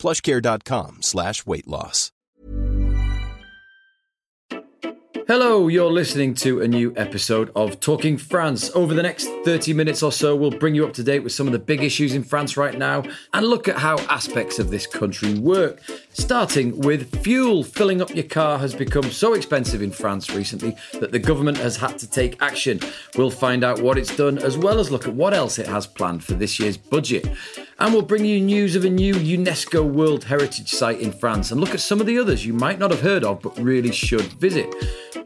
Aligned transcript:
plushcare.com 0.00 1.02
slash 1.02 1.46
weight 1.46 1.68
loss. 1.68 2.10
Hello, 5.30 5.68
you're 5.68 5.92
listening 5.92 6.34
to 6.34 6.60
a 6.60 6.66
new 6.66 6.92
episode 6.96 7.52
of 7.54 7.78
Talking 7.78 8.16
France. 8.16 8.68
Over 8.74 8.94
the 8.94 9.02
next 9.04 9.28
30 9.44 9.72
minutes 9.74 10.02
or 10.02 10.10
so, 10.10 10.34
we'll 10.34 10.50
bring 10.50 10.74
you 10.74 10.84
up 10.84 10.92
to 10.94 11.04
date 11.04 11.20
with 11.20 11.30
some 11.30 11.46
of 11.46 11.52
the 11.52 11.58
big 11.60 11.84
issues 11.84 12.14
in 12.16 12.24
France 12.24 12.56
right 12.56 12.76
now 12.76 13.04
and 13.32 13.46
look 13.46 13.68
at 13.68 13.76
how 13.76 13.96
aspects 14.08 14.58
of 14.58 14.72
this 14.72 14.88
country 14.88 15.34
work. 15.38 15.82
Starting 16.12 16.76
with 16.80 17.22
fuel. 17.22 17.62
Filling 17.62 18.02
up 18.02 18.14
your 18.14 18.24
car 18.24 18.58
has 18.58 18.74
become 18.74 19.10
so 19.10 19.34
expensive 19.34 19.80
in 19.80 19.92
France 19.92 20.30
recently 20.34 20.76
that 20.94 21.12
the 21.12 21.18
government 21.18 21.56
has 21.56 21.76
had 21.76 21.98
to 21.98 22.10
take 22.10 22.40
action. 22.42 22.80
We'll 23.16 23.30
find 23.30 23.62
out 23.62 23.80
what 23.80 23.96
it's 23.96 24.16
done 24.16 24.38
as 24.38 24.58
well 24.58 24.80
as 24.80 24.90
look 24.90 25.06
at 25.06 25.14
what 25.14 25.34
else 25.34 25.58
it 25.58 25.68
has 25.68 25.86
planned 25.86 26.24
for 26.24 26.34
this 26.34 26.58
year's 26.58 26.76
budget. 26.76 27.28
And 27.78 27.92
we'll 27.92 28.02
bring 28.02 28.24
you 28.24 28.40
news 28.40 28.74
of 28.74 28.84
a 28.84 28.90
new 28.90 29.14
UNESCO 29.14 29.88
World 29.88 30.24
Heritage 30.24 30.70
Site 30.70 31.00
in 31.00 31.12
France 31.12 31.52
and 31.52 31.60
look 31.60 31.74
at 31.74 31.80
some 31.80 32.00
of 32.00 32.06
the 32.06 32.18
others 32.18 32.44
you 32.44 32.52
might 32.52 32.78
not 32.78 32.90
have 32.90 33.00
heard 33.00 33.24
of 33.24 33.40
but 33.40 33.56
really 33.58 33.92
should 33.92 34.32
visit. 34.34 34.74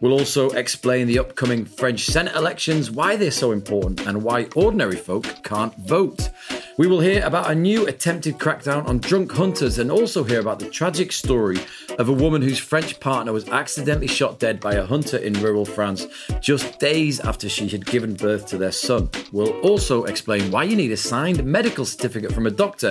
We'll 0.00 0.12
also 0.12 0.50
explain 0.50 1.06
the 1.06 1.18
upcoming 1.18 1.64
French 1.64 2.04
Senate 2.04 2.36
elections, 2.36 2.90
why 2.90 3.16
they're 3.16 3.30
so 3.30 3.52
important, 3.52 4.06
and 4.06 4.22
why 4.22 4.48
ordinary 4.54 4.96
folk 4.96 5.42
can't 5.44 5.74
vote. 5.78 6.30
We 6.76 6.88
will 6.88 6.98
hear 6.98 7.24
about 7.24 7.52
a 7.52 7.54
new 7.54 7.86
attempted 7.86 8.36
crackdown 8.38 8.88
on 8.88 8.98
drunk 8.98 9.30
hunters 9.30 9.78
and 9.78 9.92
also 9.92 10.24
hear 10.24 10.40
about 10.40 10.58
the 10.58 10.68
tragic 10.68 11.12
story 11.12 11.58
of 12.00 12.08
a 12.08 12.12
woman 12.12 12.42
whose 12.42 12.58
French 12.58 12.98
partner 12.98 13.32
was 13.32 13.48
accidentally 13.48 14.08
shot 14.08 14.40
dead 14.40 14.58
by 14.58 14.74
a 14.74 14.84
hunter 14.84 15.18
in 15.18 15.34
rural 15.34 15.64
France 15.64 16.08
just 16.40 16.80
days 16.80 17.20
after 17.20 17.48
she 17.48 17.68
had 17.68 17.86
given 17.86 18.14
birth 18.14 18.46
to 18.46 18.58
their 18.58 18.72
son. 18.72 19.08
We'll 19.30 19.56
also 19.60 20.02
explain 20.04 20.50
why 20.50 20.64
you 20.64 20.74
need 20.74 20.90
a 20.90 20.96
signed 20.96 21.44
medical 21.44 21.84
certificate 21.84 22.32
from 22.32 22.48
a 22.48 22.50
doctor 22.50 22.90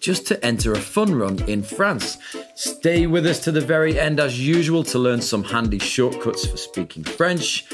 just 0.00 0.26
to 0.26 0.44
enter 0.44 0.72
a 0.72 0.80
fun 0.80 1.14
run 1.14 1.40
in 1.48 1.62
France. 1.62 2.18
Stay 2.56 3.06
with 3.06 3.26
us 3.26 3.38
to 3.44 3.52
the 3.52 3.60
very 3.60 3.96
end 3.96 4.18
as 4.18 4.44
usual 4.44 4.82
to 4.82 4.98
learn 4.98 5.22
some 5.22 5.44
handy 5.44 5.78
shortcuts 5.78 6.46
for 6.46 6.56
speaking 6.56 7.04
French. 7.04 7.64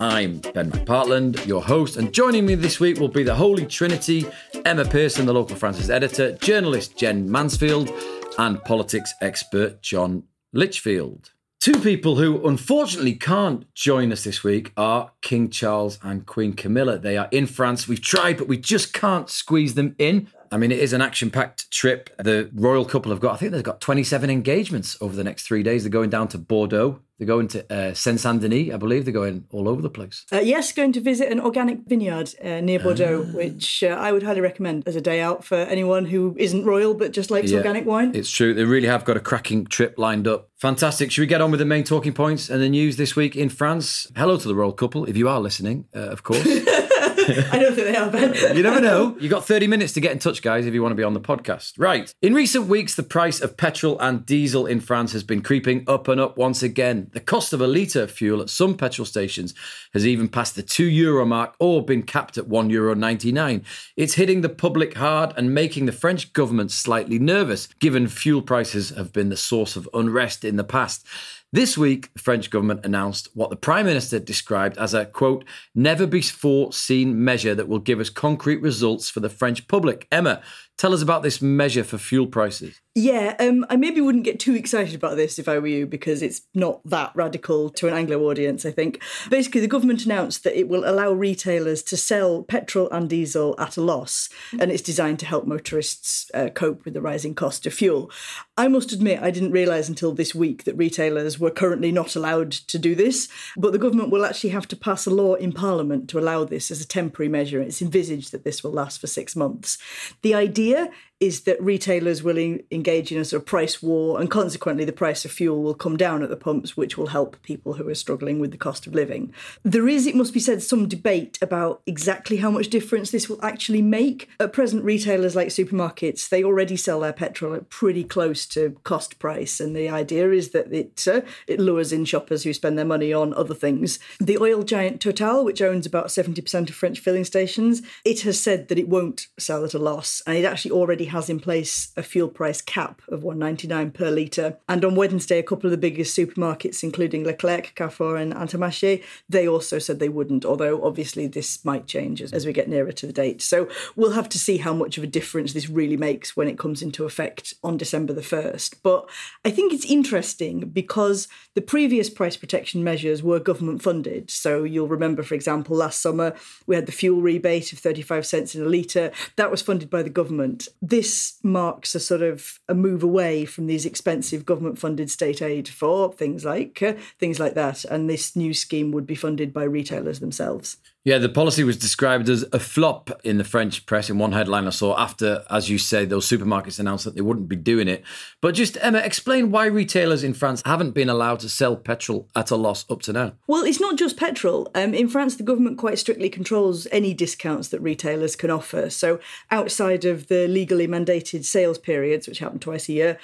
I'm 0.00 0.38
Ben 0.38 0.70
McPartland, 0.70 1.44
your 1.44 1.60
host, 1.60 1.96
and 1.96 2.14
joining 2.14 2.46
me 2.46 2.54
this 2.54 2.78
week 2.78 3.00
will 3.00 3.08
be 3.08 3.24
the 3.24 3.34
Holy 3.34 3.66
Trinity 3.66 4.26
Emma 4.64 4.84
Pearson, 4.84 5.26
the 5.26 5.32
local 5.32 5.56
France's 5.56 5.90
editor, 5.90 6.36
journalist 6.36 6.96
Gen 6.96 7.28
Mansfield, 7.28 7.90
and 8.38 8.62
politics 8.62 9.12
expert 9.20 9.82
John 9.82 10.22
Litchfield. 10.52 11.32
Two 11.58 11.80
people 11.80 12.14
who 12.14 12.46
unfortunately 12.46 13.14
can't 13.14 13.74
join 13.74 14.12
us 14.12 14.22
this 14.22 14.44
week 14.44 14.72
are 14.76 15.10
King 15.20 15.50
Charles 15.50 15.98
and 16.04 16.24
Queen 16.24 16.52
Camilla. 16.52 16.96
They 16.96 17.16
are 17.16 17.28
in 17.32 17.46
France. 17.48 17.88
We've 17.88 18.00
tried, 18.00 18.38
but 18.38 18.46
we 18.46 18.56
just 18.56 18.92
can't 18.92 19.28
squeeze 19.28 19.74
them 19.74 19.96
in. 19.98 20.28
I 20.50 20.56
mean, 20.56 20.72
it 20.72 20.78
is 20.78 20.92
an 20.92 21.00
action 21.00 21.30
packed 21.30 21.70
trip. 21.70 22.10
The 22.18 22.50
royal 22.54 22.84
couple 22.84 23.12
have 23.12 23.20
got, 23.20 23.34
I 23.34 23.36
think 23.36 23.52
they've 23.52 23.62
got 23.62 23.80
27 23.80 24.30
engagements 24.30 24.96
over 25.00 25.14
the 25.14 25.24
next 25.24 25.46
three 25.46 25.62
days. 25.62 25.82
They're 25.84 25.90
going 25.90 26.10
down 26.10 26.28
to 26.28 26.38
Bordeaux. 26.38 27.00
They're 27.18 27.26
going 27.26 27.48
to 27.48 27.72
uh, 27.72 27.94
Saint 27.94 28.20
Saint 28.20 28.40
Denis, 28.40 28.72
I 28.72 28.76
believe. 28.76 29.04
They're 29.04 29.12
going 29.12 29.44
all 29.50 29.68
over 29.68 29.82
the 29.82 29.90
place. 29.90 30.24
Uh, 30.32 30.38
yes, 30.38 30.70
going 30.70 30.92
to 30.92 31.00
visit 31.00 31.32
an 31.32 31.40
organic 31.40 31.80
vineyard 31.88 32.32
uh, 32.44 32.60
near 32.60 32.78
Bordeaux, 32.78 33.24
which 33.34 33.82
uh, 33.82 33.88
I 33.88 34.12
would 34.12 34.22
highly 34.22 34.40
recommend 34.40 34.86
as 34.86 34.94
a 34.94 35.00
day 35.00 35.20
out 35.20 35.44
for 35.44 35.56
anyone 35.56 36.04
who 36.04 36.36
isn't 36.38 36.64
royal 36.64 36.94
but 36.94 37.12
just 37.12 37.30
likes 37.30 37.50
Yeah, 37.50 37.58
organic 37.58 37.86
wine. 37.86 38.12
It's 38.14 38.30
true. 38.30 38.54
They 38.54 38.64
really 38.64 38.86
have 38.86 39.04
got 39.04 39.16
a 39.16 39.20
cracking 39.20 39.66
trip 39.66 39.98
lined 39.98 40.28
up. 40.28 40.50
Fantastic. 40.58 41.10
Should 41.10 41.22
we 41.22 41.26
get 41.26 41.40
on 41.40 41.50
with 41.50 41.58
the 41.58 41.66
main 41.66 41.82
talking 41.82 42.12
points 42.12 42.48
and 42.50 42.62
the 42.62 42.68
news 42.68 42.96
this 42.96 43.16
week 43.16 43.34
in 43.34 43.48
France? 43.48 44.06
Hello 44.16 44.36
to 44.36 44.46
the 44.46 44.54
royal 44.54 44.72
couple, 44.72 45.04
if 45.06 45.16
you 45.16 45.28
are 45.28 45.40
listening, 45.40 45.86
uh, 45.96 45.98
of 45.98 46.22
course. 46.22 46.46
I 47.52 47.58
don't 47.58 47.74
think 47.74 47.88
they 47.88 47.96
are, 47.96 48.10
Ben. 48.10 48.34
You 48.56 48.62
never 48.62 48.80
know. 48.80 49.16
You've 49.20 49.30
got 49.30 49.44
30 49.44 49.66
minutes 49.66 49.92
to 49.92 50.00
get 50.00 50.12
in 50.12 50.18
touch, 50.18 50.40
guys, 50.40 50.66
if 50.66 50.72
you 50.72 50.82
want 50.82 50.92
to 50.92 50.96
be 50.96 51.02
on 51.02 51.12
the 51.12 51.20
podcast. 51.20 51.72
Right. 51.76 52.12
In 52.22 52.32
recent 52.32 52.66
weeks, 52.66 52.94
the 52.94 53.02
price 53.02 53.40
of 53.40 53.56
petrol 53.56 53.98
and 54.00 54.24
diesel 54.24 54.66
in 54.66 54.80
France 54.80 55.12
has 55.12 55.22
been 55.22 55.42
creeping 55.42 55.84
up 55.86 56.08
and 56.08 56.20
up 56.20 56.38
once 56.38 56.62
again. 56.62 57.10
The 57.12 57.20
cost 57.20 57.52
of 57.52 57.60
a 57.60 57.66
litre 57.66 58.02
of 58.02 58.10
fuel 58.10 58.40
at 58.40 58.48
some 58.48 58.76
petrol 58.76 59.04
stations 59.04 59.54
has 59.92 60.06
even 60.06 60.28
passed 60.28 60.56
the 60.56 60.62
2 60.62 60.84
euro 60.84 61.26
mark 61.26 61.54
or 61.58 61.84
been 61.84 62.02
capped 62.02 62.38
at 62.38 62.48
1 62.48 62.70
euro 62.70 62.94
99. 62.94 63.64
It's 63.96 64.14
hitting 64.14 64.40
the 64.40 64.48
public 64.48 64.96
hard 64.96 65.34
and 65.36 65.54
making 65.54 65.86
the 65.86 65.92
French 65.92 66.32
government 66.32 66.70
slightly 66.70 67.18
nervous, 67.18 67.68
given 67.78 68.08
fuel 68.08 68.42
prices 68.42 68.90
have 68.90 69.12
been 69.12 69.28
the 69.28 69.36
source 69.36 69.76
of 69.76 69.88
unrest 69.92 70.44
in 70.44 70.56
the 70.56 70.64
past. 70.64 71.06
This 71.50 71.78
week, 71.78 72.12
the 72.12 72.18
French 72.18 72.50
government 72.50 72.84
announced 72.84 73.30
what 73.32 73.48
the 73.48 73.56
Prime 73.56 73.86
Minister 73.86 74.18
described 74.18 74.76
as 74.76 74.92
a 74.92 75.06
quote, 75.06 75.46
never 75.74 76.06
before 76.06 76.74
seen 76.74 77.24
measure 77.24 77.54
that 77.54 77.68
will 77.68 77.78
give 77.78 78.00
us 78.00 78.10
concrete 78.10 78.60
results 78.60 79.08
for 79.08 79.20
the 79.20 79.30
French 79.30 79.66
public. 79.66 80.06
Emma, 80.12 80.42
tell 80.78 80.94
us 80.94 81.02
about 81.02 81.22
this 81.22 81.42
measure 81.42 81.84
for 81.84 81.98
fuel 81.98 82.26
prices. 82.26 82.80
Yeah, 82.94 83.36
um, 83.38 83.64
I 83.70 83.76
maybe 83.76 84.00
wouldn't 84.00 84.24
get 84.24 84.40
too 84.40 84.56
excited 84.56 84.94
about 84.94 85.16
this 85.16 85.38
if 85.38 85.48
I 85.48 85.58
were 85.58 85.68
you 85.68 85.86
because 85.86 86.20
it's 86.20 86.42
not 86.52 86.80
that 86.84 87.12
radical 87.14 87.70
to 87.70 87.86
an 87.86 87.94
Anglo 87.94 88.22
audience, 88.22 88.66
I 88.66 88.72
think. 88.72 89.00
Basically, 89.30 89.60
the 89.60 89.68
government 89.68 90.04
announced 90.04 90.42
that 90.42 90.58
it 90.58 90.68
will 90.68 90.88
allow 90.88 91.12
retailers 91.12 91.82
to 91.84 91.96
sell 91.96 92.42
petrol 92.42 92.90
and 92.90 93.08
diesel 93.08 93.54
at 93.56 93.76
a 93.76 93.82
loss, 93.82 94.28
and 94.58 94.72
it's 94.72 94.82
designed 94.82 95.20
to 95.20 95.26
help 95.26 95.46
motorists 95.46 96.28
uh, 96.34 96.48
cope 96.48 96.84
with 96.84 96.94
the 96.94 97.00
rising 97.00 97.36
cost 97.36 97.66
of 97.66 97.74
fuel. 97.74 98.10
I 98.56 98.66
must 98.66 98.90
admit, 98.90 99.22
I 99.22 99.30
didn't 99.30 99.52
realise 99.52 99.88
until 99.88 100.12
this 100.12 100.34
week 100.34 100.64
that 100.64 100.76
retailers 100.76 101.38
were 101.38 101.52
currently 101.52 101.92
not 101.92 102.16
allowed 102.16 102.50
to 102.50 102.78
do 102.80 102.96
this, 102.96 103.28
but 103.56 103.70
the 103.70 103.78
government 103.78 104.10
will 104.10 104.24
actually 104.24 104.50
have 104.50 104.66
to 104.68 104.76
pass 104.76 105.06
a 105.06 105.10
law 105.10 105.34
in 105.34 105.52
Parliament 105.52 106.10
to 106.10 106.18
allow 106.18 106.42
this 106.42 106.68
as 106.68 106.80
a 106.80 106.88
temporary 106.88 107.28
measure. 107.28 107.60
It's 107.60 107.80
envisaged 107.80 108.32
that 108.32 108.42
this 108.42 108.64
will 108.64 108.72
last 108.72 109.00
for 109.00 109.06
six 109.06 109.36
months. 109.36 109.78
The 110.22 110.34
idea 110.34 110.67
clear 110.68 110.90
is 111.20 111.42
that 111.42 111.60
retailers 111.62 112.22
will 112.22 112.38
en- 112.38 112.62
engage 112.70 113.10
in 113.10 113.18
a 113.18 113.24
sort 113.24 113.42
of 113.42 113.46
price 113.46 113.82
war, 113.82 114.20
and 114.20 114.30
consequently, 114.30 114.84
the 114.84 114.92
price 114.92 115.24
of 115.24 115.32
fuel 115.32 115.62
will 115.62 115.74
come 115.74 115.96
down 115.96 116.22
at 116.22 116.28
the 116.28 116.36
pumps, 116.36 116.76
which 116.76 116.96
will 116.96 117.08
help 117.08 117.40
people 117.42 117.74
who 117.74 117.88
are 117.88 117.94
struggling 117.94 118.38
with 118.38 118.52
the 118.52 118.56
cost 118.56 118.86
of 118.86 118.94
living. 118.94 119.32
There 119.62 119.88
is, 119.88 120.06
it 120.06 120.14
must 120.14 120.32
be 120.32 120.40
said, 120.40 120.62
some 120.62 120.86
debate 120.86 121.38
about 121.42 121.82
exactly 121.86 122.36
how 122.36 122.50
much 122.50 122.68
difference 122.68 123.10
this 123.10 123.28
will 123.28 123.44
actually 123.44 123.82
make. 123.82 124.28
At 124.38 124.52
present, 124.52 124.84
retailers 124.84 125.34
like 125.34 125.48
supermarkets 125.48 126.28
they 126.28 126.44
already 126.44 126.76
sell 126.76 127.00
their 127.00 127.12
petrol 127.12 127.54
at 127.54 127.68
pretty 127.68 128.04
close 128.04 128.46
to 128.46 128.78
cost 128.84 129.18
price, 129.18 129.58
and 129.58 129.74
the 129.74 129.88
idea 129.88 130.30
is 130.30 130.50
that 130.50 130.72
it 130.72 131.06
uh, 131.08 131.22
it 131.46 131.58
lures 131.58 131.92
in 131.92 132.04
shoppers 132.04 132.44
who 132.44 132.52
spend 132.52 132.78
their 132.78 132.84
money 132.84 133.12
on 133.12 133.34
other 133.34 133.54
things. 133.54 133.98
The 134.20 134.38
oil 134.38 134.62
giant 134.62 135.00
Total, 135.00 135.44
which 135.44 135.62
owns 135.62 135.86
about 135.86 136.12
seventy 136.12 136.42
percent 136.42 136.70
of 136.70 136.76
French 136.76 137.00
filling 137.00 137.24
stations, 137.24 137.82
it 138.04 138.20
has 138.20 138.40
said 138.40 138.68
that 138.68 138.78
it 138.78 138.88
won't 138.88 139.26
sell 139.38 139.64
at 139.64 139.74
a 139.74 139.78
loss, 139.78 140.22
and 140.26 140.36
it 140.36 140.44
actually 140.44 140.70
already 140.70 141.07
has 141.08 141.28
in 141.28 141.40
place 141.40 141.92
a 141.96 142.02
fuel 142.02 142.28
price 142.28 142.60
cap 142.60 143.02
of 143.08 143.22
1.99 143.22 143.92
per 143.92 144.10
litre. 144.10 144.58
And 144.68 144.84
on 144.84 144.94
Wednesday, 144.94 145.38
a 145.38 145.42
couple 145.42 145.66
of 145.66 145.72
the 145.72 145.76
biggest 145.76 146.16
supermarkets, 146.16 146.82
including 146.82 147.24
Leclerc, 147.24 147.72
Carrefour, 147.74 148.16
and 148.16 148.32
Intermarché, 148.32 149.02
they 149.28 149.46
also 149.46 149.78
said 149.78 149.98
they 149.98 150.08
wouldn't. 150.08 150.44
Although 150.44 150.82
obviously 150.82 151.26
this 151.26 151.64
might 151.64 151.86
change 151.86 152.22
as, 152.22 152.32
as 152.32 152.46
we 152.46 152.52
get 152.52 152.68
nearer 152.68 152.92
to 152.92 153.06
the 153.06 153.12
date. 153.12 153.42
So 153.42 153.68
we'll 153.96 154.12
have 154.12 154.28
to 154.30 154.38
see 154.38 154.58
how 154.58 154.72
much 154.72 154.98
of 154.98 155.04
a 155.04 155.08
difference 155.08 155.52
this 155.52 155.68
really 155.68 155.96
makes 155.96 156.36
when 156.36 156.48
it 156.48 156.58
comes 156.58 156.82
into 156.82 157.04
effect 157.04 157.54
on 157.62 157.76
December 157.76 158.12
the 158.12 158.22
first. 158.22 158.82
But 158.82 159.08
I 159.44 159.50
think 159.50 159.72
it's 159.72 159.84
interesting 159.84 160.68
because 160.68 161.28
the 161.54 161.60
previous 161.60 162.10
price 162.10 162.36
protection 162.36 162.84
measures 162.84 163.22
were 163.22 163.40
government 163.40 163.82
funded. 163.82 164.30
So 164.30 164.64
you'll 164.64 164.88
remember, 164.88 165.22
for 165.22 165.34
example, 165.34 165.76
last 165.76 166.00
summer 166.00 166.34
we 166.66 166.74
had 166.76 166.86
the 166.86 166.92
fuel 166.92 167.20
rebate 167.20 167.72
of 167.72 167.78
35 167.78 168.26
cents 168.26 168.54
in 168.54 168.62
a 168.62 168.68
litre. 168.68 169.12
That 169.36 169.50
was 169.50 169.62
funded 169.62 169.90
by 169.90 170.02
the 170.02 170.10
government. 170.10 170.68
This 170.82 170.97
marks 171.42 171.94
a 171.94 172.00
sort 172.00 172.22
of 172.22 172.58
a 172.68 172.74
move 172.74 173.02
away 173.02 173.44
from 173.44 173.66
these 173.66 173.86
expensive 173.86 174.44
government 174.44 174.78
funded 174.78 175.10
state 175.10 175.42
aid 175.42 175.68
for 175.68 176.12
things 176.12 176.44
like 176.44 176.82
uh, 176.82 176.94
things 177.18 177.38
like 177.38 177.54
that. 177.54 177.84
And 177.84 178.08
this 178.08 178.36
new 178.36 178.54
scheme 178.54 178.92
would 178.92 179.06
be 179.06 179.14
funded 179.14 179.52
by 179.52 179.64
retailers 179.64 180.20
themselves. 180.20 180.76
Yeah, 181.08 181.16
the 181.16 181.30
policy 181.30 181.64
was 181.64 181.78
described 181.78 182.28
as 182.28 182.44
a 182.52 182.58
flop 182.58 183.10
in 183.24 183.38
the 183.38 183.44
French 183.44 183.86
press 183.86 184.10
in 184.10 184.18
one 184.18 184.32
headline 184.32 184.66
I 184.66 184.70
saw 184.70 184.94
after, 184.98 185.42
as 185.48 185.70
you 185.70 185.78
say, 185.78 186.04
those 186.04 186.28
supermarkets 186.28 186.78
announced 186.78 187.06
that 187.06 187.14
they 187.14 187.22
wouldn't 187.22 187.48
be 187.48 187.56
doing 187.56 187.88
it. 187.88 188.04
But 188.42 188.54
just, 188.54 188.76
Emma, 188.82 188.98
explain 188.98 189.50
why 189.50 189.66
retailers 189.66 190.22
in 190.22 190.34
France 190.34 190.62
haven't 190.66 190.90
been 190.90 191.08
allowed 191.08 191.40
to 191.40 191.48
sell 191.48 191.76
petrol 191.76 192.28
at 192.36 192.50
a 192.50 192.56
loss 192.56 192.84
up 192.90 193.00
to 193.02 193.14
now. 193.14 193.32
Well, 193.46 193.64
it's 193.64 193.80
not 193.80 193.96
just 193.96 194.18
petrol. 194.18 194.70
Um, 194.74 194.92
in 194.92 195.08
France, 195.08 195.36
the 195.36 195.44
government 195.44 195.78
quite 195.78 195.98
strictly 195.98 196.28
controls 196.28 196.86
any 196.92 197.14
discounts 197.14 197.68
that 197.68 197.80
retailers 197.80 198.36
can 198.36 198.50
offer. 198.50 198.90
So, 198.90 199.18
outside 199.50 200.04
of 200.04 200.26
the 200.26 200.46
legally 200.46 200.87
mandated 200.88 201.44
sales 201.44 201.78
periods, 201.78 202.26
which 202.26 202.38
happen 202.38 202.58
twice 202.58 202.88
a 202.88 202.92
year, 202.92 203.18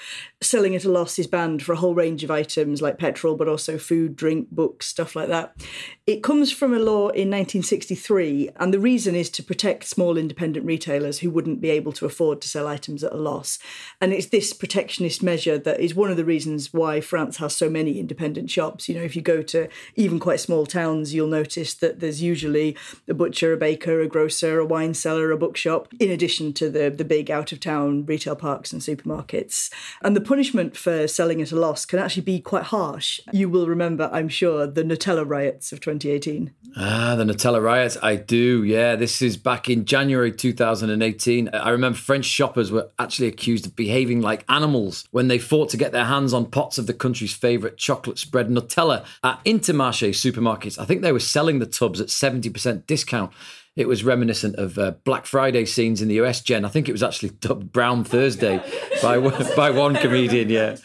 selling 0.44 0.74
at 0.74 0.84
a 0.84 0.90
loss 0.90 1.18
is 1.18 1.26
banned 1.26 1.62
for 1.62 1.72
a 1.72 1.76
whole 1.76 1.94
range 1.94 2.24
of 2.24 2.30
items 2.30 2.82
like 2.82 2.98
petrol, 2.98 3.36
but 3.36 3.48
also 3.48 3.78
food, 3.78 4.16
drink, 4.16 4.48
books, 4.50 4.86
stuff 4.86 5.16
like 5.16 5.28
that. 5.28 5.54
It 6.06 6.22
comes 6.22 6.52
from 6.52 6.74
a 6.74 6.78
law 6.78 7.08
in 7.08 7.30
1963, 7.30 8.50
and 8.56 8.72
the 8.72 8.78
reason 8.78 9.14
is 9.14 9.30
to 9.30 9.42
protect 9.42 9.84
small 9.84 10.16
independent 10.16 10.66
retailers 10.66 11.20
who 11.20 11.30
wouldn't 11.30 11.60
be 11.60 11.70
able 11.70 11.92
to 11.92 12.06
afford 12.06 12.40
to 12.42 12.48
sell 12.48 12.66
items 12.66 13.02
at 13.02 13.12
a 13.12 13.16
loss. 13.16 13.58
And 14.00 14.12
it's 14.12 14.26
this 14.26 14.52
protectionist 14.52 15.22
measure 15.22 15.58
that 15.58 15.80
is 15.80 15.94
one 15.94 16.10
of 16.10 16.16
the 16.16 16.24
reasons 16.24 16.72
why 16.72 17.00
France 17.00 17.38
has 17.38 17.56
so 17.56 17.70
many 17.70 17.98
independent 17.98 18.50
shops. 18.50 18.88
You 18.88 18.96
know, 18.96 19.02
if 19.02 19.16
you 19.16 19.22
go 19.22 19.42
to 19.42 19.68
even 19.96 20.18
quite 20.18 20.40
small 20.40 20.66
towns, 20.66 21.14
you'll 21.14 21.26
notice 21.28 21.74
that 21.74 22.00
there's 22.00 22.22
usually 22.22 22.76
a 23.08 23.14
butcher, 23.14 23.52
a 23.52 23.56
baker, 23.56 24.00
a 24.00 24.08
grocer, 24.08 24.58
a 24.58 24.66
wine 24.66 24.94
seller, 24.94 25.30
a 25.30 25.36
bookshop, 25.36 25.88
in 25.98 26.10
addition 26.10 26.52
to 26.54 26.70
the, 26.70 26.90
the 26.90 27.04
big 27.04 27.30
out 27.30 27.52
of 27.52 27.60
town 27.60 28.04
retail 28.06 28.36
parks 28.36 28.72
and 28.72 28.82
supermarkets. 28.82 29.72
And 30.02 30.14
the 30.14 30.20
punishment 30.34 30.76
for 30.76 31.06
selling 31.06 31.40
at 31.40 31.52
a 31.52 31.56
loss 31.56 31.86
can 31.86 32.00
actually 32.00 32.24
be 32.24 32.40
quite 32.40 32.64
harsh. 32.64 33.20
You 33.32 33.48
will 33.48 33.68
remember, 33.68 34.10
I'm 34.12 34.28
sure, 34.28 34.66
the 34.66 34.82
Nutella 34.82 35.24
riots 35.24 35.70
of 35.70 35.78
2018. 35.78 36.52
Ah, 36.76 37.14
the 37.14 37.22
Nutella 37.22 37.62
riots. 37.62 37.96
I 38.02 38.16
do. 38.16 38.64
Yeah, 38.64 38.96
this 38.96 39.22
is 39.22 39.36
back 39.36 39.70
in 39.70 39.84
January 39.84 40.32
2018. 40.32 41.50
I 41.50 41.68
remember 41.68 41.96
French 41.96 42.24
shoppers 42.24 42.72
were 42.72 42.90
actually 42.98 43.28
accused 43.28 43.64
of 43.64 43.76
behaving 43.76 44.22
like 44.22 44.44
animals 44.48 45.04
when 45.12 45.28
they 45.28 45.38
fought 45.38 45.68
to 45.68 45.76
get 45.76 45.92
their 45.92 46.06
hands 46.06 46.34
on 46.34 46.46
pots 46.46 46.78
of 46.78 46.88
the 46.88 46.94
country's 46.94 47.32
favourite 47.32 47.76
chocolate 47.76 48.18
spread 48.18 48.48
Nutella 48.48 49.06
at 49.22 49.38
Intermarché 49.44 50.08
supermarkets. 50.10 50.80
I 50.80 50.84
think 50.84 51.02
they 51.02 51.12
were 51.12 51.20
selling 51.20 51.60
the 51.60 51.66
tubs 51.66 52.00
at 52.00 52.08
70% 52.08 52.86
discount. 52.86 53.32
It 53.76 53.88
was 53.88 54.04
reminiscent 54.04 54.54
of 54.56 54.78
uh, 54.78 54.92
Black 55.02 55.26
Friday 55.26 55.64
scenes 55.64 56.00
in 56.00 56.06
the 56.06 56.14
US, 56.22 56.40
Gen. 56.40 56.64
I 56.64 56.68
think 56.68 56.88
it 56.88 56.92
was 56.92 57.02
actually 57.02 57.30
dubbed 57.30 57.72
Brown 57.72 58.04
Thursday 58.04 58.62
by, 59.02 59.18
by 59.56 59.70
one 59.70 59.96
comedian, 59.96 60.48
yeah. 60.48 60.76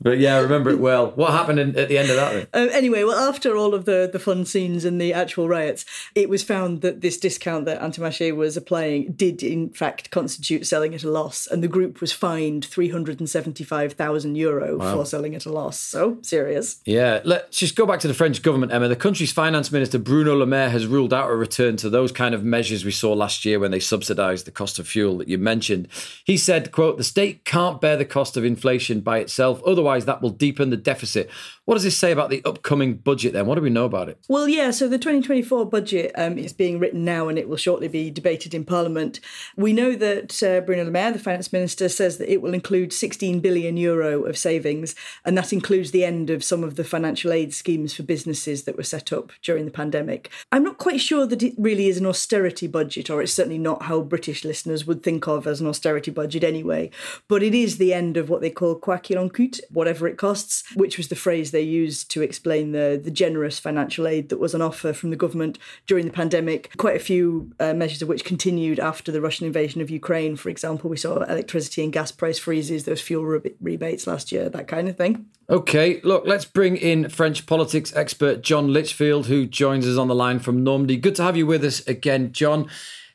But 0.00 0.18
yeah, 0.18 0.36
I 0.36 0.40
remember 0.40 0.70
it 0.70 0.78
well. 0.78 1.10
What 1.10 1.32
happened 1.32 1.58
in, 1.58 1.76
at 1.78 1.88
the 1.88 1.98
end 1.98 2.10
of 2.10 2.16
that? 2.16 2.48
Um, 2.54 2.68
anyway, 2.72 3.04
well, 3.04 3.28
after 3.28 3.56
all 3.56 3.74
of 3.74 3.84
the, 3.84 4.08
the 4.10 4.18
fun 4.18 4.46
scenes 4.46 4.84
and 4.84 5.00
the 5.00 5.12
actual 5.12 5.48
riots, 5.48 5.84
it 6.14 6.28
was 6.30 6.42
found 6.42 6.80
that 6.80 7.02
this 7.02 7.18
discount 7.18 7.66
that 7.66 7.80
Intermarché 7.80 8.34
was 8.34 8.56
applying 8.56 9.12
did, 9.12 9.42
in 9.42 9.70
fact, 9.70 10.10
constitute 10.10 10.66
selling 10.66 10.94
at 10.94 11.04
a 11.04 11.10
loss, 11.10 11.46
and 11.46 11.62
the 11.62 11.68
group 11.68 12.00
was 12.00 12.12
fined 12.12 12.64
375,000 12.64 14.34
euro 14.36 14.78
wow. 14.78 14.94
for 14.94 15.04
selling 15.04 15.34
at 15.34 15.44
a 15.44 15.52
loss. 15.52 15.78
So, 15.78 16.18
serious. 16.22 16.80
Yeah, 16.86 17.20
let's 17.24 17.58
just 17.58 17.76
go 17.76 17.84
back 17.84 18.00
to 18.00 18.08
the 18.08 18.14
French 18.14 18.42
government, 18.42 18.72
Emma. 18.72 18.88
The 18.88 18.96
country's 18.96 19.32
finance 19.32 19.70
minister, 19.70 19.98
Bruno 19.98 20.34
Le 20.34 20.46
Maire, 20.46 20.70
has 20.70 20.86
ruled 20.86 21.12
out 21.12 21.30
a 21.30 21.36
return 21.36 21.76
to 21.78 21.90
those 21.90 22.10
kind 22.10 22.34
of 22.34 22.42
measures 22.42 22.84
we 22.84 22.90
saw 22.90 23.12
last 23.12 23.44
year 23.44 23.58
when 23.58 23.70
they 23.70 23.80
subsidised 23.80 24.46
the 24.46 24.50
cost 24.50 24.78
of 24.78 24.88
fuel 24.88 25.18
that 25.18 25.28
you 25.28 25.36
mentioned. 25.36 25.88
He 26.24 26.38
said, 26.38 26.72
quote, 26.72 26.96
the 26.96 27.04
state 27.04 27.44
can't 27.44 27.80
bear 27.80 27.96
the 27.96 28.04
cost 28.04 28.36
of 28.36 28.44
inflation 28.44 29.00
by 29.00 29.18
itself, 29.18 29.62
otherwise 29.66 29.89
that 29.98 30.22
will 30.22 30.30
deepen 30.30 30.70
the 30.70 30.76
deficit. 30.76 31.30
What 31.64 31.74
does 31.74 31.84
this 31.84 31.96
say 31.96 32.12
about 32.12 32.30
the 32.30 32.42
upcoming 32.44 32.94
budget 32.94 33.32
then? 33.32 33.46
What 33.46 33.56
do 33.56 33.60
we 33.60 33.70
know 33.70 33.84
about 33.84 34.08
it? 34.08 34.18
Well, 34.28 34.48
yeah, 34.48 34.70
so 34.70 34.88
the 34.88 34.98
2024 34.98 35.66
budget 35.66 36.12
um, 36.16 36.38
is 36.38 36.52
being 36.52 36.78
written 36.78 37.04
now 37.04 37.28
and 37.28 37.38
it 37.38 37.48
will 37.48 37.56
shortly 37.56 37.88
be 37.88 38.10
debated 38.10 38.54
in 38.54 38.64
Parliament. 38.64 39.20
We 39.56 39.72
know 39.72 39.94
that 39.94 40.42
uh, 40.42 40.60
Bruno 40.60 40.84
Le 40.84 40.90
Maire, 40.90 41.12
the 41.12 41.18
finance 41.18 41.52
minister, 41.52 41.88
says 41.88 42.18
that 42.18 42.32
it 42.32 42.42
will 42.42 42.54
include 42.54 42.92
16 42.92 43.40
billion 43.40 43.76
euro 43.76 44.22
of 44.24 44.38
savings, 44.38 44.94
and 45.24 45.36
that 45.36 45.52
includes 45.52 45.90
the 45.90 46.04
end 46.04 46.30
of 46.30 46.44
some 46.44 46.64
of 46.64 46.76
the 46.76 46.84
financial 46.84 47.32
aid 47.32 47.54
schemes 47.54 47.94
for 47.94 48.02
businesses 48.02 48.64
that 48.64 48.76
were 48.76 48.82
set 48.82 49.12
up 49.12 49.32
during 49.42 49.64
the 49.64 49.70
pandemic. 49.70 50.30
I'm 50.52 50.64
not 50.64 50.78
quite 50.78 51.00
sure 51.00 51.26
that 51.26 51.42
it 51.42 51.54
really 51.58 51.86
is 51.86 51.98
an 51.98 52.06
austerity 52.06 52.66
budget, 52.66 53.10
or 53.10 53.22
it's 53.22 53.32
certainly 53.32 53.58
not 53.58 53.82
how 53.82 54.00
British 54.00 54.44
listeners 54.44 54.86
would 54.86 55.02
think 55.02 55.26
of 55.26 55.46
as 55.46 55.60
an 55.60 55.66
austerity 55.66 56.10
budget 56.10 56.44
anyway, 56.44 56.90
but 57.28 57.42
it 57.42 57.54
is 57.54 57.78
the 57.78 57.94
end 57.94 58.16
of 58.16 58.28
what 58.28 58.40
they 58.40 58.50
call 58.50 58.74
quoi 58.74 58.98
qu'il 58.98 59.18
en 59.18 59.28
coûte, 59.28 59.60
whatever 59.80 60.06
it 60.06 60.18
costs, 60.18 60.62
which 60.74 60.98
was 60.98 61.08
the 61.08 61.16
phrase 61.16 61.50
they 61.50 61.62
used 61.62 62.10
to 62.10 62.20
explain 62.20 62.72
the, 62.72 63.00
the 63.02 63.10
generous 63.10 63.58
financial 63.58 64.06
aid 64.06 64.28
that 64.28 64.38
was 64.38 64.54
on 64.54 64.60
offer 64.60 64.92
from 64.92 65.08
the 65.08 65.16
government 65.16 65.58
during 65.86 66.04
the 66.04 66.12
pandemic. 66.12 66.70
Quite 66.76 66.96
a 66.96 67.06
few 67.10 67.50
uh, 67.58 67.72
measures 67.72 68.02
of 68.02 68.08
which 68.08 68.24
continued 68.24 68.78
after 68.78 69.10
the 69.10 69.22
Russian 69.22 69.46
invasion 69.46 69.80
of 69.80 69.88
Ukraine. 69.88 70.36
For 70.36 70.50
example, 70.50 70.90
we 70.90 70.98
saw 70.98 71.22
electricity 71.22 71.82
and 71.82 71.92
gas 71.92 72.12
price 72.12 72.38
freezes, 72.38 72.84
those 72.84 73.00
fuel 73.00 73.24
re- 73.24 73.54
rebates 73.60 74.06
last 74.06 74.30
year, 74.30 74.50
that 74.50 74.68
kind 74.68 74.86
of 74.86 74.96
thing. 74.96 75.26
Okay, 75.48 76.00
look, 76.02 76.24
let's 76.26 76.44
bring 76.44 76.76
in 76.76 77.08
French 77.08 77.46
politics 77.46 77.92
expert 77.96 78.42
John 78.42 78.72
Litchfield, 78.72 79.26
who 79.26 79.46
joins 79.46 79.86
us 79.86 79.98
on 79.98 80.08
the 80.08 80.14
line 80.14 80.38
from 80.38 80.62
Normandy. 80.62 80.96
Good 80.98 81.16
to 81.16 81.22
have 81.22 81.36
you 81.36 81.46
with 81.46 81.64
us 81.64 81.80
again, 81.88 82.32
John. 82.32 82.68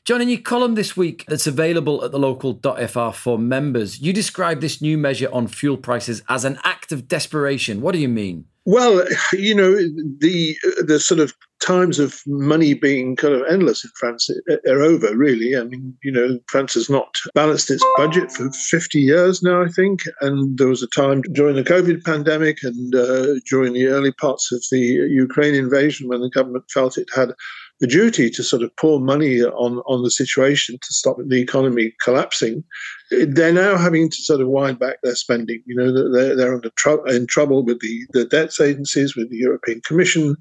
John, 0.05 0.21
in 0.21 0.29
your 0.29 0.39
column 0.39 0.75
this 0.75 0.95
week 0.95 1.25
that's 1.27 1.47
available 1.47 2.03
at 2.05 2.11
the 2.11 2.19
local.fr 2.19 3.09
for 3.15 3.39
members, 3.39 3.99
you 3.99 4.13
describe 4.13 4.61
this 4.61 4.79
new 4.79 4.99
measure 4.99 5.29
on 5.33 5.47
fuel 5.47 5.77
prices 5.77 6.21
as 6.29 6.45
an 6.45 6.59
act 6.63 6.91
of 6.91 7.07
desperation. 7.07 7.81
What 7.81 7.93
do 7.93 7.97
you 7.97 8.07
mean? 8.07 8.45
Well, 8.65 9.03
you 9.33 9.55
know, 9.55 9.73
the 9.73 10.55
the 10.85 10.99
sort 10.99 11.19
of 11.19 11.33
times 11.59 11.97
of 11.97 12.21
money 12.27 12.73
being 12.73 13.15
kind 13.15 13.33
of 13.33 13.41
endless 13.49 13.83
in 13.83 13.89
France 13.95 14.29
are 14.67 14.81
over, 14.81 15.15
really. 15.15 15.55
I 15.55 15.63
mean, 15.63 15.95
you 16.03 16.11
know, 16.11 16.39
France 16.47 16.75
has 16.75 16.89
not 16.89 17.15
balanced 17.33 17.71
its 17.71 17.83
budget 17.97 18.31
for 18.31 18.51
50 18.51 18.99
years 18.99 19.41
now, 19.41 19.63
I 19.63 19.69
think. 19.69 20.01
And 20.21 20.57
there 20.57 20.67
was 20.67 20.83
a 20.83 20.87
time 20.87 21.21
during 21.33 21.55
the 21.55 21.63
COVID 21.63 22.03
pandemic 22.03 22.59
and 22.63 22.93
uh, 22.93 23.39
during 23.49 23.73
the 23.73 23.87
early 23.87 24.11
parts 24.11 24.51
of 24.51 24.63
the 24.71 24.79
Ukraine 24.79 25.55
invasion 25.55 26.07
when 26.07 26.21
the 26.21 26.29
government 26.29 26.65
felt 26.71 26.97
it 26.97 27.09
had 27.15 27.33
the 27.79 27.87
duty 27.87 28.29
to 28.29 28.43
sort 28.43 28.63
of 28.63 28.75
pour 28.77 28.99
money 28.99 29.41
on, 29.41 29.79
on 29.85 30.03
the 30.03 30.11
situation 30.11 30.75
to 30.75 30.93
stop 30.93 31.17
the 31.27 31.41
economy 31.41 31.93
collapsing, 32.03 32.63
they're 33.11 33.53
now 33.53 33.77
having 33.77 34.09
to 34.09 34.17
sort 34.17 34.41
of 34.41 34.47
wind 34.47 34.79
back 34.79 34.97
their 35.03 35.15
spending. 35.15 35.61
You 35.65 35.75
know, 35.75 36.11
they're, 36.11 36.35
they're 36.35 36.59
tr- 36.75 37.07
in 37.07 37.27
trouble 37.27 37.63
with 37.63 37.79
the, 37.79 38.01
the 38.13 38.25
debts 38.25 38.59
agencies, 38.59 39.15
with 39.15 39.29
the 39.29 39.37
European 39.37 39.81
Commission 39.81 40.35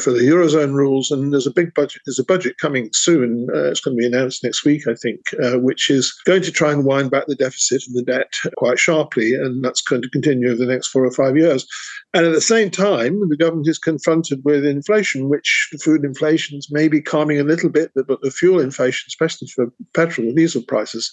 for 0.00 0.12
the 0.12 0.20
Eurozone 0.20 0.74
rules. 0.74 1.10
And 1.10 1.32
there's 1.32 1.46
a 1.46 1.52
big 1.52 1.74
budget, 1.74 2.02
there's 2.06 2.18
a 2.18 2.24
budget 2.24 2.56
coming 2.58 2.90
soon. 2.92 3.48
Uh, 3.54 3.70
it's 3.70 3.80
going 3.80 3.96
to 3.96 4.00
be 4.00 4.06
announced 4.06 4.42
next 4.44 4.64
week, 4.64 4.86
I 4.88 4.94
think, 4.94 5.20
uh, 5.42 5.58
which 5.58 5.90
is 5.90 6.14
going 6.24 6.42
to 6.42 6.52
try 6.52 6.72
and 6.72 6.84
wind 6.84 7.10
back 7.10 7.26
the 7.26 7.34
deficit 7.34 7.82
and 7.86 7.96
the 7.96 8.02
debt 8.02 8.32
quite 8.56 8.78
sharply. 8.78 9.34
And 9.34 9.64
that's 9.64 9.82
going 9.82 10.02
to 10.02 10.10
continue 10.10 10.48
over 10.48 10.56
the 10.56 10.72
next 10.72 10.88
four 10.88 11.04
or 11.04 11.12
five 11.12 11.36
years. 11.36 11.66
And 12.14 12.24
at 12.24 12.32
the 12.32 12.40
same 12.40 12.70
time, 12.70 13.28
the 13.28 13.36
government 13.36 13.68
is 13.68 13.78
confronted 13.78 14.40
with 14.44 14.64
inflation, 14.64 15.28
which 15.28 15.68
food 15.82 16.04
inflation 16.04 16.56
is 16.56 16.68
maybe 16.70 17.02
calming 17.02 17.38
a 17.38 17.44
little 17.44 17.68
bit, 17.68 17.90
but 17.94 18.20
the 18.22 18.30
fuel 18.30 18.60
inflation, 18.60 19.04
especially 19.08 19.48
for 19.48 19.66
petrol 19.94 20.28
and 20.28 20.36
diesel 20.36 20.62
prices, 20.62 21.12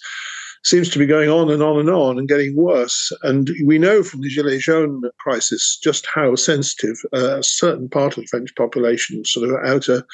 seems 0.64 0.88
to 0.90 0.98
be 0.98 1.06
going 1.06 1.28
on 1.28 1.50
and 1.50 1.62
on 1.62 1.78
and 1.78 1.90
on 1.90 2.18
and 2.18 2.28
getting 2.28 2.56
worse. 2.56 3.12
And 3.22 3.50
we 3.64 3.78
know 3.78 4.02
from 4.02 4.22
the 4.22 4.34
Gilets 4.34 4.60
jaunes 4.60 5.04
crisis 5.18 5.78
just 5.82 6.06
how 6.12 6.34
sensitive 6.34 6.96
uh, 7.12 7.38
a 7.38 7.42
certain 7.42 7.88
part 7.88 8.16
of 8.16 8.24
the 8.24 8.28
French 8.28 8.54
population, 8.56 9.24
sort 9.24 9.48
of 9.48 9.56
outer 9.64 10.04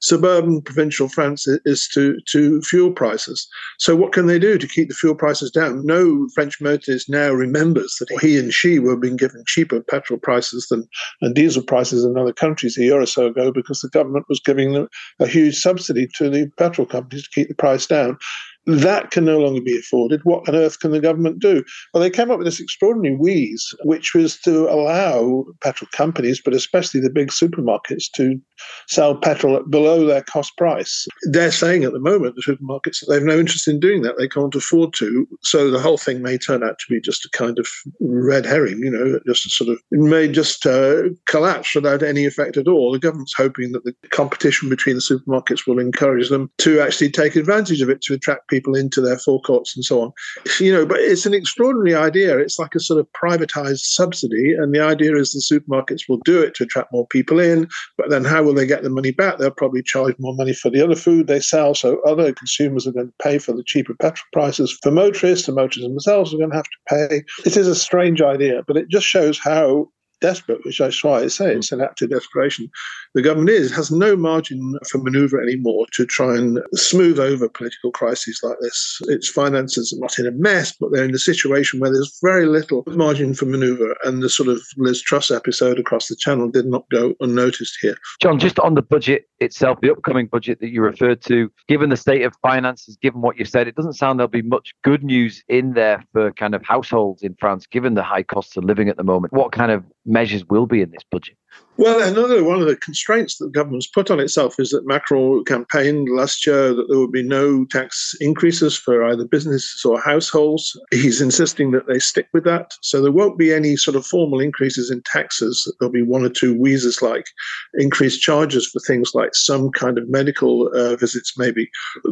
suburban 0.00 0.60
provincial 0.62 1.08
France, 1.08 1.46
is 1.64 1.88
to, 1.88 2.18
to 2.28 2.60
fuel 2.62 2.92
prices. 2.92 3.48
So, 3.78 3.96
what 3.96 4.12
can 4.12 4.26
they 4.26 4.38
do 4.38 4.58
to 4.58 4.66
keep 4.66 4.88
the 4.88 4.94
fuel 4.94 5.14
prices 5.14 5.50
down? 5.50 5.84
No 5.86 6.28
French 6.34 6.60
motorist 6.60 7.08
now 7.08 7.32
remembers 7.32 7.96
that 8.00 8.18
he 8.20 8.38
and 8.38 8.52
she 8.52 8.78
were 8.78 8.96
being 8.96 9.16
given 9.16 9.44
cheaper 9.46 9.80
petrol 9.80 10.18
prices 10.18 10.66
than 10.70 10.86
and 11.22 11.34
diesel 11.34 11.62
prices 11.62 12.04
in 12.04 12.18
other 12.18 12.32
countries 12.32 12.76
a 12.76 12.82
year 12.82 13.00
or 13.00 13.06
so 13.06 13.26
ago 13.26 13.52
because 13.52 13.80
the 13.80 13.88
government 13.88 14.26
was 14.28 14.40
giving 14.40 14.72
them 14.72 14.88
a 15.20 15.26
huge 15.26 15.56
subsidy 15.56 16.08
to 16.16 16.28
the 16.28 16.50
petrol 16.58 16.86
companies 16.86 17.24
to 17.24 17.30
keep 17.30 17.48
the 17.48 17.54
price 17.54 17.86
down. 17.86 18.18
That 18.66 19.12
can 19.12 19.24
no 19.24 19.38
longer 19.38 19.60
be 19.60 19.78
afforded. 19.78 20.20
What 20.24 20.48
on 20.48 20.56
earth 20.56 20.80
can 20.80 20.90
the 20.90 21.00
government 21.00 21.38
do? 21.38 21.62
Well, 21.94 22.02
they 22.02 22.10
came 22.10 22.32
up 22.32 22.38
with 22.38 22.46
this 22.46 22.60
extraordinary 22.60 23.14
wheeze, 23.16 23.72
which 23.84 24.12
was 24.12 24.38
to 24.40 24.68
allow 24.68 25.44
petrol 25.62 25.88
companies, 25.92 26.40
but 26.44 26.52
especially 26.52 27.00
the 27.00 27.10
big 27.10 27.28
supermarkets, 27.28 28.06
to 28.16 28.40
sell 28.88 29.14
petrol 29.16 29.56
at 29.56 29.70
below 29.70 30.04
their 30.04 30.22
cost 30.22 30.56
price. 30.56 31.06
They're 31.30 31.52
saying 31.52 31.84
at 31.84 31.92
the 31.92 32.00
moment, 32.00 32.34
the 32.34 32.42
supermarkets, 32.42 33.00
that 33.00 33.06
they've 33.08 33.22
no 33.22 33.38
interest 33.38 33.68
in 33.68 33.78
doing 33.78 34.02
that. 34.02 34.18
They 34.18 34.28
can't 34.28 34.54
afford 34.54 34.94
to. 34.94 35.28
So 35.42 35.70
the 35.70 35.80
whole 35.80 35.98
thing 35.98 36.22
may 36.22 36.36
turn 36.36 36.64
out 36.64 36.78
to 36.80 36.86
be 36.88 37.00
just 37.00 37.24
a 37.24 37.30
kind 37.30 37.60
of 37.60 37.68
red 38.00 38.46
herring, 38.46 38.78
you 38.78 38.90
know, 38.90 39.20
just 39.26 39.46
a 39.46 39.50
sort 39.50 39.70
of, 39.70 39.78
it 39.92 40.00
may 40.00 40.26
just 40.26 40.66
uh, 40.66 41.04
collapse 41.28 41.74
without 41.74 42.02
any 42.02 42.24
effect 42.24 42.56
at 42.56 42.66
all. 42.66 42.90
The 42.90 42.98
government's 42.98 43.34
hoping 43.36 43.70
that 43.72 43.84
the 43.84 43.94
competition 44.10 44.68
between 44.68 44.96
the 44.96 45.02
supermarkets 45.02 45.68
will 45.68 45.78
encourage 45.78 46.30
them 46.30 46.50
to 46.58 46.80
actually 46.80 47.10
take 47.10 47.36
advantage 47.36 47.80
of 47.80 47.90
it 47.90 48.00
to 48.02 48.14
attract 48.14 48.48
people 48.48 48.55
people 48.56 48.74
into 48.74 49.00
their 49.00 49.18
forecourts 49.18 49.76
and 49.76 49.84
so 49.84 50.00
on. 50.00 50.12
You 50.60 50.72
know, 50.72 50.86
but 50.86 50.98
it's 51.00 51.26
an 51.26 51.34
extraordinary 51.34 51.94
idea. 51.94 52.38
It's 52.38 52.58
like 52.58 52.74
a 52.74 52.80
sort 52.80 53.00
of 53.00 53.06
privatized 53.12 53.80
subsidy, 53.80 54.52
and 54.52 54.74
the 54.74 54.80
idea 54.80 55.16
is 55.16 55.32
the 55.32 55.60
supermarkets 55.60 56.02
will 56.08 56.20
do 56.24 56.40
it 56.42 56.54
to 56.54 56.64
attract 56.64 56.92
more 56.92 57.06
people 57.08 57.38
in. 57.38 57.68
But 57.98 58.10
then, 58.10 58.24
how 58.24 58.42
will 58.42 58.54
they 58.54 58.66
get 58.66 58.82
the 58.82 58.90
money 58.90 59.10
back? 59.10 59.38
They'll 59.38 59.50
probably 59.50 59.82
charge 59.82 60.14
more 60.18 60.34
money 60.34 60.54
for 60.54 60.70
the 60.70 60.82
other 60.82 60.96
food 60.96 61.26
they 61.26 61.40
sell, 61.40 61.74
so 61.74 62.00
other 62.06 62.32
consumers 62.32 62.86
are 62.86 62.92
going 62.92 63.08
to 63.08 63.14
pay 63.22 63.38
for 63.38 63.52
the 63.52 63.64
cheaper 63.64 63.94
petrol 63.94 64.26
prices. 64.32 64.76
For 64.82 64.90
motorists, 64.90 65.46
the 65.46 65.52
motorists 65.52 65.82
themselves 65.82 66.32
are 66.32 66.38
going 66.38 66.50
to 66.50 66.56
have 66.56 66.64
to 66.64 66.78
pay. 66.88 67.24
It 67.44 67.56
is 67.56 67.66
a 67.66 67.74
strange 67.74 68.22
idea, 68.22 68.62
but 68.66 68.76
it 68.76 68.88
just 68.88 69.06
shows 69.06 69.38
how 69.38 69.88
desperate, 70.20 70.64
which 70.64 70.80
is 70.80 71.04
why 71.04 71.20
I 71.20 71.28
say 71.28 71.52
it's 71.52 71.72
an 71.72 71.80
act 71.80 72.02
of 72.02 72.10
desperation, 72.10 72.70
the 73.14 73.22
government 73.22 73.50
is, 73.50 73.74
has 73.74 73.90
no 73.90 74.16
margin 74.16 74.78
for 74.88 74.98
maneuver 74.98 75.40
anymore 75.40 75.86
to 75.92 76.06
try 76.06 76.36
and 76.36 76.60
smooth 76.74 77.18
over 77.18 77.48
political 77.48 77.90
crises 77.92 78.40
like 78.42 78.56
this. 78.60 79.00
Its 79.08 79.28
finances 79.28 79.92
are 79.92 80.00
not 80.00 80.18
in 80.18 80.26
a 80.26 80.32
mess, 80.32 80.74
but 80.78 80.90
they're 80.92 81.04
in 81.04 81.14
a 81.14 81.18
situation 81.18 81.80
where 81.80 81.90
there's 81.90 82.18
very 82.22 82.46
little 82.46 82.82
margin 82.88 83.34
for 83.34 83.46
maneuver. 83.46 83.96
And 84.04 84.22
the 84.22 84.28
sort 84.28 84.48
of 84.48 84.62
Liz 84.76 85.02
Truss 85.02 85.30
episode 85.30 85.78
across 85.78 86.08
the 86.08 86.16
channel 86.16 86.48
did 86.48 86.66
not 86.66 86.88
go 86.90 87.14
unnoticed 87.20 87.78
here. 87.80 87.96
John, 88.20 88.38
just 88.38 88.58
on 88.60 88.74
the 88.74 88.82
budget 88.82 89.28
itself, 89.40 89.78
the 89.80 89.90
upcoming 89.90 90.26
budget 90.26 90.60
that 90.60 90.70
you 90.70 90.82
referred 90.82 91.22
to, 91.22 91.50
given 91.68 91.90
the 91.90 91.96
state 91.96 92.22
of 92.22 92.34
finances, 92.42 92.96
given 93.00 93.20
what 93.20 93.38
you 93.38 93.44
said, 93.44 93.68
it 93.68 93.74
doesn't 93.74 93.94
sound 93.94 94.18
there'll 94.18 94.28
be 94.28 94.42
much 94.42 94.74
good 94.82 95.02
news 95.02 95.42
in 95.48 95.74
there 95.74 96.04
for 96.12 96.32
kind 96.32 96.54
of 96.54 96.64
households 96.64 97.22
in 97.22 97.34
France, 97.38 97.66
given 97.66 97.94
the 97.94 98.02
high 98.02 98.22
costs 98.22 98.56
of 98.56 98.64
living 98.64 98.88
at 98.88 98.96
the 98.96 99.04
moment. 99.04 99.32
What 99.32 99.52
kind 99.52 99.70
of 99.70 99.84
measures 100.06 100.44
will 100.48 100.66
be 100.66 100.82
in 100.82 100.90
this 100.90 101.02
budget? 101.10 101.36
Well, 101.78 102.02
another 102.02 102.42
one 102.42 102.62
of 102.62 102.66
the 102.66 102.76
constraints 102.76 103.36
that 103.36 103.46
the 103.46 103.50
government's 103.50 103.86
put 103.86 104.10
on 104.10 104.18
itself 104.18 104.58
is 104.58 104.70
that 104.70 104.86
Macron 104.86 105.44
campaigned 105.44 106.08
last 106.08 106.46
year 106.46 106.72
that 106.72 106.86
there 106.88 106.98
would 106.98 107.12
be 107.12 107.22
no 107.22 107.66
tax 107.66 108.14
increases 108.18 108.78
for 108.78 109.04
either 109.04 109.26
businesses 109.26 109.84
or 109.84 110.00
households. 110.00 110.74
He's 110.90 111.20
insisting 111.20 111.72
that 111.72 111.86
they 111.86 111.98
stick 111.98 112.28
with 112.32 112.44
that. 112.44 112.72
So 112.80 113.02
there 113.02 113.12
won't 113.12 113.36
be 113.36 113.52
any 113.52 113.76
sort 113.76 113.94
of 113.94 114.06
formal 114.06 114.40
increases 114.40 114.90
in 114.90 115.02
taxes. 115.02 115.70
There'll 115.78 115.92
be 115.92 116.02
one 116.02 116.24
or 116.24 116.30
two 116.30 116.58
wheezes 116.58 117.02
like 117.02 117.26
increased 117.74 118.22
charges 118.22 118.66
for 118.66 118.80
things 118.80 119.10
like 119.14 119.34
some 119.34 119.70
kind 119.70 119.98
of 119.98 120.08
medical 120.08 120.68
uh, 120.68 120.96
visits, 120.96 121.34
maybe. 121.36 121.68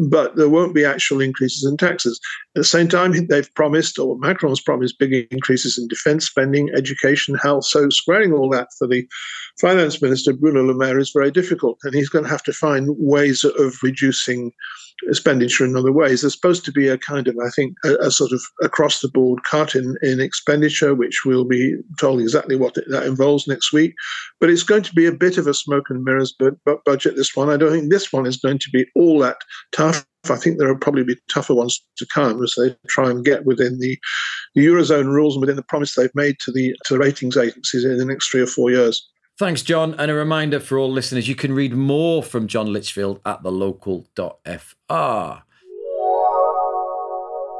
But 0.08 0.36
there 0.36 0.50
won't 0.50 0.74
be 0.74 0.84
actual 0.84 1.22
increases 1.22 1.64
in 1.64 1.78
taxes. 1.78 2.20
At 2.54 2.60
the 2.60 2.64
same 2.64 2.88
time, 2.88 3.14
they've 3.28 3.54
promised, 3.54 3.98
or 3.98 4.18
Macron's 4.18 4.60
promised, 4.60 4.98
big 4.98 5.26
increases 5.30 5.78
in 5.78 5.88
defense 5.88 6.26
spending, 6.26 6.68
education, 6.76 7.34
health. 7.36 7.64
Squaring 7.92 8.32
all 8.32 8.48
that 8.50 8.68
for 8.78 8.86
the 8.86 9.06
finance 9.60 10.00
minister 10.00 10.32
Bruno 10.32 10.62
Le 10.64 10.74
Maire 10.74 10.98
is 10.98 11.10
very 11.10 11.30
difficult, 11.30 11.78
and 11.84 11.94
he's 11.94 12.08
going 12.08 12.24
to 12.24 12.30
have 12.30 12.42
to 12.44 12.52
find 12.52 12.88
ways 12.98 13.44
of 13.44 13.76
reducing 13.82 14.52
expenditure 15.08 15.64
in 15.64 15.76
other 15.76 15.92
ways. 15.92 16.20
There's 16.20 16.34
supposed 16.34 16.64
to 16.64 16.72
be 16.72 16.88
a 16.88 16.98
kind 16.98 17.28
of, 17.28 17.36
I 17.38 17.50
think, 17.50 17.74
a, 17.84 17.94
a 18.06 18.10
sort 18.10 18.32
of 18.32 18.40
across 18.62 19.00
the 19.00 19.08
board 19.08 19.40
cut 19.44 19.74
in, 19.74 19.96
in 20.02 20.20
expenditure, 20.20 20.94
which 20.94 21.22
we'll 21.24 21.44
be 21.44 21.76
told 21.98 22.20
exactly 22.20 22.56
what 22.56 22.76
it, 22.76 22.84
that 22.88 23.06
involves 23.06 23.46
next 23.46 23.72
week. 23.72 23.94
But 24.40 24.50
it's 24.50 24.62
going 24.62 24.82
to 24.82 24.94
be 24.94 25.06
a 25.06 25.12
bit 25.12 25.38
of 25.38 25.46
a 25.46 25.54
smoke 25.54 25.90
and 25.90 26.04
mirrors 26.04 26.32
bu- 26.32 26.56
bu- 26.64 26.78
budget, 26.84 27.16
this 27.16 27.34
one. 27.36 27.50
I 27.50 27.56
don't 27.56 27.72
think 27.72 27.90
this 27.90 28.12
one 28.12 28.26
is 28.26 28.36
going 28.36 28.58
to 28.58 28.70
be 28.70 28.86
all 28.94 29.18
that 29.20 29.36
tough. 29.72 30.06
I 30.30 30.36
think 30.36 30.58
there 30.58 30.68
will 30.68 30.78
probably 30.78 31.04
be 31.04 31.16
tougher 31.30 31.54
ones 31.54 31.84
to 31.98 32.06
come 32.06 32.42
as 32.42 32.54
they 32.56 32.74
try 32.88 33.10
and 33.10 33.24
get 33.24 33.44
within 33.44 33.78
the, 33.78 33.98
the 34.54 34.64
eurozone 34.64 35.12
rules 35.12 35.34
and 35.34 35.42
within 35.42 35.56
the 35.56 35.62
promise 35.62 35.94
they've 35.94 36.14
made 36.14 36.38
to 36.40 36.52
the 36.52 36.74
to 36.86 36.94
the 36.94 36.98
ratings 36.98 37.36
agencies 37.36 37.84
in 37.84 37.98
the 37.98 38.06
next 38.06 38.30
three 38.30 38.40
or 38.40 38.46
four 38.46 38.70
years. 38.70 39.06
Thanks, 39.36 39.62
John. 39.62 39.94
And 39.98 40.10
a 40.10 40.14
reminder 40.14 40.60
for 40.60 40.78
all 40.78 40.90
listeners 40.90 41.28
you 41.28 41.34
can 41.34 41.52
read 41.52 41.74
more 41.74 42.22
from 42.22 42.46
John 42.46 42.72
Litchfield 42.72 43.20
at 43.26 43.42
thelocal.fr. 43.42 45.43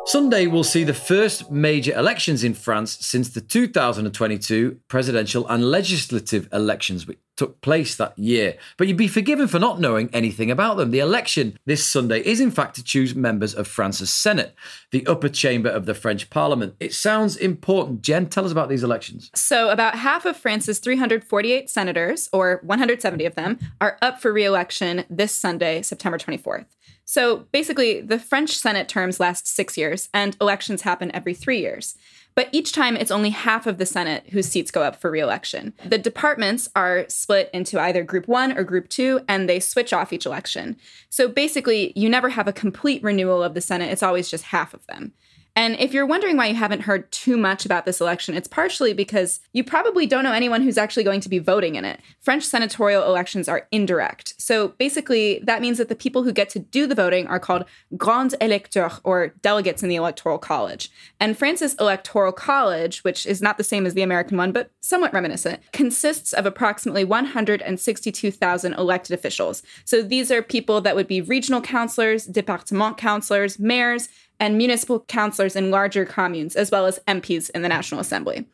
Sunday 0.07 0.47
will 0.47 0.65
see 0.65 0.85
the 0.85 0.93
first 0.93 1.51
major 1.51 1.97
elections 1.97 2.45
in 2.45 2.53
France 2.53 2.99
since 3.01 3.31
the 3.31 3.41
2022 3.41 4.79
presidential 4.87 5.49
and 5.49 5.71
legislative 5.71 6.47
elections, 6.53 7.07
which 7.07 7.19
took 7.37 7.63
place 7.63 7.97
that 7.97 8.17
year. 8.19 8.57
But 8.77 8.87
you'd 8.87 8.99
be 8.99 9.09
forgiven 9.09 9.49
for 9.49 9.59
not 9.59 9.81
knowing 9.81 10.11
anything 10.13 10.51
about 10.51 10.77
them. 10.77 10.91
The 10.91 10.99
election 10.99 11.59
this 11.65 11.85
Sunday 11.85 12.21
is, 12.21 12.39
in 12.39 12.51
fact, 12.51 12.77
to 12.77 12.85
choose 12.85 13.15
members 13.15 13.55
of 13.55 13.67
France's 13.67 14.11
Senate, 14.11 14.55
the 14.91 15.07
upper 15.07 15.31
chamber 15.31 15.71
of 15.71 15.87
the 15.87 15.95
French 15.95 16.29
Parliament. 16.29 16.75
It 16.81 16.93
sounds 16.93 17.37
important. 17.37 18.03
Gen, 18.03 18.29
tell 18.29 18.45
us 18.45 18.53
about 18.53 18.69
these 18.69 18.85
elections. 18.85 19.31
So, 19.35 19.71
about 19.71 19.97
half 19.97 20.27
of 20.27 20.37
France's 20.37 20.81
348 20.81 21.71
senators, 21.71 22.29
or 22.31 22.61
170 22.63 23.25
of 23.25 23.37
them, 23.37 23.59
are 23.81 23.97
up 24.03 24.21
for 24.21 24.35
re 24.35 24.45
election 24.45 25.07
this 25.09 25.33
Sunday, 25.33 25.81
September 25.81 26.19
24th. 26.19 26.67
So 27.05 27.47
basically, 27.53 28.01
the 28.01 28.19
French 28.19 28.57
Senate 28.57 28.89
terms 28.89 29.21
last 29.21 29.47
six 29.47 29.77
years, 29.77 30.09
and 30.15 30.37
elections 30.41 30.83
happen 30.83 31.15
every 31.15 31.35
three 31.35 31.61
years. 31.61 31.97
But 32.35 32.49
each 32.51 32.73
time, 32.73 32.97
it's 32.97 33.13
only 33.13 33.31
half 33.31 33.67
of 33.67 33.79
the 33.79 33.87
Senate 33.87 34.31
whose 34.31 34.49
seats 34.49 34.71
go 34.71 34.83
up 34.83 34.97
for 34.97 35.11
reelection. 35.11 35.73
The 35.87 35.99
departments 35.99 36.69
are 36.75 37.05
split 37.09 37.49
into 37.53 37.81
either 37.81 38.03
Group 38.03 38.27
1 38.27 38.59
or 38.59 38.65
Group 38.65 38.89
2, 38.89 39.21
and 39.29 39.49
they 39.49 39.61
switch 39.61 39.93
off 39.93 40.13
each 40.13 40.27
election. 40.27 40.77
So 41.11 41.29
basically, 41.29 41.93
you 41.95 42.09
never 42.09 42.31
have 42.31 42.49
a 42.49 42.53
complete 42.53 43.03
renewal 43.03 43.43
of 43.43 43.55
the 43.55 43.61
Senate, 43.61 43.93
it's 43.93 44.03
always 44.03 44.29
just 44.29 44.45
half 44.45 44.75
of 44.75 44.85
them. 44.87 45.13
And 45.57 45.77
if 45.79 45.93
you're 45.93 46.07
wondering 46.07 46.37
why 46.37 46.47
you 46.47 46.55
haven't 46.57 46.81
heard 46.81 47.11
too 47.13 47.37
much 47.37 47.65
about 47.65 47.85
this 47.85 48.01
election, 48.01 48.35
it's 48.35 48.49
partially 48.49 48.93
because 48.93 49.39
you 49.53 49.63
probably 49.63 50.05
don't 50.05 50.25
know 50.25 50.33
anyone 50.33 50.63
who's 50.63 50.77
actually 50.77 51.05
going 51.05 51.21
to 51.21 51.29
be 51.29 51.39
voting 51.39 51.77
in 51.77 51.85
it. 51.85 52.01
French 52.21 52.43
senatorial 52.43 53.05
elections 53.05 53.49
are 53.49 53.69
indirect. 53.71 54.35
So 54.37 54.69
basically, 54.69 55.41
that 55.45 55.61
means 55.61 55.79
that 55.79 55.89
the 55.89 55.95
people 55.95 56.25
who 56.25 56.33
get 56.33 56.49
to 56.51 56.59
do 56.59 56.89
the 56.89 56.95
voting 56.97 57.29
are 57.29 57.39
called 57.39 57.67
grands 57.97 58.35
électeurs, 58.41 59.01
or 59.05 59.29
delegates 59.43 59.83
in 59.83 59.89
the 59.89 59.95
Electoral 59.95 60.39
College. 60.39 60.91
And 61.21 61.39
France's 61.39 61.75
Electoral 61.75 62.33
College, 62.33 63.05
which 63.05 63.25
is 63.25 63.41
not 63.41 63.57
the 63.57 63.65
same 63.65 63.87
as 63.87 63.95
the 63.95 64.03
American 64.03 64.37
one, 64.37 64.51
but 64.51 64.71
somewhat 64.81 65.13
reminiscent, 65.13 65.61
consists 65.73 66.33
of 66.33 66.47
approximately 66.47 67.05
162,000 67.05 68.75
elected 68.75 69.15
officials. 69.15 69.63
So 69.85 70.03
these 70.03 70.33
are 70.33 70.43
people 70.43 70.81
that 70.81 70.97
would 70.97 71.07
be 71.07 71.21
regional 71.21 71.61
councillors, 71.61 72.27
département 72.27 72.97
councillors, 72.97 73.59
mayors, 73.61 74.09
and 74.41 74.59
municipal 74.59 75.01
councillors 75.01 75.57
in 75.57 75.71
larger 75.71 76.05
communes, 76.05 76.57
as 76.57 76.71
well 76.71 76.87
as 76.87 76.99
MPs 77.07 77.51
in 77.51 77.63
the 77.63 77.69
National 77.69 78.01
Assembly. 78.01 78.47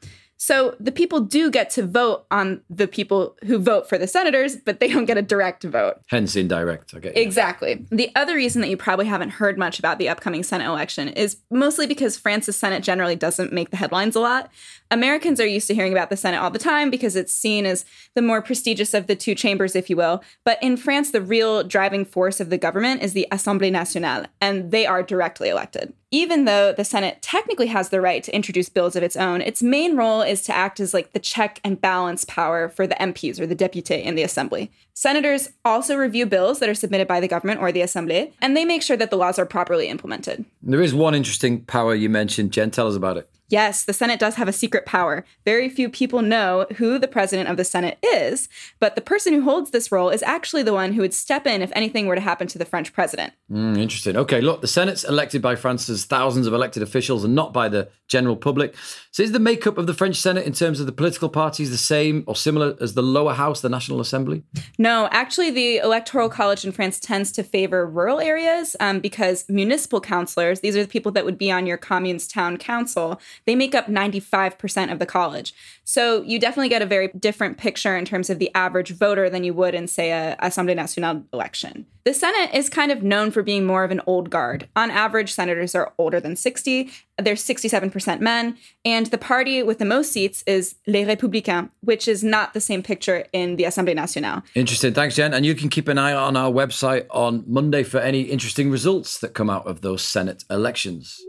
So 0.42 0.74
the 0.80 0.90
people 0.90 1.20
do 1.20 1.50
get 1.50 1.68
to 1.72 1.86
vote 1.86 2.24
on 2.30 2.62
the 2.70 2.88
people 2.88 3.36
who 3.44 3.58
vote 3.58 3.90
for 3.90 3.98
the 3.98 4.06
senators, 4.06 4.56
but 4.56 4.80
they 4.80 4.88
don't 4.88 5.04
get 5.04 5.18
a 5.18 5.22
direct 5.22 5.64
vote. 5.64 6.00
Hence 6.06 6.34
indirect. 6.34 6.94
Okay. 6.94 7.12
Exactly. 7.14 7.84
The 7.90 8.10
other 8.16 8.36
reason 8.36 8.62
that 8.62 8.70
you 8.70 8.78
probably 8.78 9.04
haven't 9.04 9.32
heard 9.32 9.58
much 9.58 9.78
about 9.78 9.98
the 9.98 10.08
upcoming 10.08 10.42
Senate 10.42 10.64
election 10.64 11.08
is 11.08 11.36
mostly 11.50 11.86
because 11.86 12.16
France's 12.16 12.56
Senate 12.56 12.82
generally 12.82 13.16
doesn't 13.16 13.52
make 13.52 13.68
the 13.68 13.76
headlines 13.76 14.16
a 14.16 14.20
lot. 14.20 14.50
Americans 14.90 15.40
are 15.40 15.46
used 15.46 15.66
to 15.66 15.74
hearing 15.74 15.92
about 15.92 16.08
the 16.08 16.16
Senate 16.16 16.38
all 16.38 16.50
the 16.50 16.58
time 16.58 16.88
because 16.88 17.16
it's 17.16 17.34
seen 17.34 17.66
as 17.66 17.84
the 18.14 18.22
more 18.22 18.40
prestigious 18.40 18.94
of 18.94 19.08
the 19.08 19.16
two 19.16 19.34
chambers, 19.34 19.76
if 19.76 19.90
you 19.90 19.96
will. 19.96 20.24
But 20.46 20.58
in 20.62 20.78
France, 20.78 21.10
the 21.10 21.20
real 21.20 21.64
driving 21.64 22.06
force 22.06 22.40
of 22.40 22.48
the 22.48 22.56
government 22.56 23.02
is 23.02 23.12
the 23.12 23.28
Assemblée 23.30 23.70
nationale, 23.70 24.24
and 24.40 24.70
they 24.70 24.86
are 24.86 25.02
directly 25.02 25.50
elected. 25.50 25.92
Even 26.12 26.44
though 26.44 26.72
the 26.72 26.84
Senate 26.84 27.22
technically 27.22 27.68
has 27.68 27.90
the 27.90 28.00
right 28.00 28.24
to 28.24 28.34
introduce 28.34 28.68
bills 28.68 28.96
of 28.96 29.02
its 29.04 29.14
own, 29.14 29.40
its 29.40 29.62
main 29.62 29.96
role 29.96 30.22
is 30.22 30.42
to 30.42 30.52
act 30.52 30.80
as 30.80 30.92
like 30.92 31.12
the 31.12 31.20
check 31.20 31.60
and 31.62 31.80
balance 31.80 32.24
power 32.24 32.68
for 32.68 32.84
the 32.84 32.96
MPs 32.96 33.38
or 33.38 33.46
the 33.46 33.54
députés 33.54 34.02
in 34.02 34.16
the 34.16 34.24
assembly. 34.24 34.72
Senators 34.92 35.50
also 35.64 35.96
review 35.96 36.26
bills 36.26 36.58
that 36.58 36.68
are 36.68 36.74
submitted 36.74 37.06
by 37.06 37.20
the 37.20 37.28
government 37.28 37.60
or 37.60 37.70
the 37.70 37.80
assembly, 37.80 38.32
and 38.40 38.56
they 38.56 38.64
make 38.64 38.82
sure 38.82 38.96
that 38.96 39.10
the 39.10 39.16
laws 39.16 39.38
are 39.38 39.46
properly 39.46 39.86
implemented. 39.86 40.44
There 40.64 40.82
is 40.82 40.92
one 40.92 41.14
interesting 41.14 41.60
power 41.60 41.94
you 41.94 42.08
mentioned. 42.08 42.52
Gen, 42.52 42.72
tell 42.72 42.88
us 42.88 42.96
about 42.96 43.16
it. 43.16 43.30
Yes, 43.50 43.84
the 43.84 43.92
Senate 43.92 44.20
does 44.20 44.36
have 44.36 44.48
a 44.48 44.52
secret 44.52 44.86
power. 44.86 45.24
Very 45.44 45.68
few 45.68 45.90
people 45.90 46.22
know 46.22 46.66
who 46.76 46.98
the 46.98 47.08
president 47.08 47.48
of 47.48 47.56
the 47.56 47.64
Senate 47.64 47.98
is, 48.02 48.48
but 48.78 48.94
the 48.94 49.00
person 49.00 49.34
who 49.34 49.42
holds 49.42 49.70
this 49.70 49.90
role 49.90 50.08
is 50.08 50.22
actually 50.22 50.62
the 50.62 50.72
one 50.72 50.92
who 50.92 51.02
would 51.02 51.12
step 51.12 51.46
in 51.46 51.60
if 51.60 51.72
anything 51.74 52.06
were 52.06 52.14
to 52.14 52.20
happen 52.20 52.46
to 52.46 52.58
the 52.58 52.64
French 52.64 52.92
president. 52.92 53.32
Mm, 53.50 53.76
interesting. 53.76 54.16
Okay, 54.16 54.40
look, 54.40 54.60
the 54.60 54.68
Senate's 54.68 55.04
elected 55.04 55.42
by 55.42 55.56
France's 55.56 56.04
thousands 56.04 56.46
of 56.46 56.54
elected 56.54 56.82
officials 56.82 57.24
and 57.24 57.34
not 57.34 57.52
by 57.52 57.68
the 57.68 57.88
general 58.06 58.36
public. 58.36 58.74
So 59.10 59.22
is 59.22 59.32
the 59.32 59.38
makeup 59.40 59.78
of 59.78 59.86
the 59.86 59.94
French 59.94 60.16
Senate 60.16 60.46
in 60.46 60.52
terms 60.52 60.78
of 60.80 60.86
the 60.86 60.92
political 60.92 61.28
parties 61.28 61.70
the 61.70 61.76
same 61.76 62.24
or 62.26 62.36
similar 62.36 62.76
as 62.80 62.94
the 62.94 63.02
lower 63.02 63.34
house, 63.34 63.60
the 63.60 63.68
National 63.68 64.00
Assembly? 64.00 64.42
No, 64.78 65.08
actually, 65.10 65.50
the 65.50 65.78
Electoral 65.78 66.28
College 66.28 66.64
in 66.64 66.72
France 66.72 67.00
tends 67.00 67.32
to 67.32 67.42
favor 67.42 67.86
rural 67.86 68.20
areas 68.20 68.76
um, 68.80 69.00
because 69.00 69.48
municipal 69.48 70.00
councillors, 70.00 70.60
these 70.60 70.76
are 70.76 70.82
the 70.82 70.88
people 70.88 71.12
that 71.12 71.24
would 71.24 71.38
be 71.38 71.50
on 71.50 71.66
your 71.66 71.76
commune's 71.76 72.26
town 72.26 72.56
council, 72.56 73.20
they 73.46 73.56
make 73.56 73.74
up 73.74 73.86
95% 73.86 74.92
of 74.92 74.98
the 74.98 75.06
college. 75.06 75.54
So 75.84 76.22
you 76.22 76.38
definitely 76.38 76.68
get 76.68 76.82
a 76.82 76.86
very 76.86 77.08
different 77.08 77.58
picture 77.58 77.96
in 77.96 78.04
terms 78.04 78.30
of 78.30 78.38
the 78.38 78.50
average 78.54 78.90
voter 78.90 79.28
than 79.28 79.44
you 79.44 79.54
would 79.54 79.74
in, 79.74 79.88
say, 79.88 80.12
a 80.12 80.36
Assemblée 80.40 80.76
Nationale 80.76 81.24
election. 81.32 81.86
The 82.04 82.14
Senate 82.14 82.54
is 82.54 82.70
kind 82.70 82.90
of 82.90 83.02
known 83.02 83.30
for 83.30 83.42
being 83.42 83.66
more 83.66 83.84
of 83.84 83.90
an 83.90 84.00
old 84.06 84.30
guard. 84.30 84.68
On 84.74 84.90
average, 84.90 85.32
senators 85.32 85.74
are 85.74 85.92
older 85.98 86.18
than 86.18 86.34
60. 86.34 86.90
They're 87.18 87.34
67% 87.34 88.20
men. 88.20 88.56
And 88.84 89.06
the 89.06 89.18
party 89.18 89.62
with 89.62 89.78
the 89.78 89.84
most 89.84 90.12
seats 90.12 90.42
is 90.46 90.76
Les 90.86 91.04
Républicains, 91.04 91.70
which 91.82 92.08
is 92.08 92.24
not 92.24 92.54
the 92.54 92.60
same 92.60 92.82
picture 92.82 93.26
in 93.32 93.56
the 93.56 93.64
Assemblée 93.64 93.94
Nationale. 93.94 94.42
Interesting. 94.54 94.94
Thanks, 94.94 95.16
Gen. 95.16 95.34
And 95.34 95.44
you 95.44 95.54
can 95.54 95.68
keep 95.68 95.88
an 95.88 95.98
eye 95.98 96.14
on 96.14 96.36
our 96.36 96.50
website 96.50 97.06
on 97.10 97.44
Monday 97.46 97.82
for 97.82 97.98
any 97.98 98.22
interesting 98.22 98.70
results 98.70 99.18
that 99.18 99.34
come 99.34 99.50
out 99.50 99.66
of 99.66 99.82
those 99.82 100.02
Senate 100.02 100.44
elections. 100.48 101.20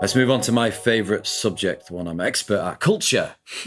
Let's 0.00 0.16
move 0.16 0.30
on 0.30 0.40
to 0.42 0.52
my 0.52 0.70
favourite 0.70 1.26
subject, 1.26 1.88
the 1.88 1.92
one 1.92 2.08
I'm 2.08 2.22
expert 2.22 2.58
at 2.58 2.80
culture. 2.80 3.34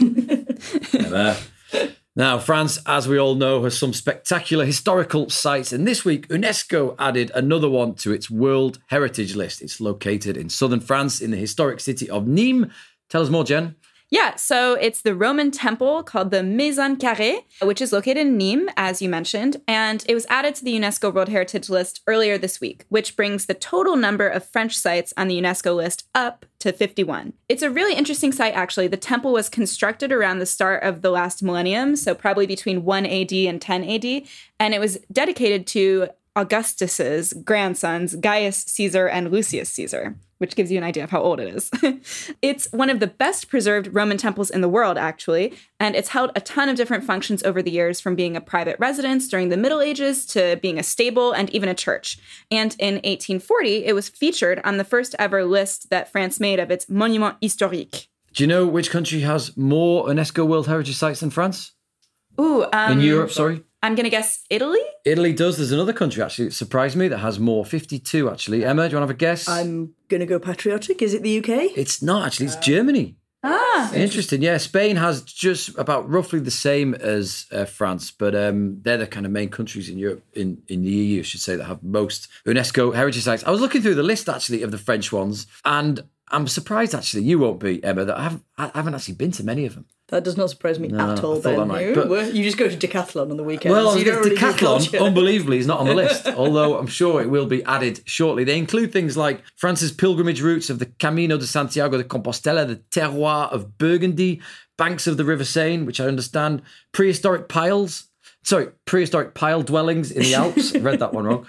now, 2.16 2.40
France, 2.40 2.80
as 2.86 3.06
we 3.06 3.20
all 3.20 3.36
know, 3.36 3.62
has 3.62 3.78
some 3.78 3.92
spectacular 3.92 4.64
historical 4.64 5.30
sites, 5.30 5.72
and 5.72 5.86
this 5.86 6.04
week 6.04 6.26
UNESCO 6.26 6.96
added 6.98 7.30
another 7.36 7.70
one 7.70 7.94
to 7.94 8.12
its 8.12 8.28
World 8.28 8.80
Heritage 8.88 9.36
List. 9.36 9.62
It's 9.62 9.80
located 9.80 10.36
in 10.36 10.48
southern 10.48 10.80
France 10.80 11.20
in 11.20 11.30
the 11.30 11.36
historic 11.36 11.78
city 11.78 12.10
of 12.10 12.24
Nîmes. 12.24 12.68
Tell 13.08 13.22
us 13.22 13.30
more, 13.30 13.44
Gen. 13.44 13.76
Yeah, 14.10 14.36
so 14.36 14.74
it's 14.74 15.02
the 15.02 15.14
Roman 15.14 15.50
temple 15.50 16.02
called 16.02 16.30
the 16.30 16.42
Maison 16.42 16.96
Carrée, 16.96 17.38
which 17.62 17.80
is 17.80 17.92
located 17.92 18.18
in 18.18 18.38
Nîmes, 18.38 18.68
as 18.76 19.02
you 19.02 19.08
mentioned, 19.08 19.56
and 19.66 20.04
it 20.06 20.14
was 20.14 20.26
added 20.28 20.54
to 20.56 20.64
the 20.64 20.74
UNESCO 20.74 21.12
World 21.12 21.30
Heritage 21.30 21.68
List 21.68 22.00
earlier 22.06 22.38
this 22.38 22.60
week, 22.60 22.84
which 22.90 23.16
brings 23.16 23.46
the 23.46 23.54
total 23.54 23.96
number 23.96 24.28
of 24.28 24.46
French 24.46 24.76
sites 24.76 25.12
on 25.16 25.28
the 25.28 25.40
UNESCO 25.40 25.74
list 25.74 26.06
up 26.14 26.46
to 26.60 26.72
51. 26.72 27.32
It's 27.48 27.62
a 27.62 27.70
really 27.70 27.94
interesting 27.94 28.30
site, 28.30 28.54
actually. 28.54 28.88
The 28.88 28.96
temple 28.96 29.32
was 29.32 29.48
constructed 29.48 30.12
around 30.12 30.38
the 30.38 30.46
start 30.46 30.82
of 30.82 31.02
the 31.02 31.10
last 31.10 31.42
millennium, 31.42 31.96
so 31.96 32.14
probably 32.14 32.46
between 32.46 32.84
1 32.84 33.06
AD 33.06 33.32
and 33.32 33.60
10 33.60 33.84
AD, 33.84 34.22
and 34.60 34.74
it 34.74 34.80
was 34.80 34.98
dedicated 35.10 35.66
to 35.68 36.08
Augustus's 36.36 37.32
grandsons, 37.32 38.16
Gaius 38.16 38.64
Caesar 38.64 39.08
and 39.08 39.30
Lucius 39.30 39.70
Caesar 39.70 40.16
which 40.38 40.56
gives 40.56 40.70
you 40.70 40.78
an 40.78 40.84
idea 40.84 41.04
of 41.04 41.10
how 41.10 41.20
old 41.20 41.40
it 41.40 41.54
is. 41.54 41.70
it's 42.42 42.70
one 42.72 42.90
of 42.90 43.00
the 43.00 43.06
best 43.06 43.48
preserved 43.48 43.94
Roman 43.94 44.16
temples 44.16 44.50
in 44.50 44.60
the 44.60 44.68
world, 44.68 44.98
actually, 44.98 45.54
and 45.80 45.94
it's 45.94 46.08
held 46.08 46.30
a 46.34 46.40
ton 46.40 46.68
of 46.68 46.76
different 46.76 47.04
functions 47.04 47.42
over 47.42 47.62
the 47.62 47.70
years 47.70 48.00
from 48.00 48.14
being 48.14 48.36
a 48.36 48.40
private 48.40 48.78
residence 48.78 49.28
during 49.28 49.48
the 49.48 49.56
Middle 49.56 49.80
Ages 49.80 50.26
to 50.26 50.56
being 50.62 50.78
a 50.78 50.82
stable 50.82 51.32
and 51.32 51.50
even 51.50 51.68
a 51.68 51.74
church. 51.74 52.18
And 52.50 52.74
in 52.78 52.94
1840, 52.94 53.84
it 53.84 53.94
was 53.94 54.08
featured 54.08 54.60
on 54.64 54.76
the 54.76 54.84
first 54.84 55.14
ever 55.18 55.44
list 55.44 55.90
that 55.90 56.10
France 56.10 56.40
made 56.40 56.58
of 56.58 56.70
its 56.70 56.88
Monument 56.88 57.36
Historique. 57.40 58.08
Do 58.32 58.42
you 58.42 58.48
know 58.48 58.66
which 58.66 58.90
country 58.90 59.20
has 59.20 59.56
more 59.56 60.06
UNESCO 60.06 60.46
World 60.46 60.66
Heritage 60.66 60.96
Sites 60.96 61.20
than 61.20 61.30
France? 61.30 61.72
Ooh, 62.40 62.66
um, 62.72 62.92
in 62.92 63.00
Europe, 63.00 63.30
sorry. 63.30 63.62
I'm 63.84 63.94
going 63.94 64.04
to 64.04 64.10
guess 64.10 64.42
Italy? 64.48 64.80
Italy 65.04 65.34
does. 65.34 65.58
There's 65.58 65.70
another 65.70 65.92
country 65.92 66.22
actually 66.22 66.46
that 66.46 66.54
surprised 66.54 66.96
me 66.96 67.06
that 67.08 67.18
has 67.18 67.38
more 67.38 67.66
52 67.66 68.30
actually. 68.30 68.64
Emma, 68.64 68.88
do 68.88 68.92
you 68.92 68.98
want 68.98 69.08
to 69.08 69.08
have 69.08 69.10
a 69.10 69.14
guess? 69.14 69.46
I'm 69.46 69.92
going 70.08 70.20
to 70.20 70.26
go 70.26 70.38
patriotic. 70.38 71.02
Is 71.02 71.12
it 71.12 71.22
the 71.22 71.38
UK? 71.38 71.76
It's 71.76 72.00
not 72.00 72.24
actually, 72.24 72.46
it's 72.46 72.56
Germany. 72.56 73.16
Ah, 73.42 73.92
interesting. 73.92 74.40
Yeah, 74.40 74.56
Spain 74.56 74.96
has 74.96 75.20
just 75.20 75.76
about 75.76 76.08
roughly 76.08 76.40
the 76.40 76.50
same 76.50 76.94
as 76.94 77.44
uh, 77.52 77.66
France, 77.66 78.10
but 78.10 78.34
um, 78.34 78.80
they're 78.80 78.96
the 78.96 79.06
kind 79.06 79.26
of 79.26 79.32
main 79.32 79.50
countries 79.50 79.90
in 79.90 79.98
Europe, 79.98 80.24
in, 80.32 80.62
in 80.68 80.80
the 80.80 80.88
EU, 80.88 81.20
I 81.20 81.22
should 81.22 81.42
say, 81.42 81.54
that 81.54 81.64
have 81.64 81.82
most 81.82 82.28
UNESCO 82.46 82.94
heritage 82.94 83.22
sites. 83.22 83.44
I 83.44 83.50
was 83.50 83.60
looking 83.60 83.82
through 83.82 83.96
the 83.96 84.02
list 84.02 84.30
actually 84.30 84.62
of 84.62 84.70
the 84.70 84.78
French 84.78 85.12
ones, 85.12 85.46
and 85.62 86.04
I'm 86.28 86.48
surprised 86.48 86.94
actually 86.94 87.24
you 87.24 87.38
won't 87.38 87.60
be 87.60 87.84
Emma 87.84 88.06
that 88.06 88.16
I 88.16 88.22
haven't, 88.22 88.44
I 88.56 88.70
haven't 88.74 88.94
actually 88.94 89.16
been 89.16 89.32
to 89.32 89.44
many 89.44 89.66
of 89.66 89.74
them. 89.74 89.84
That 90.08 90.22
does 90.22 90.36
not 90.36 90.50
surprise 90.50 90.78
me 90.78 90.88
No, 90.88 91.12
at 91.12 91.24
all. 91.24 91.36
thought 91.36 91.42
Ben, 91.44 91.58
that 91.60 91.66
might, 91.66 91.86
you, 91.88 91.94
but- 91.94 92.34
you 92.34 92.44
just 92.44 92.58
go 92.58 92.68
to 92.68 92.76
decathlon 92.76 93.30
on 93.30 93.36
the 93.38 93.42
weekend. 93.42 93.72
Well, 93.74 93.92
so 93.92 93.98
you 93.98 94.04
don't 94.04 94.18
really 94.22 94.36
Decathlon, 94.36 94.58
culture. 94.58 94.98
unbelievably, 94.98 95.58
is 95.58 95.66
not 95.66 95.80
on 95.80 95.86
the 95.86 95.94
list, 96.02 96.26
although 96.26 96.76
I'm 96.78 96.86
sure 96.86 97.22
it 97.22 97.30
will 97.30 97.46
be 97.46 97.64
added 97.64 98.00
shortly. 98.04 98.44
They 98.44 98.58
include 98.58 98.92
things 98.92 99.16
like 99.16 99.42
France's 99.56 99.92
pilgrimage 99.92 100.42
routes 100.42 100.68
of 100.68 100.78
the 100.78 100.86
Camino 100.86 101.38
de 101.38 101.46
Santiago 101.46 101.96
de 101.96 102.04
Compostela, 102.04 102.66
the 102.68 102.76
terroir 102.90 103.50
of 103.50 103.78
Burgundy, 103.78 104.42
banks 104.76 105.06
of 105.06 105.16
the 105.16 105.24
River 105.24 105.44
Seine, 105.44 105.84
which 105.84 106.00
I 106.00 106.06
understand, 106.06 106.60
prehistoric 106.92 107.48
piles, 107.48 108.04
sorry, 108.42 108.68
prehistoric 108.84 109.32
pile 109.34 109.62
dwellings 109.62 110.10
in 110.10 110.22
the 110.22 110.34
Alps. 110.34 110.74
I 110.74 110.78
read 110.80 110.98
that 111.00 111.14
one 111.14 111.24
wrong. 111.24 111.46